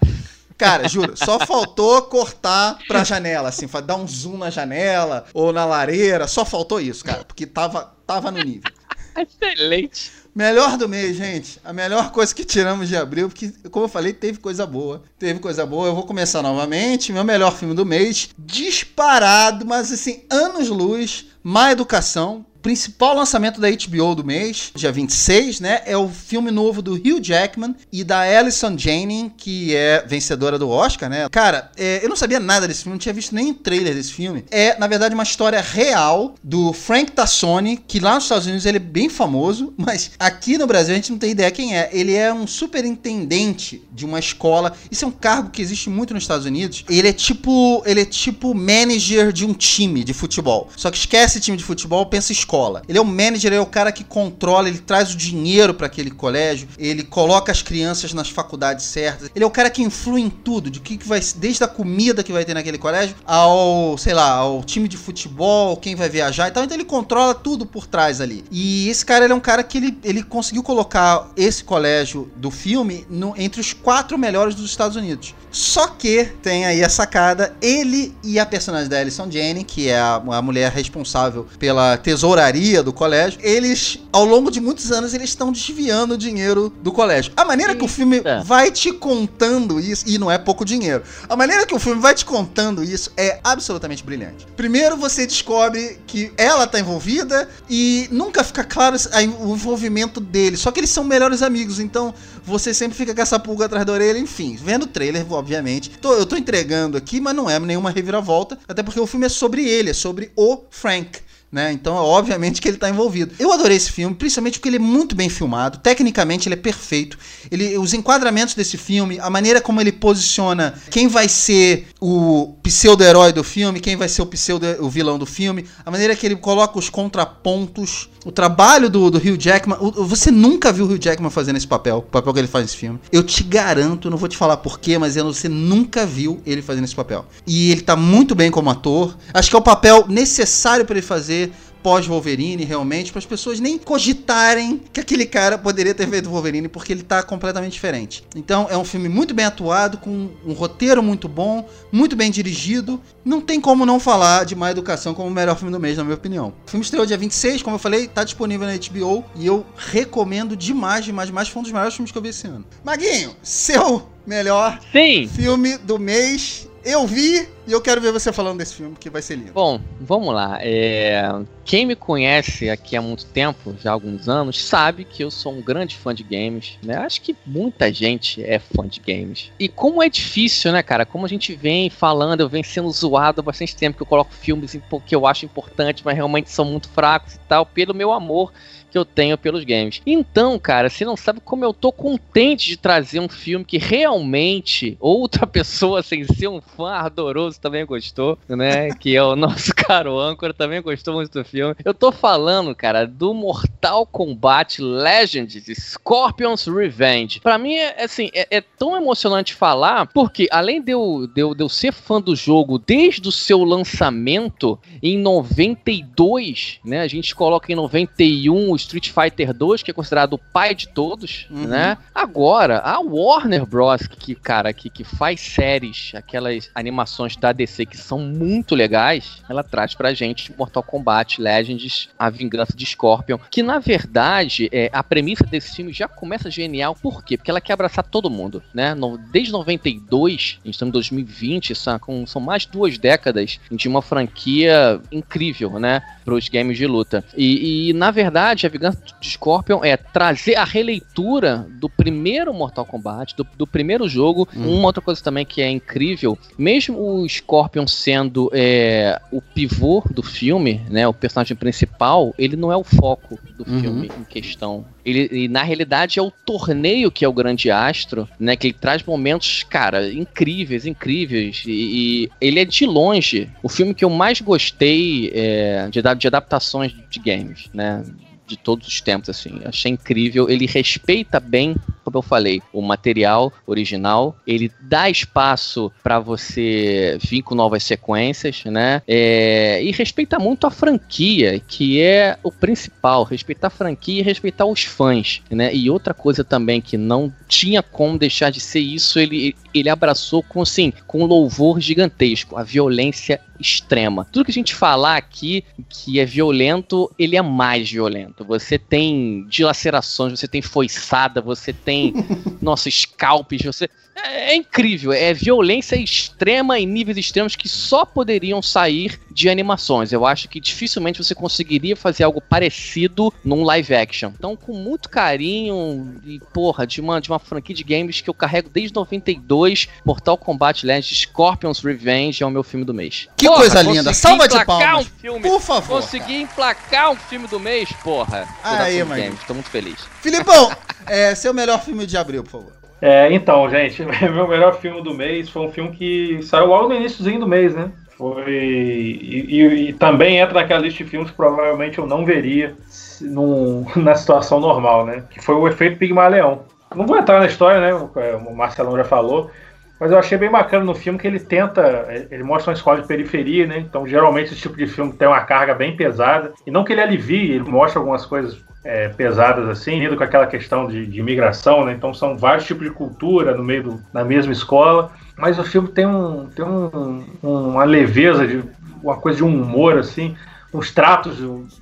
Cara, 0.62 0.88
juro, 0.88 1.14
só 1.16 1.44
faltou 1.44 2.03
cortar 2.03 2.79
pra 2.87 3.03
janela, 3.03 3.48
assim, 3.48 3.66
dar 3.85 3.96
um 3.96 4.07
zoom 4.07 4.38
na 4.38 4.48
janela 4.48 5.25
ou 5.35 5.53
na 5.53 5.64
lareira. 5.64 6.29
Só 6.29 6.44
faltou 6.44 6.81
isso, 6.81 7.05
cara, 7.05 7.25
porque 7.25 7.46
tava, 7.46 7.92
tava 8.07 8.31
no 8.31 8.38
nível. 8.38 8.70
Excelente. 9.18 10.12
Melhor 10.33 10.79
do 10.79 10.88
mês, 10.88 11.16
gente. 11.16 11.59
A 11.64 11.72
melhor 11.72 12.12
coisa 12.12 12.33
que 12.33 12.44
tiramos 12.44 12.88
de 12.88 12.96
abril, 12.96 13.29
porque, 13.29 13.53
como 13.72 13.87
eu 13.87 13.88
falei, 13.88 14.12
teve 14.12 14.38
coisa 14.38 14.64
boa. 14.64 15.03
Teve 15.18 15.40
coisa 15.40 15.66
boa. 15.66 15.88
Eu 15.88 15.96
vou 15.96 16.07
começar 16.07 16.42
novamente. 16.42 17.12
Meu 17.12 17.25
melhor 17.25 17.57
filme 17.57 17.75
do 17.75 17.85
mês. 17.85 18.29
Disparado, 18.38 19.66
mas 19.66 19.90
assim, 19.90 20.22
anos 20.31 20.68
luz. 20.68 21.27
Má 21.42 21.72
educação 21.72 22.46
principal 22.62 23.14
lançamento 23.14 23.61
da 23.61 23.68
HBO 23.68 24.14
do 24.14 24.25
mês, 24.25 24.70
dia 24.75 24.92
26, 24.92 25.61
né? 25.61 25.83
É 25.85 25.96
o 25.96 26.09
filme 26.09 26.51
novo 26.51 26.81
do 26.81 26.94
Hugh 26.94 27.20
Jackman 27.20 27.75
e 27.92 28.05
da 28.05 28.20
Alison 28.20 28.79
Janney, 28.79 29.33
que 29.37 29.75
é 29.75 30.05
vencedora 30.07 30.59
do 30.59 30.68
Oscar, 30.70 31.11
né? 31.11 31.29
Cara, 31.31 31.70
é, 31.77 32.01
eu 32.03 32.09
não 32.09 32.16
sabia 32.16 32.38
nada 32.38 32.68
desse 32.68 32.85
filme, 32.85 32.94
não 32.94 33.01
tinha 33.01 33.12
visto 33.12 33.35
nem 33.35 33.53
trailer 33.53 33.94
desse 33.94 34.12
filme. 34.12 34.44
É, 34.51 34.79
na 34.79 34.87
verdade, 34.87 35.14
uma 35.14 35.25
história 35.25 35.61
real 35.61 36.37
do 36.42 36.72
Frank 36.72 37.11
Tassoni, 37.11 37.77
que 37.77 37.98
lá 37.98 38.14
nos 38.14 38.25
Estados 38.25 38.46
Unidos 38.46 38.64
ele 38.64 38.77
é 38.77 38.81
bem 38.81 39.09
famoso, 39.09 39.75
mas 39.77 40.12
aqui 40.18 40.57
no 40.57 40.66
Brasil 40.66 40.92
a 40.92 40.96
gente 40.96 41.11
não 41.11 41.18
tem 41.18 41.33
ideia 41.33 41.51
quem 41.51 41.77
é. 41.77 41.90
Ele 41.92 42.14
é 42.14 42.33
um 42.33 42.46
superintendente 42.46 43.83
de 43.92 44.07
uma 44.07 44.20
escola. 44.20 44.72
Isso 44.90 45.05
é 45.05 45.09
um 45.09 45.12
cargo 45.12 45.51
que 45.51 45.61
existe 45.61 45.90
muito 45.90 46.14
nos 46.14 46.22
Estados 46.22 46.46
Unidos. 46.46 46.85
Ele 46.88 47.09
é 47.09 47.12
tipo, 47.12 47.83
ele 47.85 48.03
é 48.03 48.05
tipo 48.05 48.55
manager 48.55 49.33
de 49.33 49.44
um 49.44 49.53
time 49.53 50.05
de 50.05 50.14
futebol. 50.14 50.68
Só 50.77 50.90
que 50.90 50.96
esquece 50.96 51.40
time 51.40 51.57
de 51.57 51.64
futebol, 51.64 52.07
pensa 52.07 52.31
escola 52.33 52.51
escola. 52.52 52.82
Ele 52.86 52.98
é 52.98 53.00
o 53.00 53.04
manager, 53.04 53.46
ele 53.46 53.56
é 53.56 53.60
o 53.60 53.66
cara 53.66 53.90
que 53.90 54.04
controla, 54.04 54.68
ele 54.68 54.78
traz 54.78 55.14
o 55.14 55.16
dinheiro 55.16 55.72
para 55.72 55.86
aquele 55.86 56.10
colégio, 56.10 56.68
ele 56.78 57.02
coloca 57.02 57.50
as 57.50 57.62
crianças 57.62 58.12
nas 58.12 58.28
faculdades 58.28 58.84
certas. 58.84 59.30
Ele 59.34 59.42
é 59.42 59.46
o 59.46 59.50
cara 59.50 59.70
que 59.70 59.82
influi 59.82 60.20
em 60.20 60.28
tudo, 60.28 60.70
de 60.70 60.78
que, 60.78 60.98
que 60.98 61.08
vai 61.08 61.20
desde 61.36 61.64
a 61.64 61.68
comida 61.68 62.22
que 62.22 62.32
vai 62.32 62.44
ter 62.44 62.52
naquele 62.52 62.76
colégio 62.76 63.16
ao, 63.24 63.96
sei 63.96 64.12
lá, 64.12 64.30
ao 64.32 64.62
time 64.62 64.86
de 64.86 64.98
futebol, 64.98 65.76
quem 65.78 65.94
vai 65.94 66.10
viajar 66.10 66.48
e 66.48 66.50
tal. 66.50 66.62
Então 66.62 66.76
ele 66.76 66.84
controla 66.84 67.34
tudo 67.34 67.64
por 67.64 67.86
trás 67.86 68.20
ali. 68.20 68.44
E 68.50 68.88
esse 68.88 69.04
cara 69.04 69.24
ele 69.24 69.32
é 69.32 69.36
um 69.36 69.40
cara 69.40 69.62
que 69.62 69.78
ele, 69.78 69.98
ele 70.04 70.22
conseguiu 70.22 70.62
colocar 70.62 71.30
esse 71.36 71.64
colégio 71.64 72.30
do 72.36 72.50
filme 72.50 73.06
no, 73.08 73.34
entre 73.38 73.60
os 73.60 73.72
quatro 73.72 74.18
melhores 74.18 74.54
dos 74.54 74.66
Estados 74.66 74.96
Unidos. 74.96 75.34
Só 75.50 75.86
que 75.86 76.24
tem 76.42 76.64
aí 76.64 76.82
a 76.82 76.88
sacada, 76.88 77.54
ele 77.60 78.14
e 78.24 78.38
a 78.38 78.46
personagem 78.46 78.88
da 78.88 78.98
Alison 78.98 79.30
Jane, 79.30 79.64
que 79.64 79.88
é 79.88 79.98
a, 79.98 80.14
a 80.14 80.42
mulher 80.42 80.72
responsável 80.72 81.46
pela 81.58 81.98
tesouraria 82.42 82.83
do 82.83 82.92
colégio, 82.92 83.38
eles, 83.42 83.98
ao 84.12 84.24
longo 84.24 84.50
de 84.50 84.61
muitos 84.61 84.90
anos, 84.90 85.14
eles 85.14 85.31
estão 85.31 85.52
desviando 85.52 86.14
o 86.14 86.18
dinheiro 86.18 86.72
do 86.83 86.90
colégio. 86.90 87.33
A 87.37 87.44
maneira 87.44 87.74
que 87.74 87.85
o 87.85 87.88
filme 87.88 88.20
é. 88.24 88.42
vai 88.42 88.70
te 88.70 88.92
contando 88.92 89.78
isso, 89.78 90.05
e 90.09 90.18
não 90.18 90.31
é 90.31 90.38
pouco 90.38 90.64
dinheiro, 90.64 91.02
a 91.28 91.37
maneira 91.37 91.66
que 91.66 91.74
o 91.74 91.78
filme 91.78 92.00
vai 92.00 92.14
te 92.14 92.24
contando 92.24 92.83
isso 92.83 93.12
é 93.16 93.38
absolutamente 93.44 94.02
brilhante. 94.02 94.46
Primeiro 94.57 94.96
você 94.96 95.26
descobre 95.26 96.00
que 96.07 96.33
ela 96.37 96.66
tá 96.66 96.81
envolvida 96.81 97.48
e 97.70 98.09
nunca 98.11 98.42
fica 98.42 98.64
claro 98.64 98.96
o 99.40 99.55
envolvimento 99.55 100.20
dele, 100.20 100.57
só 100.57 100.70
que 100.70 100.81
eles 100.81 100.90
são 100.90 101.05
melhores 101.05 101.42
amigos, 101.42 101.78
então 101.78 102.12
você 102.44 102.74
sempre 102.74 102.96
fica 102.96 103.14
com 103.14 103.22
essa 103.22 103.38
pulga 103.38 103.66
atrás 103.66 103.87
da 103.87 103.92
orelha, 103.92 104.18
enfim, 104.18 104.59
vendo 104.61 104.83
o 104.83 104.87
trailer, 104.87 105.24
obviamente. 105.31 105.90
Tô, 106.00 106.14
eu 106.14 106.26
tô 106.26 106.37
entregando 106.37 106.96
aqui, 106.96 107.20
mas 107.20 107.35
não 107.35 107.48
é 107.48 107.59
nenhuma 107.61 107.90
reviravolta, 107.90 108.59
até 108.66 108.83
porque 108.83 108.98
o 108.98 109.07
filme 109.07 109.26
é 109.26 109.28
sobre 109.28 109.64
ele, 109.64 109.90
é 109.90 109.94
sobre 109.94 110.33
o 110.35 110.64
Frank. 110.70 111.20
Né? 111.52 111.70
Então, 111.70 111.94
é 111.98 112.00
obviamente 112.00 112.62
que 112.62 112.68
ele 112.68 112.78
está 112.78 112.88
envolvido. 112.88 113.34
Eu 113.38 113.52
adorei 113.52 113.76
esse 113.76 113.92
filme, 113.92 114.14
principalmente 114.14 114.58
porque 114.58 114.70
ele 114.70 114.76
é 114.76 114.78
muito 114.78 115.14
bem 115.14 115.28
filmado. 115.28 115.76
Tecnicamente, 115.78 116.48
ele 116.48 116.54
é 116.54 116.56
perfeito. 116.56 117.18
Ele, 117.50 117.76
os 117.76 117.92
enquadramentos 117.92 118.54
desse 118.54 118.78
filme, 118.78 119.20
a 119.20 119.28
maneira 119.28 119.60
como 119.60 119.78
ele 119.78 119.92
posiciona 119.92 120.72
quem 120.90 121.08
vai 121.08 121.28
ser 121.28 121.88
o 122.00 122.54
pseudo-herói 122.62 123.34
do 123.34 123.44
filme, 123.44 123.80
quem 123.80 123.96
vai 123.96 124.08
ser 124.08 124.22
o 124.22 124.26
pseudo 124.26 124.66
o 124.80 124.88
vilão 124.88 125.18
do 125.18 125.26
filme, 125.26 125.66
a 125.84 125.90
maneira 125.90 126.16
que 126.16 126.24
ele 126.24 126.36
coloca 126.36 126.78
os 126.78 126.88
contrapontos, 126.88 128.08
o 128.24 128.32
trabalho 128.32 128.88
do, 128.88 129.10
do 129.10 129.18
Hugh 129.18 129.36
Jackman. 129.38 129.76
O, 129.78 130.06
você 130.06 130.30
nunca 130.30 130.72
viu 130.72 130.86
o 130.86 130.88
Hugh 130.88 130.98
Jackman 130.98 131.30
fazendo 131.30 131.56
esse 131.56 131.66
papel, 131.66 131.98
o 131.98 132.02
papel 132.02 132.32
que 132.32 132.38
ele 132.38 132.48
faz 132.48 132.64
nesse 132.64 132.76
filme. 132.78 132.98
Eu 133.12 133.22
te 133.22 133.42
garanto, 133.42 134.08
não 134.08 134.16
vou 134.16 134.28
te 134.28 134.38
falar 134.38 134.56
porquê, 134.56 134.96
mas 134.96 135.16
você 135.16 135.50
nunca 135.50 136.06
viu 136.06 136.40
ele 136.46 136.62
fazendo 136.62 136.84
esse 136.84 136.94
papel. 136.94 137.26
E 137.46 137.72
ele 137.72 137.82
tá 137.82 137.94
muito 137.94 138.34
bem 138.34 138.50
como 138.50 138.70
ator. 138.70 139.14
Acho 139.34 139.50
que 139.50 139.56
é 139.56 139.58
o 139.58 139.62
papel 139.62 140.06
necessário 140.08 140.86
para 140.86 140.96
ele 140.96 141.06
fazer 141.06 141.41
pós-Wolverine, 141.82 142.64
realmente, 142.64 143.10
para 143.10 143.18
as 143.18 143.26
pessoas 143.26 143.60
nem 143.60 143.76
cogitarem 143.76 144.80
que 144.92 145.00
aquele 145.00 145.26
cara 145.26 145.58
poderia 145.58 145.94
ter 145.94 146.08
feito 146.08 146.30
Wolverine, 146.30 146.68
porque 146.68 146.92
ele 146.92 147.02
tá 147.02 147.22
completamente 147.22 147.72
diferente. 147.72 148.24
Então, 148.36 148.66
é 148.70 148.76
um 148.76 148.84
filme 148.84 149.08
muito 149.08 149.34
bem 149.34 149.44
atuado, 149.44 149.98
com 149.98 150.30
um 150.46 150.52
roteiro 150.52 151.02
muito 151.02 151.28
bom, 151.28 151.68
muito 151.90 152.14
bem 152.14 152.30
dirigido. 152.30 153.00
Não 153.24 153.40
tem 153.40 153.60
como 153.60 153.84
não 153.84 153.98
falar 153.98 154.44
de 154.44 154.54
Má 154.54 154.70
Educação 154.70 155.14
como 155.14 155.28
o 155.28 155.30
melhor 155.30 155.56
filme 155.56 155.72
do 155.72 155.80
mês, 155.80 155.96
na 155.96 156.04
minha 156.04 156.16
opinião. 156.16 156.52
O 156.66 156.70
filme 156.70 156.84
estreou 156.84 157.04
dia 157.04 157.18
26, 157.18 157.62
como 157.62 157.76
eu 157.76 157.80
falei, 157.80 158.06
tá 158.06 158.24
disponível 158.24 158.66
na 158.66 158.74
HBO 158.76 159.24
e 159.36 159.46
eu 159.46 159.66
recomendo 159.76 160.56
demais, 160.56 161.04
demais, 161.04 161.28
demais. 161.28 161.48
Foi 161.48 161.60
um 161.60 161.62
dos 161.62 161.72
melhores 161.72 161.94
filmes 161.94 162.12
que 162.12 162.18
eu 162.18 162.22
vi 162.22 162.28
esse 162.28 162.46
ano. 162.46 162.64
Maguinho, 162.84 163.34
seu 163.42 164.08
melhor 164.26 164.78
Sim. 164.92 165.28
filme 165.28 165.76
do 165.78 165.98
mês 165.98 166.68
eu 166.84 167.06
vi 167.06 167.48
e 167.66 167.72
eu 167.72 167.80
quero 167.80 168.00
ver 168.00 168.12
você 168.12 168.32
falando 168.32 168.58
desse 168.58 168.74
filme, 168.74 168.96
que 168.98 169.08
vai 169.08 169.22
ser 169.22 169.36
lindo. 169.36 169.52
Bom, 169.52 169.80
vamos 170.00 170.34
lá. 170.34 170.58
É... 170.60 171.22
Quem 171.64 171.86
me 171.86 171.94
conhece 171.94 172.68
aqui 172.68 172.96
há 172.96 173.02
muito 173.02 173.24
tempo, 173.26 173.74
já 173.80 173.90
há 173.90 173.92
alguns 173.92 174.28
anos, 174.28 174.62
sabe 174.62 175.04
que 175.04 175.22
eu 175.22 175.30
sou 175.30 175.52
um 175.52 175.62
grande 175.62 175.96
fã 175.96 176.12
de 176.12 176.24
games. 176.24 176.76
Né? 176.82 176.96
Acho 176.96 177.20
que 177.20 177.36
muita 177.46 177.92
gente 177.92 178.42
é 178.42 178.58
fã 178.58 178.86
de 178.86 179.00
games. 179.00 179.52
E 179.58 179.68
como 179.68 180.02
é 180.02 180.08
difícil, 180.08 180.72
né, 180.72 180.82
cara? 180.82 181.06
Como 181.06 181.24
a 181.24 181.28
gente 181.28 181.54
vem 181.54 181.88
falando, 181.88 182.40
eu 182.40 182.48
venho 182.48 182.64
sendo 182.64 182.90
zoado 182.90 183.40
há 183.40 183.44
bastante 183.44 183.76
tempo 183.76 183.96
que 183.96 184.02
eu 184.02 184.06
coloco 184.06 184.32
filmes 184.32 184.76
que 185.06 185.14
eu 185.14 185.26
acho 185.26 185.44
importantes, 185.44 186.02
mas 186.04 186.16
realmente 186.16 186.50
são 186.50 186.64
muito 186.64 186.88
fracos 186.88 187.34
e 187.34 187.40
tal, 187.48 187.64
pelo 187.64 187.94
meu 187.94 188.12
amor 188.12 188.52
que 188.92 188.98
eu 188.98 189.05
tenho 189.05 189.38
pelos 189.38 189.64
games. 189.64 190.02
Então, 190.07 190.59
cara, 190.59 190.90
você 190.90 191.05
não 191.05 191.16
sabe 191.16 191.40
como 191.40 191.64
eu 191.64 191.72
tô 191.72 191.90
contente 191.90 192.68
de 192.68 192.76
trazer 192.76 193.18
um 193.18 193.28
filme 193.28 193.64
que 193.64 193.78
realmente 193.78 194.96
outra 195.00 195.46
pessoa, 195.48 196.02
sem 196.02 196.24
ser 196.24 196.48
um 196.48 196.61
fã 196.61 196.90
ardoroso, 196.90 197.59
também 197.59 197.87
gostou, 197.87 198.38
né? 198.46 198.90
que 198.90 199.16
é 199.16 199.22
o 199.22 199.35
nosso 199.37 199.74
caro 199.74 200.18
âncora, 200.18 200.52
também 200.52 200.83
gostou 200.83 201.14
muito 201.14 201.33
do 201.33 201.44
filme. 201.44 201.74
Eu 201.83 201.94
tô 201.94 202.12
falando, 202.12 202.74
cara, 202.74 203.07
do 203.07 203.33
Mortal 203.33 204.05
Kombat 204.05 204.83
Legends 204.83 205.64
Scorpion's 205.74 206.66
Revenge. 206.66 207.40
Pra 207.40 207.57
mim, 207.57 207.74
é, 207.74 208.05
assim, 208.05 208.31
é, 208.35 208.46
é 208.50 208.61
tão 208.61 208.96
emocionante 208.96 209.55
falar, 209.55 210.07
porque 210.07 210.46
além 210.50 210.83
de 210.83 210.92
eu, 210.92 211.26
de, 211.33 211.40
eu, 211.40 211.55
de 211.55 211.62
eu 211.62 211.68
ser 211.68 211.92
fã 211.92 212.20
do 212.20 212.37
jogo 212.37 212.78
desde 212.78 213.26
o 213.26 213.33
seu 213.33 213.64
lançamento 213.64 214.78
em 215.02 215.16
92, 215.18 216.81
né? 216.85 217.00
A 217.00 217.09
gente 217.09 217.35
coloca 217.35 217.72
em 217.72 217.76
91 217.76 218.70
o 218.70 218.76
Street 218.82 219.10
Fighter 219.10 219.52
2, 219.52 219.82
que 219.82 219.90
é 219.90 219.94
considerado 219.94 220.34
o 220.34 220.38
pai 220.38 220.74
de 220.74 220.88
todos, 220.88 221.46
uhum. 221.50 221.66
né? 221.66 221.96
Agora, 222.14 222.78
a 222.78 223.00
Warner 223.00 223.66
Bros, 223.66 224.06
que, 224.06 224.34
cara, 224.34 224.72
que, 224.72 224.90
que 224.90 225.04
faz 225.04 225.40
séries, 225.40 226.12
aquelas 226.14 226.70
animações 226.74 227.36
da 227.36 227.52
DC 227.52 227.86
que 227.86 227.96
são 227.96 228.18
muito 228.18 228.74
legais, 228.74 229.42
ela 229.48 229.62
traz 229.62 229.94
pra 229.94 230.14
gente 230.14 230.52
Mortal 230.56 230.82
Kombat 230.82 231.40
Legends, 231.40 232.08
A 232.18 232.30
Vingança 232.30 232.76
de 232.76 232.86
Scorpion, 232.86 233.38
que 233.50 233.62
na 233.62 233.78
verdade, 233.78 234.68
é, 234.72 234.90
a 234.92 235.02
premissa 235.02 235.44
desse 235.44 235.76
filme 235.76 235.92
já 235.92 236.08
começa 236.08 236.50
genial, 236.50 236.96
por 237.00 237.24
quê? 237.24 237.36
Porque 237.36 237.50
ela 237.50 237.60
quer 237.60 237.74
abraçar 237.74 238.04
todo 238.04 238.30
mundo, 238.30 238.62
né? 238.74 238.94
No, 238.94 239.18
desde 239.18 239.52
92, 239.52 240.58
a 240.62 240.66
gente 240.66 240.74
está 240.74 240.86
em 240.86 240.90
2020, 240.90 241.74
são, 241.74 242.26
são 242.26 242.40
mais 242.40 242.66
duas 242.66 242.98
décadas 242.98 243.60
de 243.70 243.88
uma 243.88 244.02
franquia 244.02 245.00
incrível, 245.10 245.78
né? 245.78 246.02
Para 246.24 246.34
os 246.34 246.48
games 246.48 246.76
de 246.76 246.86
luta. 246.86 247.24
E, 247.36 247.90
e, 247.90 247.92
na 247.92 248.10
verdade, 248.10 248.66
a 248.66 248.70
Vingança 248.72 248.98
de 249.20 249.30
Scorpion 249.30 249.85
é 249.85 249.96
trazer 249.96 250.56
a 250.56 250.64
releitura 250.64 251.66
do 251.78 251.88
primeiro 251.88 252.52
Mortal 252.52 252.85
Kombat, 252.85 253.37
do, 253.37 253.46
do 253.56 253.66
primeiro 253.66 254.08
jogo. 254.08 254.48
Hum. 254.56 254.78
Uma 254.78 254.87
outra 254.87 255.02
coisa 255.02 255.22
também 255.22 255.44
que 255.44 255.62
é 255.62 255.70
incrível, 255.70 256.38
mesmo 256.58 256.98
o 256.98 257.28
Scorpion 257.28 257.87
sendo 257.87 258.50
é, 258.52 259.20
o 259.30 259.40
pivô 259.40 260.02
do 260.11 260.22
filme, 260.22 260.80
né, 260.88 261.06
o 261.06 261.14
personagem 261.14 261.56
principal, 261.56 262.35
ele 262.38 262.56
não 262.56 262.72
é 262.72 262.76
o 262.76 262.85
foco 262.85 263.38
do 263.56 263.70
uhum. 263.70 263.80
filme 263.80 264.11
em 264.18 264.24
questão. 264.24 264.85
Ele, 265.04 265.48
na 265.48 265.62
realidade, 265.62 266.18
é 266.18 266.22
o 266.22 266.30
torneio 266.30 267.11
que 267.11 267.24
é 267.24 267.28
o 267.28 267.32
grande 267.32 267.70
astro, 267.70 268.28
né? 268.38 268.54
Que 268.54 268.68
ele 268.68 268.74
traz 268.74 269.02
momentos, 269.02 269.64
cara, 269.64 270.12
incríveis, 270.12 270.87
incríveis. 270.87 271.64
E, 271.66 271.70
e 271.70 272.30
ele 272.40 272.61
é 272.61 272.64
de 272.64 272.87
longe 272.87 273.50
o 273.62 273.68
filme 273.68 273.94
que 273.94 274.04
eu 274.04 274.11
mais 274.11 274.40
gostei 274.40 275.30
é, 275.35 275.88
de, 275.90 276.00
de 276.00 276.26
adaptações 276.26 276.94
de 277.11 277.18
games, 277.18 277.68
né? 277.74 278.04
De 278.46 278.57
todos 278.57 278.87
os 278.87 279.00
tempos, 279.00 279.28
assim. 279.28 279.61
Achei 279.64 279.92
incrível. 279.92 280.48
Ele 280.48 280.66
respeita 280.66 281.40
bem, 281.40 281.74
como 282.05 282.18
eu 282.18 282.22
falei, 282.22 282.61
o 282.72 282.83
material 282.83 283.52
original. 283.66 284.37
Ele 284.46 284.70
dá 284.81 285.09
espaço 285.09 285.90
para 286.02 286.18
você 286.18 287.18
vir 287.20 287.42
com 287.42 287.55
novas 287.55 287.85
sequências, 287.85 288.64
né? 288.64 289.02
É, 289.07 289.83
e 289.83 289.90
respeita 289.92 290.38
muito 290.38 290.66
a 290.66 290.70
franquia, 290.70 291.61
que 291.66 292.00
é 292.00 292.37
o 292.42 292.50
principal. 292.50 293.24
Respeitar 293.24 293.68
a 293.68 293.70
franquia 293.70 294.20
e 294.20 294.22
respeitar 294.22 294.66
os 294.66 294.85
fãs, 294.85 295.42
né? 295.50 295.74
E 295.74 295.88
outra 295.90 296.14
coisa 296.14 296.44
também 296.44 296.81
que 296.81 296.96
não 296.96 297.33
tinha 297.48 297.83
como 297.83 298.18
deixar 298.18 298.50
de 298.50 298.61
ser 298.61 298.81
isso, 298.81 299.18
ele, 299.18 299.55
ele 299.74 299.88
abraçou 299.88 300.42
com, 300.42 300.62
assim, 300.62 300.92
com 301.07 301.24
louvor 301.24 301.81
gigantesco. 301.81 302.57
A 302.57 302.62
violência 302.62 303.40
extrema. 303.62 304.27
Tudo 304.31 304.44
que 304.44 304.51
a 304.51 304.55
gente 304.55 304.75
falar 304.75 305.16
aqui 305.16 305.64
que 305.88 306.20
é 306.20 306.25
violento, 306.25 307.11
ele 307.18 307.37
é 307.37 307.42
mais 307.42 307.90
violento. 307.90 308.44
Você 308.44 308.79
tem 308.79 309.46
dilacerações, 309.48 310.38
você 310.38 310.48
tem 310.48 310.61
foiçada, 310.61 311.40
você 311.40 311.72
tem, 311.72 312.12
nossa, 312.61 312.90
scalpes, 312.90 313.62
você 313.62 313.88
é, 314.14 314.53
é, 314.53 314.55
incrível, 314.55 315.12
é 315.12 315.33
violência 315.33 315.96
extrema 315.96 316.79
em 316.79 316.87
níveis 316.87 317.16
extremos 317.16 317.57
que 317.57 317.68
só 317.68 318.05
poderiam 318.05 318.61
sair 318.61 319.18
de 319.31 319.48
animações. 319.48 320.12
Eu 320.12 320.27
acho 320.27 320.48
que 320.48 320.61
dificilmente 320.61 321.22
você 321.22 321.35
conseguiria 321.35 321.96
fazer 321.96 322.25
algo 322.25 322.40
parecido 322.40 323.33
num 323.44 323.64
live 323.64 323.94
action. 323.94 324.33
Então, 324.37 324.57
com 324.57 324.75
muito 324.75 325.09
carinho 325.09 326.20
e 326.25 326.38
porra, 326.53 326.87
de 326.87 327.01
uma, 327.01 327.20
de 327.20 327.31
uma 327.31 327.38
franquia 327.38 327.75
de 327.75 327.83
games 327.83 328.20
que 328.20 328.29
eu 328.29 328.35
carrego 328.35 328.68
desde 328.68 328.94
92, 328.94 329.88
Mortal 330.05 330.37
Kombat 330.37 330.87
Legends 330.87 331.22
Scorpion's 331.22 331.81
Revenge 331.81 332.42
é 332.42 332.46
o 332.46 332.51
meu 332.51 332.62
filme 332.62 332.85
do 332.85 332.92
mês. 332.92 333.29
Que 333.37 333.46
porra, 333.46 333.61
coisa 333.61 333.83
linda, 333.83 334.12
salva 334.12 334.46
de 334.46 334.64
palmas. 334.64 335.07
Um 335.07 335.11
filme, 335.20 335.40
Por 335.40 335.61
favor. 335.61 336.03
Consegui 336.03 336.42
emplacar 336.42 337.11
um 337.11 337.16
filme 337.16 337.48
do 337.48 337.59
mês, 337.59 337.90
porra. 338.05 338.46
Aí, 338.62 339.03
mano. 339.03 339.38
Tô 339.46 339.55
muito 339.55 339.70
feliz. 339.70 339.96
Filipão, 340.20 340.70
é 341.07 341.35
seu 341.35 341.55
melhor 341.55 341.83
filme 341.83 342.07
de 342.07 342.16
abril, 342.16 342.42
por 342.44 342.51
favor. 342.51 342.81
É, 343.02 343.32
então, 343.32 343.68
gente, 343.68 344.04
meu 344.32 344.46
melhor 344.46 344.78
filme 344.78 345.02
do 345.02 345.12
mês 345.12 345.50
foi 345.50 345.62
um 345.62 345.72
filme 345.72 345.90
que 345.90 346.40
saiu 346.44 346.66
logo 346.66 346.88
no 346.88 346.94
iníciozinho 346.94 347.40
do 347.40 347.48
mês, 347.48 347.74
né? 347.74 347.90
Foi. 348.16 348.48
E, 348.48 349.44
e, 349.48 349.88
e, 349.88 349.92
também 349.94 350.38
entra 350.38 350.54
naquela 350.54 350.80
lista 350.80 351.02
de 351.02 351.10
filmes 351.10 351.28
que 351.28 351.36
provavelmente 351.36 351.98
eu 351.98 352.06
não 352.06 352.24
veria 352.24 352.76
num, 353.20 353.84
na 353.96 354.14
situação 354.14 354.60
normal, 354.60 355.04
né? 355.04 355.24
Que 355.28 355.42
foi 355.42 355.56
o 355.56 355.66
efeito 355.66 355.98
Pigmaleão. 355.98 356.62
Não 356.94 357.04
vou 357.04 357.18
entrar 357.18 357.40
na 357.40 357.46
história, 357.46 357.80
né? 357.80 357.92
O 357.92 358.54
Marcelão 358.54 358.96
já 358.96 359.04
falou. 359.04 359.50
Mas 359.98 360.12
eu 360.12 360.18
achei 360.18 360.38
bem 360.38 360.50
bacana 360.50 360.84
no 360.84 360.94
filme 360.94 361.18
que 361.18 361.26
ele 361.26 361.40
tenta. 361.40 362.06
Ele 362.30 362.44
mostra 362.44 362.70
uma 362.70 362.76
escola 362.76 363.00
de 363.00 363.08
periferia, 363.08 363.66
né? 363.66 363.78
Então, 363.78 364.06
geralmente, 364.06 364.52
esse 364.52 364.60
tipo 364.60 364.76
de 364.76 364.86
filme 364.86 365.12
tem 365.12 365.26
uma 365.26 365.40
carga 365.40 365.74
bem 365.74 365.96
pesada. 365.96 366.52
E 366.66 366.70
não 366.70 366.84
que 366.84 366.92
ele 366.92 367.00
alivie, 367.00 367.52
ele 367.52 367.70
mostra 367.70 367.98
algumas 367.98 368.26
coisas 368.26 368.62
é, 368.84 369.08
pesadas 369.08 369.68
assim, 369.68 369.98
lido 369.98 370.16
com 370.16 370.24
aquela 370.24 370.46
questão 370.46 370.86
de, 370.86 371.06
de 371.06 371.20
imigração, 371.20 371.84
né? 371.84 371.92
Então 371.92 372.12
são 372.12 372.36
vários 372.36 372.66
tipos 372.66 372.84
de 372.84 372.90
cultura 372.90 373.54
no 373.54 373.62
meio 373.62 373.82
do, 373.82 374.00
na 374.12 374.24
mesma 374.24 374.52
escola. 374.52 375.12
Mas 375.36 375.58
o 375.58 375.64
filme 375.64 375.88
tem, 375.88 376.06
um, 376.06 376.46
tem 376.46 376.64
um, 376.64 377.24
uma 377.42 377.84
leveza, 377.84 378.46
de, 378.46 378.62
uma 379.02 379.16
coisa 379.16 379.38
de 379.38 379.44
um 379.44 379.62
humor 379.62 379.98
assim 379.98 380.36
uns 380.72 380.90
tratos. 380.90 381.38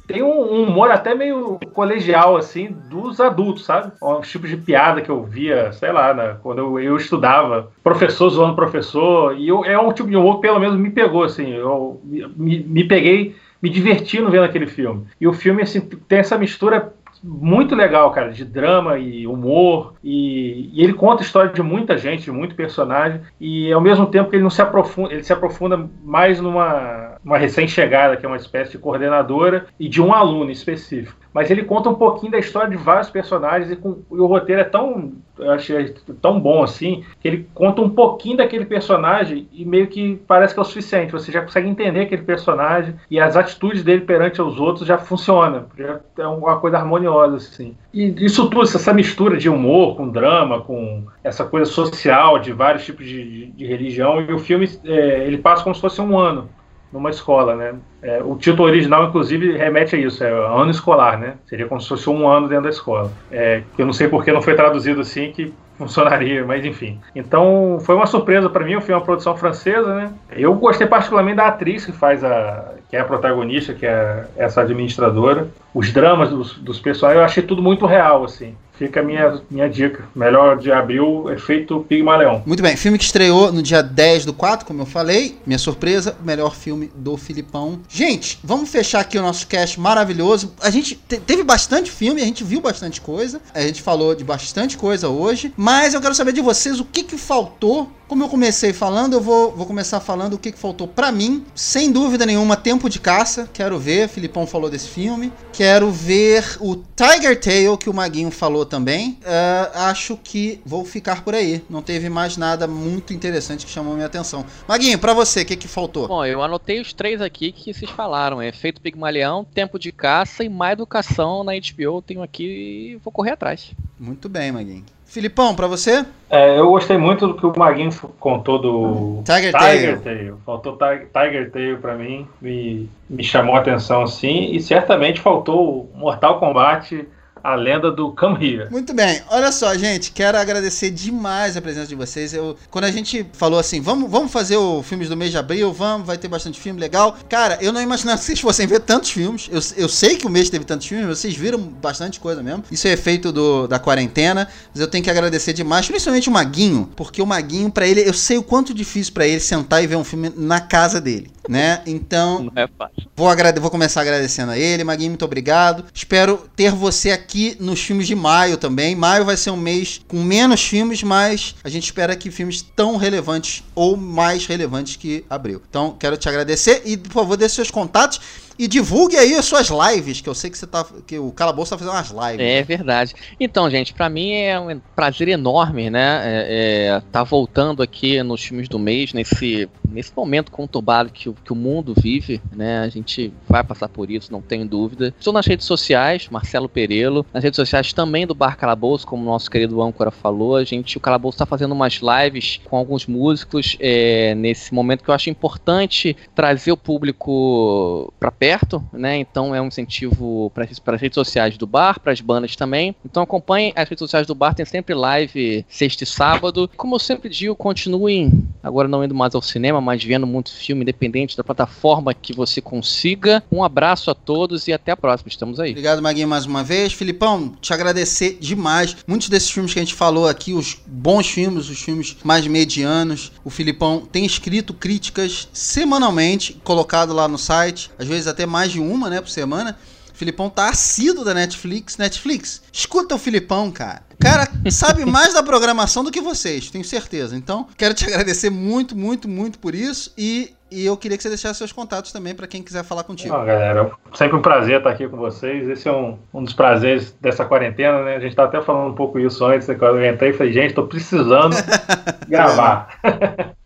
Tem 0.06 0.22
um, 0.22 0.64
humor 0.64 0.90
até 0.90 1.14
meio 1.14 1.58
colegial, 1.72 2.36
assim, 2.36 2.76
dos 2.88 3.20
adultos, 3.20 3.64
sabe? 3.64 3.92
Uns 4.02 4.28
tipos 4.28 4.50
de 4.50 4.56
piada 4.56 5.00
que 5.00 5.10
eu 5.10 5.22
via, 5.22 5.72
sei 5.72 5.92
lá, 5.92 6.12
né, 6.12 6.36
quando 6.42 6.58
eu, 6.58 6.80
eu 6.80 6.96
estudava. 6.96 7.70
Professor 7.84 8.28
zoando 8.30 8.56
professor. 8.56 9.36
E 9.38 9.48
eu, 9.48 9.64
é 9.64 9.78
um 9.78 9.92
tipo 9.92 10.08
de 10.08 10.16
humor 10.16 10.36
que 10.36 10.42
pelo 10.42 10.58
menos 10.58 10.76
me 10.76 10.90
pegou, 10.90 11.22
assim. 11.22 11.52
Eu 11.52 12.00
me, 12.04 12.60
me 12.60 12.84
peguei 12.84 13.36
me 13.62 13.68
divertindo 13.68 14.30
vendo 14.30 14.44
aquele 14.44 14.66
filme. 14.66 15.06
E 15.20 15.26
o 15.26 15.32
filme, 15.32 15.62
assim, 15.62 15.80
tem 15.80 16.18
essa 16.18 16.38
mistura 16.38 16.92
muito 17.22 17.74
legal, 17.74 18.10
cara, 18.12 18.32
de 18.32 18.44
drama 18.44 18.98
e 18.98 19.26
humor. 19.26 19.94
E, 20.02 20.70
e, 20.72 20.82
ele 20.82 20.94
conta 20.94 21.22
a 21.22 21.26
história 21.26 21.52
de 21.52 21.62
muita 21.62 21.98
gente, 21.98 22.24
de 22.24 22.32
muito 22.32 22.54
personagem. 22.54 23.20
E 23.38 23.72
ao 23.72 23.80
mesmo 23.80 24.06
tempo 24.06 24.30
que 24.30 24.36
ele 24.36 24.42
não 24.42 24.50
se 24.50 24.62
aprofunda, 24.62 25.12
ele 25.12 25.22
se 25.22 25.32
aprofunda 25.32 25.88
mais 26.02 26.40
numa 26.40 27.09
uma 27.24 27.38
recém-chegada, 27.38 28.16
que 28.16 28.24
é 28.24 28.28
uma 28.28 28.36
espécie 28.36 28.72
de 28.72 28.78
coordenadora, 28.78 29.66
e 29.78 29.88
de 29.88 30.00
um 30.00 30.12
aluno 30.12 30.50
específico 30.50 31.20
mas 31.32 31.50
ele 31.50 31.64
conta 31.64 31.88
um 31.88 31.94
pouquinho 31.94 32.32
da 32.32 32.38
história 32.38 32.70
de 32.70 32.76
vários 32.76 33.08
personagens 33.08 33.70
e, 33.70 33.76
com, 33.76 34.02
e 34.10 34.16
o 34.16 34.26
roteiro 34.26 34.60
é 34.60 34.64
tão, 34.64 35.12
eu 35.38 35.50
achei 35.52 35.94
tão 36.20 36.40
bom 36.40 36.62
assim, 36.62 37.04
que 37.20 37.28
ele 37.28 37.48
conta 37.54 37.80
um 37.80 37.88
pouquinho 37.88 38.38
daquele 38.38 38.64
personagem 38.64 39.48
e 39.52 39.64
meio 39.64 39.86
que 39.86 40.20
parece 40.26 40.52
que 40.52 40.60
é 40.60 40.62
o 40.62 40.66
suficiente. 40.66 41.12
Você 41.12 41.30
já 41.30 41.42
consegue 41.42 41.68
entender 41.68 42.02
aquele 42.02 42.22
personagem 42.22 42.94
e 43.10 43.20
as 43.20 43.36
atitudes 43.36 43.84
dele 43.84 44.02
perante 44.02 44.42
os 44.42 44.58
outros 44.58 44.86
já 44.86 44.98
funcionam, 44.98 45.66
já 45.78 46.00
é 46.18 46.26
uma 46.26 46.58
coisa 46.58 46.78
harmoniosa 46.78 47.36
assim. 47.36 47.76
E 47.94 48.12
isso 48.24 48.48
tudo, 48.48 48.62
essa 48.62 48.92
mistura 48.92 49.36
de 49.36 49.48
humor 49.48 49.96
com 49.96 50.08
drama, 50.08 50.60
com 50.60 51.04
essa 51.22 51.44
coisa 51.44 51.70
social 51.70 52.38
de 52.38 52.52
vários 52.52 52.84
tipos 52.84 53.06
de, 53.06 53.24
de, 53.24 53.46
de 53.52 53.66
religião 53.66 54.20
e 54.20 54.32
o 54.32 54.38
filme 54.38 54.68
é, 54.84 55.26
ele 55.26 55.38
passa 55.38 55.62
como 55.62 55.74
se 55.74 55.80
fosse 55.80 56.00
um 56.00 56.18
ano 56.18 56.48
numa 56.92 57.10
escola, 57.10 57.54
né? 57.56 57.80
É, 58.02 58.22
o 58.22 58.36
título 58.36 58.68
original, 58.68 59.06
inclusive, 59.06 59.56
remete 59.56 59.96
a 59.96 59.98
isso, 59.98 60.24
é 60.24 60.30
ano 60.30 60.70
escolar, 60.70 61.18
né? 61.18 61.34
Seria 61.46 61.66
como 61.66 61.80
se 61.80 61.88
fosse 61.88 62.08
um 62.08 62.28
ano 62.28 62.48
dentro 62.48 62.64
da 62.64 62.70
escola. 62.70 63.12
É, 63.30 63.62
eu 63.76 63.86
não 63.86 63.92
sei 63.92 64.08
por 64.08 64.24
que 64.24 64.32
não 64.32 64.42
foi 64.42 64.54
traduzido 64.54 65.00
assim, 65.00 65.30
que 65.32 65.52
funcionaria, 65.76 66.44
mas 66.44 66.64
enfim. 66.64 66.98
Então, 67.14 67.78
foi 67.82 67.94
uma 67.94 68.06
surpresa 68.06 68.48
para 68.48 68.64
mim, 68.64 68.76
o 68.76 68.80
filme 68.80 68.94
é 68.94 68.96
uma 68.96 69.04
produção 69.04 69.36
francesa, 69.36 69.94
né? 69.94 70.12
Eu 70.30 70.54
gostei 70.54 70.86
particularmente 70.86 71.36
da 71.36 71.46
atriz 71.46 71.84
que 71.84 71.92
faz 71.92 72.22
a... 72.24 72.74
que 72.88 72.96
é 72.96 73.00
a 73.00 73.04
protagonista, 73.04 73.72
que 73.72 73.86
é 73.86 74.26
essa 74.36 74.60
administradora. 74.60 75.48
Os 75.72 75.92
dramas 75.92 76.30
dos, 76.30 76.54
dos 76.54 76.80
personagens, 76.80 77.20
eu 77.20 77.24
achei 77.24 77.42
tudo 77.42 77.62
muito 77.62 77.86
real, 77.86 78.24
assim. 78.24 78.54
Fica 78.80 79.00
a 79.00 79.02
minha, 79.02 79.42
minha 79.50 79.68
dica. 79.68 80.04
Melhor 80.16 80.56
de 80.56 80.72
abril, 80.72 81.30
efeito 81.30 81.84
Pigmaleão. 81.86 82.42
Muito 82.46 82.62
bem, 82.62 82.74
filme 82.78 82.96
que 82.96 83.04
estreou 83.04 83.52
no 83.52 83.62
dia 83.62 83.82
10 83.82 84.24
do 84.24 84.32
4, 84.32 84.64
como 84.66 84.80
eu 84.80 84.86
falei. 84.86 85.38
Minha 85.44 85.58
surpresa, 85.58 86.16
melhor 86.24 86.54
filme 86.54 86.90
do 86.94 87.14
Filipão. 87.18 87.78
Gente, 87.92 88.38
vamos 88.44 88.70
fechar 88.70 89.00
aqui 89.00 89.18
o 89.18 89.22
nosso 89.22 89.48
cast 89.48 89.80
maravilhoso. 89.80 90.54
A 90.60 90.70
gente 90.70 90.94
te 90.94 91.18
teve 91.18 91.42
bastante 91.42 91.90
filme, 91.90 92.22
a 92.22 92.24
gente 92.24 92.44
viu 92.44 92.60
bastante 92.60 93.00
coisa. 93.00 93.40
A 93.52 93.62
gente 93.62 93.82
falou 93.82 94.14
de 94.14 94.22
bastante 94.22 94.78
coisa 94.78 95.08
hoje. 95.08 95.52
Mas 95.56 95.92
eu 95.92 96.00
quero 96.00 96.14
saber 96.14 96.32
de 96.32 96.40
vocês 96.40 96.78
o 96.78 96.84
que, 96.84 97.02
que 97.02 97.18
faltou 97.18 97.90
como 98.10 98.24
eu 98.24 98.28
comecei 98.28 98.72
falando, 98.72 99.12
eu 99.12 99.20
vou, 99.20 99.52
vou 99.52 99.64
começar 99.64 100.00
falando 100.00 100.34
o 100.34 100.38
que, 100.38 100.50
que 100.50 100.58
faltou 100.58 100.88
para 100.88 101.12
mim. 101.12 101.46
Sem 101.54 101.92
dúvida 101.92 102.26
nenhuma, 102.26 102.56
Tempo 102.56 102.90
de 102.90 102.98
Caça. 102.98 103.48
Quero 103.52 103.78
ver, 103.78 104.08
Filipão 104.08 104.48
falou 104.48 104.68
desse 104.68 104.88
filme. 104.88 105.32
Quero 105.52 105.92
ver 105.92 106.56
o 106.58 106.74
Tiger 106.74 107.38
Tail, 107.38 107.78
que 107.78 107.88
o 107.88 107.94
Maguinho 107.94 108.32
falou 108.32 108.66
também. 108.66 109.10
Uh, 109.20 109.78
acho 109.78 110.16
que 110.16 110.60
vou 110.66 110.84
ficar 110.84 111.22
por 111.22 111.36
aí. 111.36 111.62
Não 111.70 111.82
teve 111.82 112.08
mais 112.08 112.36
nada 112.36 112.66
muito 112.66 113.14
interessante 113.14 113.64
que 113.64 113.70
chamou 113.70 113.94
minha 113.94 114.06
atenção. 114.06 114.44
Maguinho, 114.66 114.98
para 114.98 115.14
você, 115.14 115.42
o 115.42 115.46
que, 115.46 115.54
que 115.54 115.68
faltou? 115.68 116.08
Bom, 116.08 116.24
eu 116.24 116.42
anotei 116.42 116.80
os 116.80 116.92
três 116.92 117.20
aqui 117.20 117.52
que 117.52 117.72
vocês 117.72 117.92
falaram. 117.92 118.42
É 118.42 118.50
Feito 118.50 118.80
Pigmalião, 118.80 119.44
Tempo 119.44 119.78
de 119.78 119.92
Caça 119.92 120.42
e 120.42 120.48
Má 120.48 120.72
Educação 120.72 121.44
na 121.44 121.52
HBO. 121.52 121.98
Eu 121.98 122.02
tenho 122.02 122.24
aqui 122.24 122.42
e 122.42 122.96
vou 123.04 123.12
correr 123.12 123.30
atrás. 123.30 123.70
Muito 124.00 124.28
bem, 124.28 124.50
Maguinho. 124.50 124.84
Filipão, 125.10 125.56
para 125.56 125.66
você? 125.66 126.06
É, 126.30 126.56
eu 126.56 126.70
gostei 126.70 126.96
muito 126.96 127.26
do 127.26 127.34
que 127.34 127.44
o 127.44 127.52
Maguinho 127.58 127.90
contou 128.20 128.60
do 128.60 129.22
Tiger, 129.24 129.52
Tiger 129.52 130.00
Tail. 130.00 130.00
Tail. 130.00 130.38
Faltou 130.46 130.78
Tiger 130.78 131.50
Tail 131.50 131.78
para 131.78 131.96
mim, 131.96 132.28
me, 132.40 132.88
me 133.08 133.24
chamou 133.24 133.56
a 133.56 133.58
atenção 133.58 134.02
assim, 134.02 134.52
e 134.52 134.60
certamente 134.60 135.20
faltou 135.20 135.90
Mortal 135.96 136.38
Kombat 136.38 137.08
a 137.42 137.54
lenda 137.54 137.90
do 137.90 138.12
Come 138.12 138.44
Here. 138.44 138.70
Muito 138.70 138.94
bem. 138.94 139.20
Olha 139.28 139.50
só, 139.52 139.76
gente, 139.76 140.12
quero 140.12 140.38
agradecer 140.38 140.90
demais 140.90 141.56
a 141.56 141.62
presença 141.62 141.88
de 141.88 141.94
vocês. 141.94 142.32
Eu, 142.34 142.56
quando 142.70 142.84
a 142.84 142.90
gente 142.90 143.26
falou 143.32 143.58
assim, 143.58 143.80
vamos, 143.80 144.10
vamos 144.10 144.32
fazer 144.32 144.56
o 144.56 144.82
filmes 144.82 145.08
do 145.08 145.16
mês 145.16 145.30
de 145.30 145.38
abril, 145.38 145.72
vamos, 145.72 146.06
vai 146.06 146.18
ter 146.18 146.28
bastante 146.28 146.60
filme 146.60 146.80
legal. 146.80 147.16
Cara, 147.28 147.58
eu 147.60 147.72
não 147.72 147.80
imaginava 147.80 148.18
que 148.20 148.24
vocês 148.24 148.40
fossem 148.40 148.66
ver 148.66 148.80
tantos 148.80 149.10
filmes. 149.10 149.48
Eu, 149.50 149.60
eu 149.82 149.88
sei 149.88 150.16
que 150.16 150.26
o 150.26 150.30
mês 150.30 150.50
teve 150.50 150.64
tantos 150.64 150.86
filmes, 150.86 151.06
vocês 151.06 151.34
viram 151.34 151.58
bastante 151.58 152.20
coisa 152.20 152.42
mesmo. 152.42 152.64
Isso 152.70 152.86
é 152.86 152.92
efeito 152.92 153.32
do, 153.32 153.66
da 153.66 153.78
quarentena, 153.78 154.48
mas 154.72 154.80
eu 154.80 154.88
tenho 154.88 155.02
que 155.02 155.10
agradecer 155.10 155.52
demais, 155.52 155.86
principalmente 155.86 156.28
o 156.28 156.32
Maguinho, 156.32 156.90
porque 156.96 157.22
o 157.22 157.26
Maguinho, 157.26 157.70
para 157.70 157.86
ele, 157.86 158.06
eu 158.06 158.14
sei 158.14 158.38
o 158.38 158.42
quanto 158.42 158.74
difícil 158.74 159.12
para 159.12 159.26
ele 159.26 159.40
sentar 159.40 159.82
e 159.82 159.86
ver 159.86 159.96
um 159.96 160.04
filme 160.04 160.32
na 160.36 160.60
casa 160.60 161.00
dele 161.00 161.30
né? 161.48 161.82
Então, 161.86 162.44
Não 162.44 162.52
é 162.62 162.66
fácil. 162.66 163.08
Vou, 163.16 163.28
vou 163.60 163.70
começar 163.70 164.00
agradecendo 164.00 164.52
a 164.52 164.58
ele. 164.58 164.84
Maguinho, 164.84 165.10
muito 165.10 165.24
obrigado. 165.24 165.84
Espero 165.94 166.48
ter 166.54 166.72
você 166.72 167.10
aqui 167.10 167.56
nos 167.60 167.80
filmes 167.80 168.06
de 168.06 168.14
maio 168.14 168.56
também. 168.56 168.94
Maio 168.94 169.24
vai 169.24 169.36
ser 169.36 169.50
um 169.50 169.56
mês 169.56 170.00
com 170.08 170.22
menos 170.22 170.62
filmes, 170.62 171.02
mas 171.02 171.54
a 171.62 171.68
gente 171.68 171.84
espera 171.84 172.16
que 172.16 172.30
filmes 172.30 172.62
tão 172.62 172.96
relevantes 172.96 173.62
ou 173.74 173.96
mais 173.96 174.46
relevantes 174.46 174.96
que 174.96 175.24
abril. 175.28 175.62
Então, 175.68 175.96
quero 175.98 176.16
te 176.16 176.28
agradecer 176.28 176.82
e, 176.84 176.96
por 176.96 177.12
favor, 177.12 177.36
dê 177.36 177.48
seus 177.48 177.70
contatos. 177.70 178.20
E 178.60 178.68
divulgue 178.68 179.16
aí 179.16 179.34
as 179.36 179.46
suas 179.46 179.70
lives, 179.70 180.20
que 180.20 180.28
eu 180.28 180.34
sei 180.34 180.50
que 180.50 180.58
você 180.58 180.66
tá. 180.66 180.84
que 181.06 181.18
o 181.18 181.32
Calabouço 181.32 181.70
tá 181.70 181.78
fazendo 181.78 181.94
umas 181.94 182.10
lives. 182.10 182.46
É 182.46 182.62
verdade. 182.62 183.14
Então, 183.40 183.70
gente, 183.70 183.94
para 183.94 184.06
mim 184.10 184.32
é 184.32 184.60
um 184.60 184.78
prazer 184.94 185.28
enorme, 185.28 185.88
né? 185.88 186.20
É, 186.22 186.88
é, 186.88 187.02
tá 187.10 187.24
voltando 187.24 187.82
aqui 187.82 188.22
nos 188.22 188.44
filmes 188.44 188.68
do 188.68 188.78
mês, 188.78 189.14
nesse, 189.14 189.66
nesse 189.88 190.12
momento 190.14 190.52
conturbado 190.52 191.08
que, 191.08 191.32
que 191.42 191.52
o 191.54 191.56
mundo 191.56 191.94
vive, 191.96 192.38
né? 192.54 192.80
A 192.80 192.88
gente 192.90 193.32
vai 193.48 193.64
passar 193.64 193.88
por 193.88 194.10
isso, 194.10 194.30
não 194.30 194.42
tenho 194.42 194.66
dúvida. 194.66 195.14
Estou 195.18 195.32
nas 195.32 195.46
redes 195.46 195.64
sociais, 195.64 196.28
Marcelo 196.30 196.68
Perelo, 196.68 197.24
nas 197.32 197.42
redes 197.42 197.56
sociais 197.56 197.94
também 197.94 198.26
do 198.26 198.34
Bar 198.34 198.58
Calabouço, 198.58 199.06
como 199.06 199.22
o 199.22 199.26
nosso 199.26 199.50
querido 199.50 199.80
âncora 199.80 200.10
falou. 200.10 200.56
A 200.56 200.64
gente, 200.64 200.98
o 200.98 201.00
Calabouço 201.00 201.38
tá 201.38 201.46
fazendo 201.46 201.72
umas 201.72 202.02
lives 202.02 202.60
com 202.68 202.76
alguns 202.76 203.06
músicos 203.06 203.78
é, 203.80 204.34
nesse 204.34 204.74
momento 204.74 205.02
que 205.02 205.08
eu 205.08 205.14
acho 205.14 205.30
importante 205.30 206.14
trazer 206.34 206.72
o 206.72 206.76
público 206.76 208.12
para 208.20 208.30
perto 208.30 208.49
perto, 208.50 208.82
né? 208.92 209.16
Então 209.16 209.54
é 209.54 209.62
um 209.62 209.68
incentivo 209.68 210.50
para 210.52 210.64
as 210.64 211.00
redes 211.00 211.14
sociais 211.14 211.56
do 211.56 211.68
bar, 211.68 212.00
para 212.00 212.12
as 212.12 212.20
bandas 212.20 212.56
também. 212.56 212.96
Então 213.04 213.22
acompanhem 213.22 213.72
as 213.76 213.88
redes 213.88 214.00
sociais 214.00 214.26
do 214.26 214.34
bar, 214.34 214.54
tem 214.54 214.66
sempre 214.66 214.92
live 214.92 215.64
sexta 215.68 216.02
e 216.02 216.06
sábado. 216.06 216.68
Como 216.76 216.96
eu 216.96 216.98
sempre 216.98 217.28
digo, 217.28 217.54
continuem 217.54 218.44
agora 218.60 218.88
não 218.88 219.04
indo 219.04 219.14
mais 219.14 219.36
ao 219.36 219.40
cinema, 219.40 219.80
mas 219.80 220.02
vendo 220.02 220.26
muito 220.26 220.52
filme 220.52 220.82
independente 220.82 221.36
da 221.36 221.44
plataforma 221.44 222.12
que 222.12 222.32
você 222.32 222.60
consiga. 222.60 223.40
Um 223.52 223.62
abraço 223.62 224.10
a 224.10 224.16
todos 224.16 224.66
e 224.66 224.72
até 224.72 224.90
a 224.90 224.96
próxima. 224.96 225.28
Estamos 225.28 225.60
aí. 225.60 225.70
Obrigado, 225.70 226.02
Maguinho, 226.02 226.26
mais 226.26 226.44
uma 226.44 226.64
vez. 226.64 226.92
Filipão, 226.92 227.54
te 227.60 227.72
agradecer 227.72 228.36
demais. 228.40 228.96
Muitos 229.06 229.28
desses 229.28 229.50
filmes 229.50 229.72
que 229.72 229.78
a 229.78 229.82
gente 229.82 229.94
falou 229.94 230.26
aqui, 230.26 230.52
os 230.52 230.76
bons 230.84 231.28
filmes, 231.28 231.70
os 231.70 231.80
filmes 231.80 232.16
mais 232.24 232.44
medianos, 232.48 233.30
o 233.44 233.50
Filipão 233.50 234.00
tem 234.10 234.26
escrito 234.26 234.74
críticas 234.74 235.48
semanalmente, 235.52 236.60
colocado 236.64 237.12
lá 237.12 237.28
no 237.28 237.38
site, 237.38 237.92
às 237.96 238.08
vezes 238.08 238.26
até 238.26 238.39
até 238.40 238.46
mais 238.46 238.72
de 238.72 238.80
uma, 238.80 239.10
né, 239.10 239.20
por 239.20 239.28
semana. 239.28 239.76
Filipão 240.20 240.50
tá 240.50 240.68
assíduo 240.68 241.24
da 241.24 241.32
Netflix. 241.32 241.96
Netflix, 241.96 242.62
escuta 242.70 243.14
o 243.14 243.18
Filipão, 243.18 243.70
cara. 243.70 244.02
O 244.12 244.18
cara 244.18 244.46
sabe 244.70 245.06
mais 245.06 245.32
da 245.32 245.42
programação 245.42 246.04
do 246.04 246.10
que 246.10 246.20
vocês, 246.20 246.68
tenho 246.70 246.84
certeza. 246.84 247.34
Então, 247.34 247.66
quero 247.74 247.94
te 247.94 248.04
agradecer 248.12 248.50
muito, 248.50 248.94
muito, 248.94 249.26
muito 249.26 249.58
por 249.58 249.74
isso. 249.74 250.12
E, 250.18 250.52
e 250.70 250.84
eu 250.84 250.94
queria 250.94 251.16
que 251.16 251.22
você 251.22 251.30
deixasse 251.30 251.56
seus 251.56 251.72
contatos 251.72 252.12
também 252.12 252.34
para 252.34 252.46
quem 252.46 252.62
quiser 252.62 252.84
falar 252.84 253.02
contigo. 253.04 253.34
Não, 253.34 253.46
galera, 253.46 253.92
sempre 254.12 254.36
um 254.36 254.42
prazer 254.42 254.76
estar 254.76 254.90
aqui 254.90 255.08
com 255.08 255.16
vocês. 255.16 255.66
Esse 255.66 255.88
é 255.88 255.92
um, 255.92 256.18
um 256.34 256.44
dos 256.44 256.52
prazeres 256.52 257.12
dessa 257.18 257.46
quarentena, 257.46 258.04
né? 258.04 258.16
A 258.16 258.20
gente 258.20 258.36
tá 258.36 258.44
até 258.44 258.60
falando 258.60 258.90
um 258.90 258.94
pouco 258.94 259.18
isso 259.18 259.42
antes, 259.42 259.68
né? 259.68 259.74
Quando 259.74 260.00
eu 260.00 260.12
entrei 260.12 260.32
e 260.32 260.34
falei, 260.34 260.52
gente, 260.52 260.74
tô 260.74 260.86
precisando 260.86 261.56
gravar. 262.28 262.98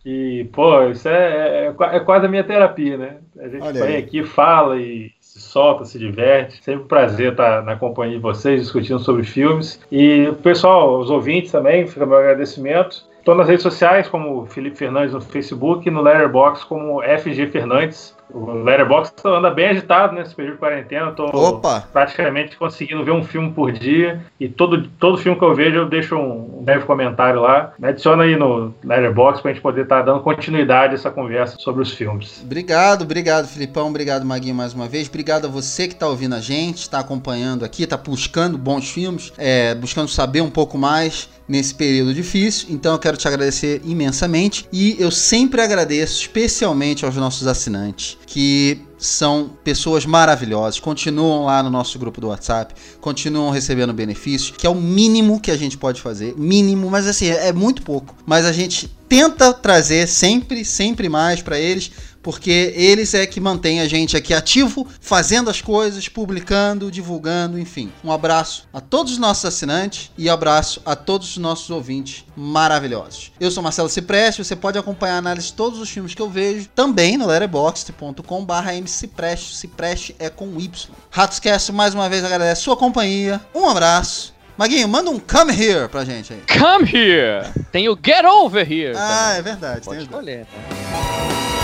E, 0.05 0.47
pô, 0.53 0.87
isso 0.87 1.09
é, 1.09 1.65
é, 1.67 1.75
é 1.97 1.99
quase 1.99 2.27
a 2.27 2.29
minha 2.29 2.45
terapia, 2.45 2.95
né? 2.95 3.17
A 3.37 3.49
gente 3.49 3.61
Olha 3.61 3.83
vem 3.83 3.95
aí. 3.97 4.03
aqui, 4.03 4.23
fala 4.23 4.77
e 4.77 5.11
solta, 5.55 5.85
se 5.85 5.97
diverte. 5.97 6.61
Sempre 6.61 6.83
um 6.83 6.87
prazer 6.87 7.31
estar 7.31 7.63
na 7.63 7.77
companhia 7.77 8.17
de 8.17 8.21
vocês, 8.21 8.61
discutindo 8.61 8.99
sobre 8.99 9.23
filmes. 9.23 9.79
E, 9.89 10.33
pessoal, 10.43 10.99
os 10.99 11.09
ouvintes 11.09 11.49
também, 11.49 11.87
fica 11.87 12.05
meu 12.05 12.17
agradecimento. 12.17 13.05
Estou 13.17 13.33
nas 13.33 13.47
redes 13.47 13.63
sociais 13.63 14.09
como 14.09 14.45
Felipe 14.45 14.77
Fernandes 14.77 15.13
no 15.13 15.21
Facebook 15.21 15.87
e 15.87 15.91
no 15.91 16.01
Letterboxd 16.01 16.65
como 16.67 17.01
FG 17.01 17.47
Fernandes. 17.47 18.15
O 18.33 18.51
Letterboxd 18.63 19.15
anda 19.25 19.49
bem 19.49 19.69
agitado 19.69 20.15
nesse 20.15 20.33
período 20.35 20.55
de 20.55 20.59
quarentena. 20.59 21.09
Estou 21.09 21.61
praticamente 21.91 22.57
conseguindo 22.57 23.03
ver 23.03 23.11
um 23.11 23.23
filme 23.23 23.51
por 23.51 23.71
dia. 23.71 24.21
E 24.39 24.47
todo, 24.47 24.87
todo 24.99 25.17
filme 25.17 25.37
que 25.37 25.45
eu 25.45 25.53
vejo 25.53 25.77
eu 25.77 25.89
deixo 25.89 26.15
um, 26.15 26.63
breve 26.63 26.85
comentário 26.85 27.41
lá. 27.41 27.73
Me 27.79 27.87
adiciona 27.87 28.23
aí 28.23 28.35
no 28.35 28.73
Letterboxd 28.83 29.41
para 29.41 29.51
a 29.51 29.53
gente 29.53 29.61
poder 29.61 29.83
estar 29.83 29.99
tá 29.99 30.11
dando 30.11 30.21
continuidade 30.21 30.93
a 30.93 30.95
essa 30.95 31.11
conversa 31.11 31.57
sobre 31.59 31.81
os 31.81 31.91
filmes. 31.91 32.41
Obrigado, 32.43 33.03
obrigado, 33.03 33.47
Filipão. 33.47 33.89
Obrigado, 33.89 34.25
Maguinho, 34.25 34.55
mais 34.55 34.73
uma 34.73 34.87
vez. 34.87 35.07
Obrigado 35.07 35.45
a 35.45 35.49
você 35.49 35.87
que 35.87 35.93
está 35.93 36.07
ouvindo 36.07 36.35
a 36.35 36.39
gente, 36.39 36.79
está 36.79 36.99
acompanhando 36.99 37.63
aqui, 37.63 37.83
está 37.83 37.97
buscando 37.97 38.57
bons 38.57 38.89
filmes, 38.89 39.31
é, 39.37 39.75
buscando 39.75 40.09
saber 40.09 40.41
um 40.41 40.49
pouco 40.49 40.77
mais 40.77 41.29
nesse 41.47 41.73
período 41.73 42.13
difícil. 42.13 42.67
Então 42.71 42.93
eu 42.93 42.99
quero 42.99 43.17
te 43.17 43.27
agradecer 43.27 43.81
imensamente. 43.85 44.67
E 44.71 44.95
eu 44.99 45.11
sempre 45.11 45.61
agradeço 45.61 46.21
especialmente 46.21 47.05
aos 47.05 47.15
nossos 47.15 47.47
assinantes 47.47 48.14
que 48.25 48.81
são 48.97 49.51
pessoas 49.63 50.05
maravilhosas, 50.05 50.79
continuam 50.79 51.45
lá 51.45 51.61
no 51.61 51.69
nosso 51.69 51.99
grupo 51.99 52.19
do 52.19 52.27
WhatsApp, 52.27 52.73
continuam 52.99 53.51
recebendo 53.51 53.93
benefícios, 53.93 54.57
que 54.57 54.65
é 54.65 54.69
o 54.69 54.75
mínimo 54.75 55.39
que 55.39 55.51
a 55.51 55.57
gente 55.57 55.77
pode 55.77 56.01
fazer, 56.01 56.35
mínimo, 56.37 56.89
mas 56.89 57.07
assim, 57.07 57.27
é, 57.27 57.53
muito 57.53 57.81
pouco. 57.83 58.15
Mas 58.25 58.45
a 58.45 58.51
gente 58.51 58.87
tenta 59.07 59.53
trazer 59.53 60.07
sempre, 60.07 60.65
sempre 60.65 61.07
mais 61.07 61.41
para 61.41 61.59
eles, 61.59 61.91
porque 62.25 62.73
eles 62.75 63.13
é 63.13 63.23
que 63.27 63.39
mantêm 63.39 63.81
a 63.81 63.87
gente 63.87 64.17
aqui 64.17 64.33
ativo, 64.33 64.87
fazendo 64.99 65.47
as 65.47 65.61
coisas, 65.61 66.09
publicando, 66.09 66.89
divulgando, 66.89 67.59
enfim. 67.59 67.91
Um 68.03 68.11
abraço 68.11 68.67
a 68.73 68.81
todos 68.81 69.11
os 69.11 69.17
nossos 69.19 69.45
assinantes 69.45 70.09
e 70.17 70.27
abraço 70.27 70.81
a 70.83 70.95
todos 70.95 71.29
os 71.29 71.37
nossos 71.37 71.69
ouvintes 71.69 72.25
maravilhosos. 72.35 73.31
Eu 73.39 73.51
sou 73.51 73.61
Marcelo 73.61 73.89
Cipreste, 73.89 74.43
você 74.43 74.55
pode 74.55 74.75
acompanhar 74.75 75.13
a 75.13 75.17
análise 75.19 75.49
de 75.49 75.53
todos 75.53 75.79
os 75.79 75.87
filmes 75.87 76.15
que 76.15 76.21
eu 76.21 76.27
vejo 76.27 76.67
também 76.73 77.15
no 77.15 77.27
letterboxd.com.br 77.27 78.71
mcipreste, 78.81 79.55
Cipreste 79.55 80.15
é 80.17 80.27
com 80.27 80.59
Y. 80.59 80.89
Ratoscast 81.11 81.71
mais 81.71 81.93
uma 81.93 82.09
vez 82.09 82.23
agradece 82.23 82.63
sua 82.63 82.75
companhia, 82.75 83.39
um 83.53 83.69
abraço 83.69 84.33
Maguinho, 84.57 84.87
manda 84.87 85.11
um 85.11 85.19
come 85.19 85.51
here 85.51 85.87
pra 85.89 86.03
gente 86.05 86.33
aí. 86.33 86.41
Come 86.57 86.89
here! 86.91 87.51
Tem 87.73 87.87
o 87.87 87.99
get 88.01 88.25
over 88.25 88.65
here. 88.65 88.93
Ah, 88.97 89.25
também. 89.27 89.37
é 89.37 89.41
verdade. 89.41 89.81
Pode 89.85 90.01
escolher. 90.01 90.45
Tá? 90.45 91.54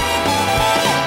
何? 0.76 1.01